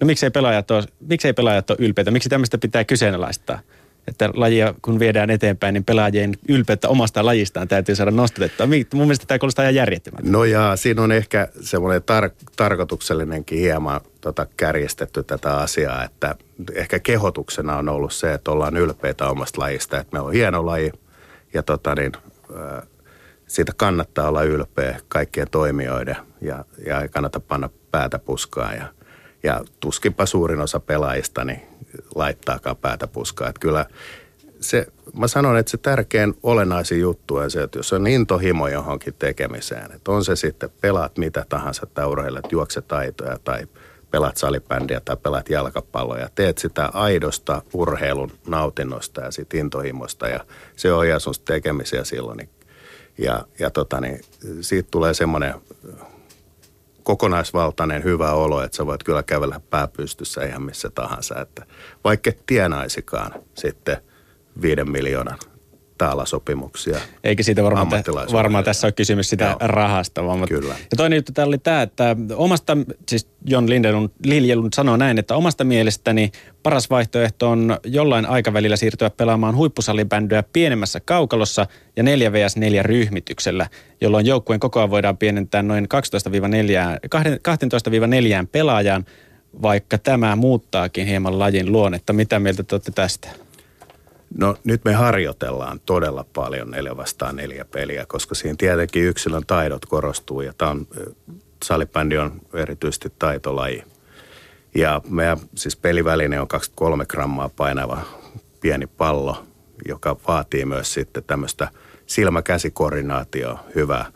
No 0.01 0.07
miksei 0.07 0.31
pelaajat 0.31 0.71
ole, 0.71 0.85
miksei 1.01 1.33
pelaajat 1.33 1.71
ole 1.71 1.79
ylpeitä? 1.81 2.11
Miksi 2.11 2.29
tämmöistä 2.29 2.59
pitää 2.59 2.85
kyseenalaistaa? 2.85 3.61
Että 4.09 4.31
lajia 4.35 4.75
kun 4.83 4.99
viedään 4.99 5.31
eteenpäin, 5.31 5.73
niin 5.75 5.85
pelaajien 5.85 6.33
ylpeyttä 6.49 6.89
omasta 6.89 7.25
lajistaan 7.27 7.69
täytyy 7.69 7.95
saada 7.95 8.11
nostatettua. 8.11 8.67
Mi- 8.67 8.87
Mun 8.95 9.07
mielestä 9.07 9.27
tämä 9.27 9.39
kuulostaa 9.39 9.63
ihan 9.63 9.75
järjettömältä. 9.75 10.31
No 10.31 10.45
ja 10.45 10.77
siinä 10.77 11.03
on 11.03 11.13
ehkä 11.13 11.49
semmoinen 11.61 12.03
tar- 12.03 12.51
tarkoituksellinenkin 12.57 13.59
hieman 13.59 14.01
tota, 14.21 14.47
kärjestetty 14.57 15.23
tätä 15.23 15.57
asiaa, 15.57 16.05
että 16.05 16.35
ehkä 16.75 16.99
kehotuksena 16.99 17.77
on 17.77 17.89
ollut 17.89 18.13
se, 18.13 18.35
että 18.35 18.51
ollaan 18.51 18.77
ylpeitä 18.77 19.29
omasta 19.29 19.61
lajista, 19.61 19.99
että 20.01 20.17
me 20.17 20.21
on 20.21 20.33
hieno 20.33 20.67
laji 20.67 20.93
ja 21.55 21.63
tota 21.63 21.95
niin, 21.95 22.13
äh, 22.57 22.83
siitä 23.47 23.73
kannattaa 23.77 24.29
olla 24.29 24.43
ylpeä 24.43 25.01
kaikkien 25.09 25.51
toimijoiden 25.51 26.17
ja, 26.41 26.65
ja 26.87 27.01
ei 27.01 27.09
kannata 27.09 27.41
panna 27.41 27.71
päätä 27.91 28.19
puskaan 28.19 28.77
ja, 28.77 28.87
ja 29.43 29.65
tuskinpa 29.81 30.27
suurin 30.27 30.61
osa 30.61 30.81
pelaajista 30.81 31.45
niin 31.45 31.63
laittaakaan 32.15 32.77
päätä 32.77 33.07
puskaan. 33.07 33.49
Että 33.49 33.61
kyllä 33.61 33.87
se, 34.61 34.87
mä 35.19 35.29
sanon, 35.29 35.59
että 35.59 35.71
se 35.71 35.77
tärkein 35.77 36.35
olennaisin 36.43 37.01
juttu 37.01 37.37
on 37.37 37.51
se, 37.51 37.63
että 37.63 37.79
jos 37.79 37.93
on 37.93 38.07
intohimo 38.07 38.69
johonkin 38.69 39.15
tekemiseen, 39.19 39.93
että 39.93 40.13
on 40.13 40.25
se 40.25 40.37
sitten 40.37 40.71
pelaat 40.81 41.19
mitä 41.19 41.45
tahansa 41.49 41.87
tai 41.87 42.07
urheilet 42.07 42.53
juoksetaitoja 42.53 43.39
tai 43.45 43.67
pelaat 44.11 44.37
salibändiä 44.37 45.01
tai 45.01 45.17
pelaat 45.17 45.51
jalkapalloa 45.51 46.19
ja 46.19 46.29
teet 46.35 46.59
sitä 46.59 46.87
aidosta 46.87 47.63
urheilun 47.75 48.33
nautinnosta 48.47 49.21
ja 49.21 49.31
sit 49.31 49.55
intohimosta 49.55 50.29
ja 50.29 50.45
se 50.77 50.93
ohjaa 50.93 51.19
sun 51.19 51.35
tekemisiä 51.45 52.05
silloin. 52.05 52.37
Niin, 52.37 52.49
ja, 53.19 53.47
ja 53.59 53.71
tota 53.71 54.01
niin, 54.01 54.21
siitä 54.61 54.89
tulee 54.91 55.15
semmoinen 55.15 55.55
kokonaisvaltainen 57.03 58.05
hyvä 58.05 58.33
olo, 58.33 58.63
että 58.63 58.77
sä 58.77 58.87
voit 58.87 59.03
kyllä 59.03 59.23
kävellä 59.23 59.61
pääpystyssä 59.71 60.45
ihan 60.45 60.63
missä 60.63 60.91
tahansa. 60.91 61.41
Että 61.41 61.67
vaikka 62.05 62.31
et 62.31 62.47
tienaisikaan 62.47 63.33
sitten 63.55 63.97
viiden 64.63 64.91
miljoonan 64.91 65.39
taalasopimuksia. 65.99 66.99
Eikä 67.25 67.43
siitä 67.43 67.63
varmaan, 67.63 67.89
tä, 67.89 67.95
ammattilaisuudelle. 67.97 68.37
varmaan 68.43 68.65
tässä 68.65 68.87
on 68.87 68.95
kysymys 68.95 69.31
sitä 69.31 69.45
Joo. 69.45 69.57
rahasta. 69.61 70.25
Vaan, 70.25 70.39
mutta- 70.39 70.55
Kyllä. 70.55 70.75
Ja 70.75 70.97
toinen 70.97 71.17
juttu 71.17 71.33
täällä 71.33 71.51
oli 71.51 71.59
tämä, 71.59 71.83
että 71.83 72.17
omasta, 72.35 72.77
siis 73.09 73.29
John 73.47 73.69
Lindelund, 73.71 74.11
Liljelund 74.25 74.73
sanoo 74.77 74.97
näin, 74.97 75.19
että 75.19 75.37
omasta 75.37 75.65
mielestäni 75.65 76.33
paras 76.63 76.91
vaihtoehto 76.91 77.51
on 77.51 77.79
jollain 77.85 78.27
aikavälillä 78.27 78.77
siirtyä 78.77 79.11
pelaamaan 79.11 79.57
huippusalibändyä 79.57 80.43
pienemmässä 80.53 81.01
kaukalossa 81.01 81.67
ja 81.97 82.03
4 82.03 82.33
vs 82.33 82.57
4 82.57 82.83
ryhmityksellä, 82.83 83.69
jolloin 84.01 84.27
joukkueen 84.27 84.61
kokoa 84.61 84.91
voidaan 84.91 85.17
pienentää 85.17 85.63
noin 85.63 85.85
12-4, 85.85 85.99
12-4 88.45 88.47
pelaajaan, 88.53 89.05
vaikka 89.63 89.99
tämä 89.99 90.37
muuttaakin 90.37 91.07
hieman 91.07 91.39
lajin 91.39 91.73
luonnetta. 91.73 92.13
Mitä 92.13 92.39
mieltä 92.39 92.63
te 92.63 92.75
olette 92.75 92.93
tästä? 92.93 93.29
No 94.39 94.57
nyt 94.65 94.85
me 94.85 94.93
harjoitellaan 94.93 95.81
todella 95.81 96.25
paljon 96.35 96.71
neljä 96.71 96.97
vastaan 96.97 97.37
neljä 97.37 97.65
peliä, 97.65 98.07
koska 98.09 98.35
siinä 98.35 98.55
tietenkin 98.59 99.05
yksilön 99.05 99.47
taidot 99.47 99.87
korostuu 99.87 100.41
ja 100.41 100.53
tämä 100.59 100.71
on, 100.71 100.87
salibändi 101.65 102.19
on 102.19 102.41
erityisesti 102.55 103.13
taitolaji. 103.19 103.85
Ja 104.75 105.01
meidän 105.09 105.39
siis 105.55 105.77
peliväline 105.77 106.41
on 106.41 106.49
23 106.49 107.07
grammaa 107.07 107.49
painava 107.49 108.01
pieni 108.61 108.87
pallo, 108.87 109.47
joka 109.89 110.17
vaatii 110.29 110.65
myös 110.65 110.95
sitten 110.95 111.25
tämmöistä 111.25 111.69
silmäkäsikoordinaatioa 112.07 113.65
hyvää. 113.75 114.13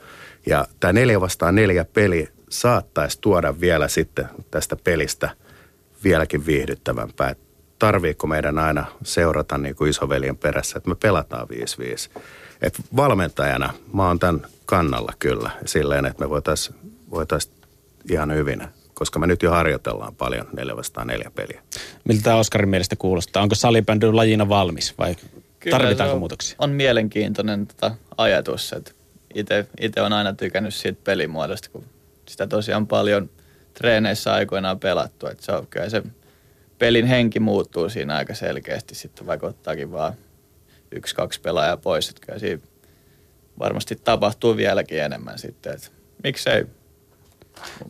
Ja 0.47 0.65
tämä 0.81 0.93
neljä 0.93 1.21
vastaan 1.21 1.55
neljä 1.55 1.85
peli 1.85 2.29
saattaisi 2.49 3.19
tuoda 3.21 3.61
vielä 3.61 3.89
sitten 3.89 4.29
tästä 4.51 4.77
pelistä 4.77 5.31
vieläkin 6.05 6.47
viihdyttävämpää. 6.47 7.35
Tarviiko 7.81 8.27
meidän 8.27 8.59
aina 8.59 8.85
seurata 9.03 9.59
niin 9.59 9.77
kuin 9.77 9.91
isoveljen 9.91 10.37
perässä, 10.37 10.79
että 10.79 10.89
me 10.91 10.95
pelataan 10.95 11.49
5-5. 11.49 12.21
Et 12.63 12.81
valmentajana 12.97 13.75
mä 13.93 14.07
oon 14.07 14.19
tämän 14.19 14.47
kannalla 14.67 15.13
kyllä 15.19 15.51
silleen, 15.67 16.07
että 16.07 16.25
me 16.25 16.31
voitaisiin 16.31 16.77
voitais 17.11 17.53
ihan 18.11 18.35
hyvin, 18.35 18.63
koska 18.95 19.19
me 19.19 19.27
nyt 19.27 19.43
jo 19.43 19.51
harjoitellaan 19.51 20.15
paljon 20.15 20.47
4 20.57 20.77
vastaan 20.77 21.07
4 21.07 21.31
peliä. 21.35 21.63
Miltä 22.05 22.23
tämä 22.23 22.37
Oskarin 22.37 22.69
mielestä 22.69 22.97
kuulostaa? 22.97 23.43
Onko 23.43 23.55
salibändy 23.55 24.13
lajina 24.13 24.49
valmis 24.49 24.99
vai 24.99 25.17
Kyllä 25.61 25.79
tarvitaanko 25.79 26.15
on, 26.15 26.19
muutoksia? 26.19 26.57
On 26.59 26.71
mielenkiintoinen 26.71 27.67
tota 27.67 27.95
ajatus, 28.17 28.73
että 28.73 29.65
itse 29.81 30.03
on 30.03 30.13
aina 30.13 30.33
tykännyt 30.33 30.75
siitä 30.75 31.01
pelimuodosta, 31.05 31.69
kun 31.73 31.85
sitä 32.29 32.47
tosiaan 32.47 32.87
paljon 32.87 33.31
treeneissä 33.75 34.33
aikoinaan 34.33 34.81
pelattu. 34.81 35.27
Että 35.27 35.45
se 35.45 35.53
on, 35.53 35.67
kyllä 35.67 35.89
se 35.89 36.03
pelin 36.81 37.07
henki 37.07 37.41
muuttuu 37.41 37.89
siinä 37.89 38.17
aika 38.17 38.35
selkeästi 38.35 38.95
sitten, 38.95 39.27
vaikka 39.27 39.47
ottaakin 39.47 39.93
vaan 39.93 40.13
yksi, 40.93 41.15
kaksi 41.15 41.41
pelaajaa 41.41 41.77
pois. 41.77 42.09
Että 42.09 42.27
kyllä 42.27 42.39
siinä 42.39 42.63
varmasti 43.59 43.97
tapahtuu 43.97 44.57
vieläkin 44.57 45.03
enemmän 45.03 45.39
sitten. 45.39 45.75
Että 45.75 45.89
miksei? 46.25 46.65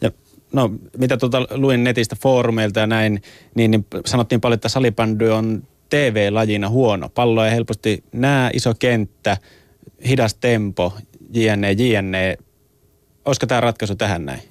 Ja, 0.01 0.11
no, 0.53 0.70
mitä 0.99 1.16
tuota 1.16 1.47
luin 1.51 1.84
netistä 1.84 2.16
foorumeilta 2.22 2.80
ja 2.80 2.86
näin, 2.86 3.22
niin, 3.55 3.70
niin 3.70 3.86
sanottiin 4.07 4.41
paljon, 4.41 4.55
että 4.55 4.68
salibändy 4.68 5.28
on 5.28 5.62
TV-lajina 5.91 6.68
huono. 6.68 7.09
Pallo 7.09 7.45
ei 7.45 7.53
helposti 7.53 8.05
näe, 8.12 8.51
iso 8.55 8.74
kenttä, 8.78 9.36
hidas 10.09 10.34
tempo, 10.34 10.93
jne, 11.34 11.72
jne. 11.72 12.38
Olisiko 13.24 13.47
tämä 13.47 13.61
ratkaisu 13.61 13.95
tähän 13.95 14.26
näin? 14.26 14.49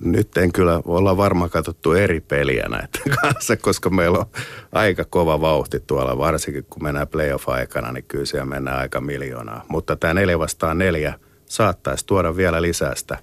Nyt 0.00 0.36
en 0.36 0.52
kyllä, 0.52 0.80
olla 0.84 1.16
varmaan 1.16 1.50
katsottu 1.50 1.92
eri 1.92 2.20
peliä 2.20 2.66
näiden 2.68 3.16
kanssa, 3.22 3.56
koska 3.56 3.90
meillä 3.90 4.18
on 4.18 4.26
aika 4.72 5.04
kova 5.04 5.40
vauhti 5.40 5.80
tuolla, 5.80 6.18
varsinkin 6.18 6.66
kun 6.70 6.82
mennään 6.82 7.08
playoff-aikana, 7.08 7.92
niin 7.92 8.04
kyllä 8.08 8.24
siellä 8.24 8.46
mennään 8.46 8.78
aika 8.78 9.00
miljoonaa. 9.00 9.64
Mutta 9.68 9.96
tämä 9.96 10.14
neljä 10.14 10.38
vastaan 10.38 10.78
neljä 10.78 11.14
saattaisi 11.46 12.06
tuoda 12.06 12.36
vielä 12.36 12.62
lisästä, 12.62 13.18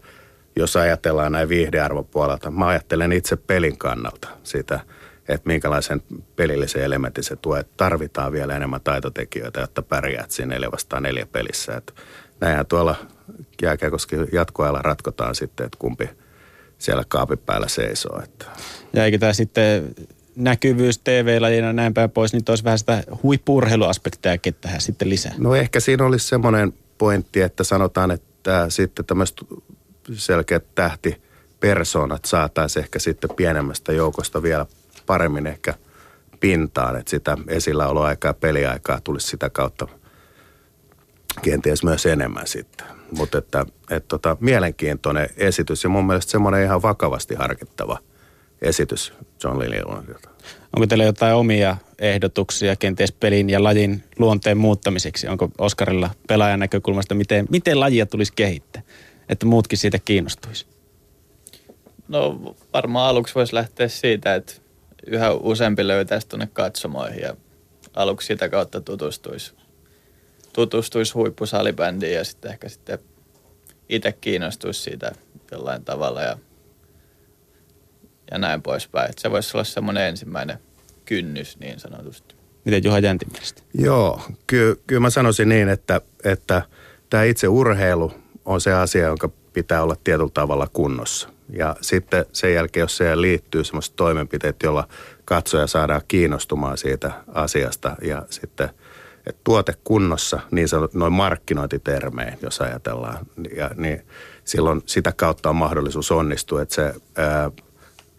jos 0.55 0.75
ajatellaan 0.75 1.31
näin 1.31 1.49
viihdearvon 1.49 2.05
puolelta. 2.05 2.51
Mä 2.51 2.67
ajattelen 2.67 3.11
itse 3.11 3.35
pelin 3.35 3.77
kannalta 3.77 4.27
sitä, 4.43 4.79
että 5.27 5.47
minkälaisen 5.47 6.01
pelillisen 6.35 6.83
elementin 6.83 7.23
se 7.23 7.35
tuo, 7.35 7.55
että 7.55 7.73
tarvitaan 7.77 8.31
vielä 8.31 8.55
enemmän 8.55 8.81
taitotekijöitä, 8.81 9.59
jotta 9.59 9.81
pärjäät 9.81 10.31
siinä 10.31 10.53
neljä 10.53 10.71
vastaan 10.71 11.03
neljä 11.03 11.25
pelissä. 11.25 11.75
Että 11.75 11.93
näinhän 12.39 12.65
tuolla 12.65 12.95
jääkäkoskin 13.61 14.27
jatkoajalla 14.31 14.81
ratkotaan 14.81 15.35
sitten, 15.35 15.65
että 15.65 15.77
kumpi 15.79 16.09
siellä 16.78 17.03
kaapin 17.07 17.38
päällä 17.38 17.67
seisoo. 17.67 18.21
Että. 18.23 18.45
Ja 18.93 19.05
eikö 19.05 19.17
tämä 19.17 19.34
sitten 19.34 19.95
näkyvyys 20.36 20.97
TV-lajina 20.97 21.67
ja 21.67 21.73
näin 21.73 21.93
päin 21.93 22.11
pois, 22.11 22.34
niin 22.34 22.43
toisi 22.43 22.63
vähän 22.63 22.80
sitä 22.80 23.03
huippurheiluaspektiakin 23.23 24.55
tähän 24.61 24.82
sitten 24.82 25.09
lisää. 25.09 25.34
No 25.38 25.55
ehkä 25.55 25.80
siinä 25.80 26.05
olisi 26.05 26.28
semmoinen 26.28 26.73
pointti, 26.97 27.41
että 27.41 27.63
sanotaan, 27.63 28.11
että 28.11 28.69
sitten 28.69 29.05
tämmöiset 29.05 29.38
selkeät 30.13 30.75
tähtipersonat 30.75 32.25
saataisiin 32.25 32.84
ehkä 32.84 32.99
sitten 32.99 33.30
pienemmästä 33.36 33.93
joukosta 33.93 34.43
vielä 34.43 34.65
paremmin 35.05 35.47
ehkä 35.47 35.73
pintaan, 36.39 36.95
että 36.99 37.09
sitä 37.09 37.38
esilläoloaikaa 37.47 38.30
ja 38.30 38.34
peliaikaa 38.34 39.01
tulisi 39.03 39.28
sitä 39.28 39.49
kautta 39.49 39.88
kenties 41.41 41.84
myös 41.84 42.05
enemmän 42.05 42.47
sitten. 42.47 42.96
Mutta 43.11 43.37
että, 43.37 43.65
että 43.91 44.07
tota, 44.07 44.37
mielenkiintoinen 44.39 45.29
esitys 45.37 45.83
ja 45.83 45.89
mun 45.89 46.07
mielestä 46.07 46.31
semmoinen 46.31 46.63
ihan 46.63 46.81
vakavasti 46.81 47.35
harkittava 47.35 47.99
esitys 48.61 49.13
John 49.43 49.59
Liljelundilta. 49.59 50.29
Onko 50.75 50.87
teillä 50.87 51.03
jotain 51.03 51.35
omia 51.35 51.77
ehdotuksia 51.99 52.75
kenties 52.75 53.11
pelin 53.11 53.49
ja 53.49 53.63
lajin 53.63 54.03
luonteen 54.19 54.57
muuttamiseksi? 54.57 55.27
Onko 55.27 55.49
Oskarilla 55.57 56.09
pelaajan 56.27 56.59
näkökulmasta, 56.59 57.15
miten, 57.15 57.45
miten 57.49 57.79
lajia 57.79 58.05
tulisi 58.05 58.33
kehittää, 58.35 58.81
että 59.29 59.45
muutkin 59.45 59.77
siitä 59.77 59.99
kiinnostuisi? 59.99 60.65
No 62.07 62.55
varmaan 62.73 63.09
aluksi 63.09 63.35
voisi 63.35 63.55
lähteä 63.55 63.87
siitä, 63.87 64.35
että 64.35 64.53
yhä 65.07 65.31
useampi 65.33 65.87
löytäisi 65.87 66.27
tuonne 66.27 66.47
katsomoihin 66.53 67.21
ja 67.21 67.35
aluksi 67.93 68.27
sitä 68.27 68.49
kautta 68.49 68.81
tutustuisi, 68.81 69.53
tutustuisi 70.57 71.13
huippusalibändiin 71.13 72.13
ja 72.13 72.23
sitten 72.23 72.51
ehkä 72.51 72.69
sitten 72.69 72.99
itse 73.89 74.11
kiinnostuisi 74.11 74.81
siitä 74.81 75.11
jollain 75.51 75.85
tavalla 75.85 76.21
ja, 76.21 76.37
ja 78.31 78.37
näin 78.37 78.61
poispäin. 78.61 79.09
Et 79.09 79.17
se 79.17 79.31
voisi 79.31 79.57
olla 79.57 79.63
semmoinen 79.63 80.03
ensimmäinen 80.03 80.59
kynnys 81.05 81.59
niin 81.59 81.79
sanotusti. 81.79 82.35
Miten 82.65 82.83
Juha 82.83 82.99
Jäntin 82.99 83.31
mielestä? 83.31 83.61
Joo, 83.73 84.21
ky- 84.47 84.81
kyllä 84.87 84.99
mä 84.99 85.09
sanoisin 85.09 85.49
niin, 85.49 85.69
että, 85.69 86.01
että 86.23 86.61
tämä 87.09 87.23
itse 87.23 87.47
urheilu 87.47 88.11
on 88.45 88.61
se 88.61 88.73
asia, 88.73 89.07
jonka 89.07 89.29
pitää 89.53 89.83
olla 89.83 89.95
tietyllä 90.03 90.31
tavalla 90.33 90.67
kunnossa. 90.73 91.29
Ja 91.49 91.75
sitten 91.81 92.25
sen 92.33 92.53
jälkeen, 92.53 92.81
jos 92.81 92.97
siihen 92.97 93.21
liittyy 93.21 93.63
semmoiset 93.63 93.95
toimenpiteet, 93.95 94.63
joilla 94.63 94.87
katsoja 95.25 95.67
saadaan 95.67 96.01
kiinnostumaan 96.07 96.77
siitä 96.77 97.11
asiasta 97.27 97.95
ja 98.01 98.25
sitten 98.29 98.69
että 99.30 99.41
tuote 99.43 99.73
kunnossa, 99.84 100.39
niin 100.51 100.67
sanot, 100.67 100.93
noin 100.93 101.13
markkinointitermejä, 101.13 102.38
jos 102.41 102.61
ajatellaan, 102.61 103.17
ja, 103.55 103.71
niin 103.75 104.05
silloin 104.45 104.82
sitä 104.86 105.13
kautta 105.15 105.49
on 105.49 105.55
mahdollisuus 105.55 106.11
onnistua, 106.11 106.61
että 106.61 106.75
se 106.75 106.93
ää, 107.15 107.51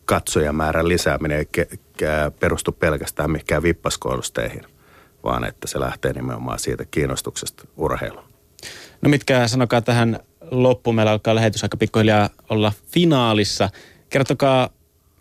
katsojamäärän 0.04 0.88
lisääminen 0.88 1.38
ei 1.38 1.46
ke, 1.52 1.68
ke, 1.96 2.06
perustu 2.40 2.72
pelkästään 2.72 3.30
mihinkään 3.30 3.62
vippaskoulusteihin, 3.62 4.62
vaan 5.24 5.44
että 5.44 5.66
se 5.66 5.80
lähtee 5.80 6.12
nimenomaan 6.12 6.58
siitä 6.58 6.84
kiinnostuksesta 6.90 7.64
urheiluun. 7.76 8.28
No 9.02 9.10
mitkä 9.10 9.48
sanokaa 9.48 9.80
tähän 9.80 10.20
loppuun. 10.50 10.96
Meillä 10.96 11.12
alkaa 11.12 11.34
lähetys 11.34 11.62
aika 11.62 11.76
pikkuhiljaa 11.76 12.30
olla 12.48 12.72
finaalissa. 12.92 13.70
Kertokaa 14.10 14.70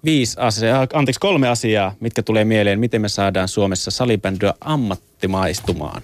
viisi 0.08 0.40
asiaa, 0.40 0.88
anteeksi 0.94 1.20
kolme 1.20 1.50
asiaa, 1.50 1.94
mitkä 2.00 2.24
tulee 2.24 2.46
mieleen, 2.46 2.80
miten 2.80 3.02
me 3.02 3.10
saadaan 3.10 3.48
Suomessa 3.48 3.92
salibändyä 3.92 4.54
ammattimaistumaan 4.62 6.02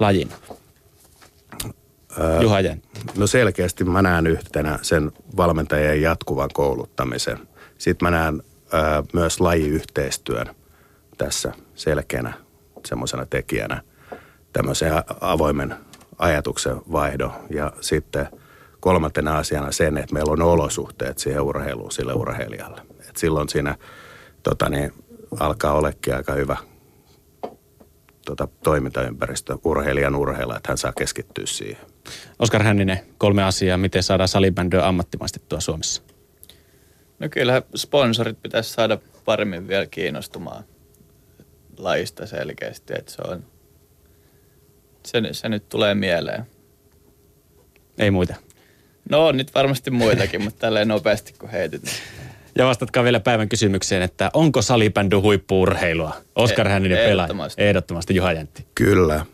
lajina. 0.00 0.34
Öö, 2.18 2.42
Juha 2.42 2.60
Jän. 2.60 2.82
No 3.16 3.26
selkeästi 3.26 3.84
mä 3.84 4.02
näen 4.02 4.26
yhtenä 4.26 4.78
sen 4.82 5.12
valmentajien 5.36 6.02
jatkuvan 6.02 6.50
kouluttamisen. 6.52 7.38
Sitten 7.78 8.06
mä 8.06 8.10
näen 8.10 8.42
ää, 8.72 9.02
myös 9.12 9.40
lajiyhteistyön 9.40 10.46
tässä 11.18 11.52
selkeänä 11.74 12.32
semmoisena 12.86 13.26
tekijänä, 13.26 13.82
tämmöisen 14.52 14.92
avoimen 15.20 15.74
ajatuksen 16.18 16.76
vaihdo. 16.92 17.32
Ja 17.50 17.72
sitten 17.80 18.28
kolmantena 18.80 19.38
asiana 19.38 19.72
sen, 19.72 19.98
että 19.98 20.14
meillä 20.14 20.32
on 20.32 20.42
olosuhteet 20.42 21.18
siihen 21.18 21.42
urheiluun 21.42 21.92
sille 21.92 22.12
urheilijalle. 22.12 22.87
Et 23.18 23.20
silloin 23.20 23.48
siinä 23.48 23.76
tota 24.42 24.68
niin, 24.68 24.92
alkaa 25.40 25.72
olekin 25.72 26.14
aika 26.16 26.32
hyvä 26.32 26.56
tota, 28.24 28.48
toimintaympäristö 28.62 29.58
urheilijan 29.64 30.16
urheilla, 30.16 30.56
että 30.56 30.70
hän 30.70 30.78
saa 30.78 30.92
keskittyä 30.98 31.46
siihen. 31.46 31.86
Oskar 32.38 32.62
Hänninen, 32.62 33.00
kolme 33.18 33.42
asiaa, 33.42 33.78
miten 33.78 34.02
saadaan 34.02 34.28
salibändyä 34.28 34.86
ammattimaistettua 34.86 35.60
Suomessa. 35.60 36.02
No 37.18 37.28
kyllä 37.28 37.62
sponsorit 37.76 38.42
pitäisi 38.42 38.70
saada 38.70 38.98
paremmin 39.24 39.68
vielä 39.68 39.86
kiinnostumaan 39.86 40.64
lajista 41.78 42.26
selkeästi, 42.26 42.94
että 42.98 43.12
se 43.12 43.22
on, 43.28 43.44
Se, 45.06 45.22
se 45.32 45.48
nyt 45.48 45.68
tulee 45.68 45.94
mieleen. 45.94 46.46
Ei 47.98 48.10
muita. 48.10 48.34
No 49.10 49.26
on 49.26 49.36
nyt 49.36 49.54
varmasti 49.54 49.90
muitakin, 49.90 50.44
mutta 50.44 50.60
tälleen 50.60 50.88
nopeasti 50.88 51.34
kun 51.38 51.50
heitit. 51.50 51.82
Ja 52.58 52.66
vastatkaa 52.66 53.04
vielä 53.04 53.20
päivän 53.20 53.48
kysymykseen, 53.48 54.02
että 54.02 54.30
onko 54.34 54.62
salibändy 54.62 55.16
huippuurheilua? 55.16 56.16
Oskar 56.36 56.66
E- 56.66 56.70
Hänninen 56.70 56.98
pelaaja. 56.98 57.24
ehdottomasti. 57.24 57.62
Ehdottomasti 57.62 58.14
Juha 58.14 58.32
Jäntti. 58.32 58.66
Kyllä. 58.74 59.26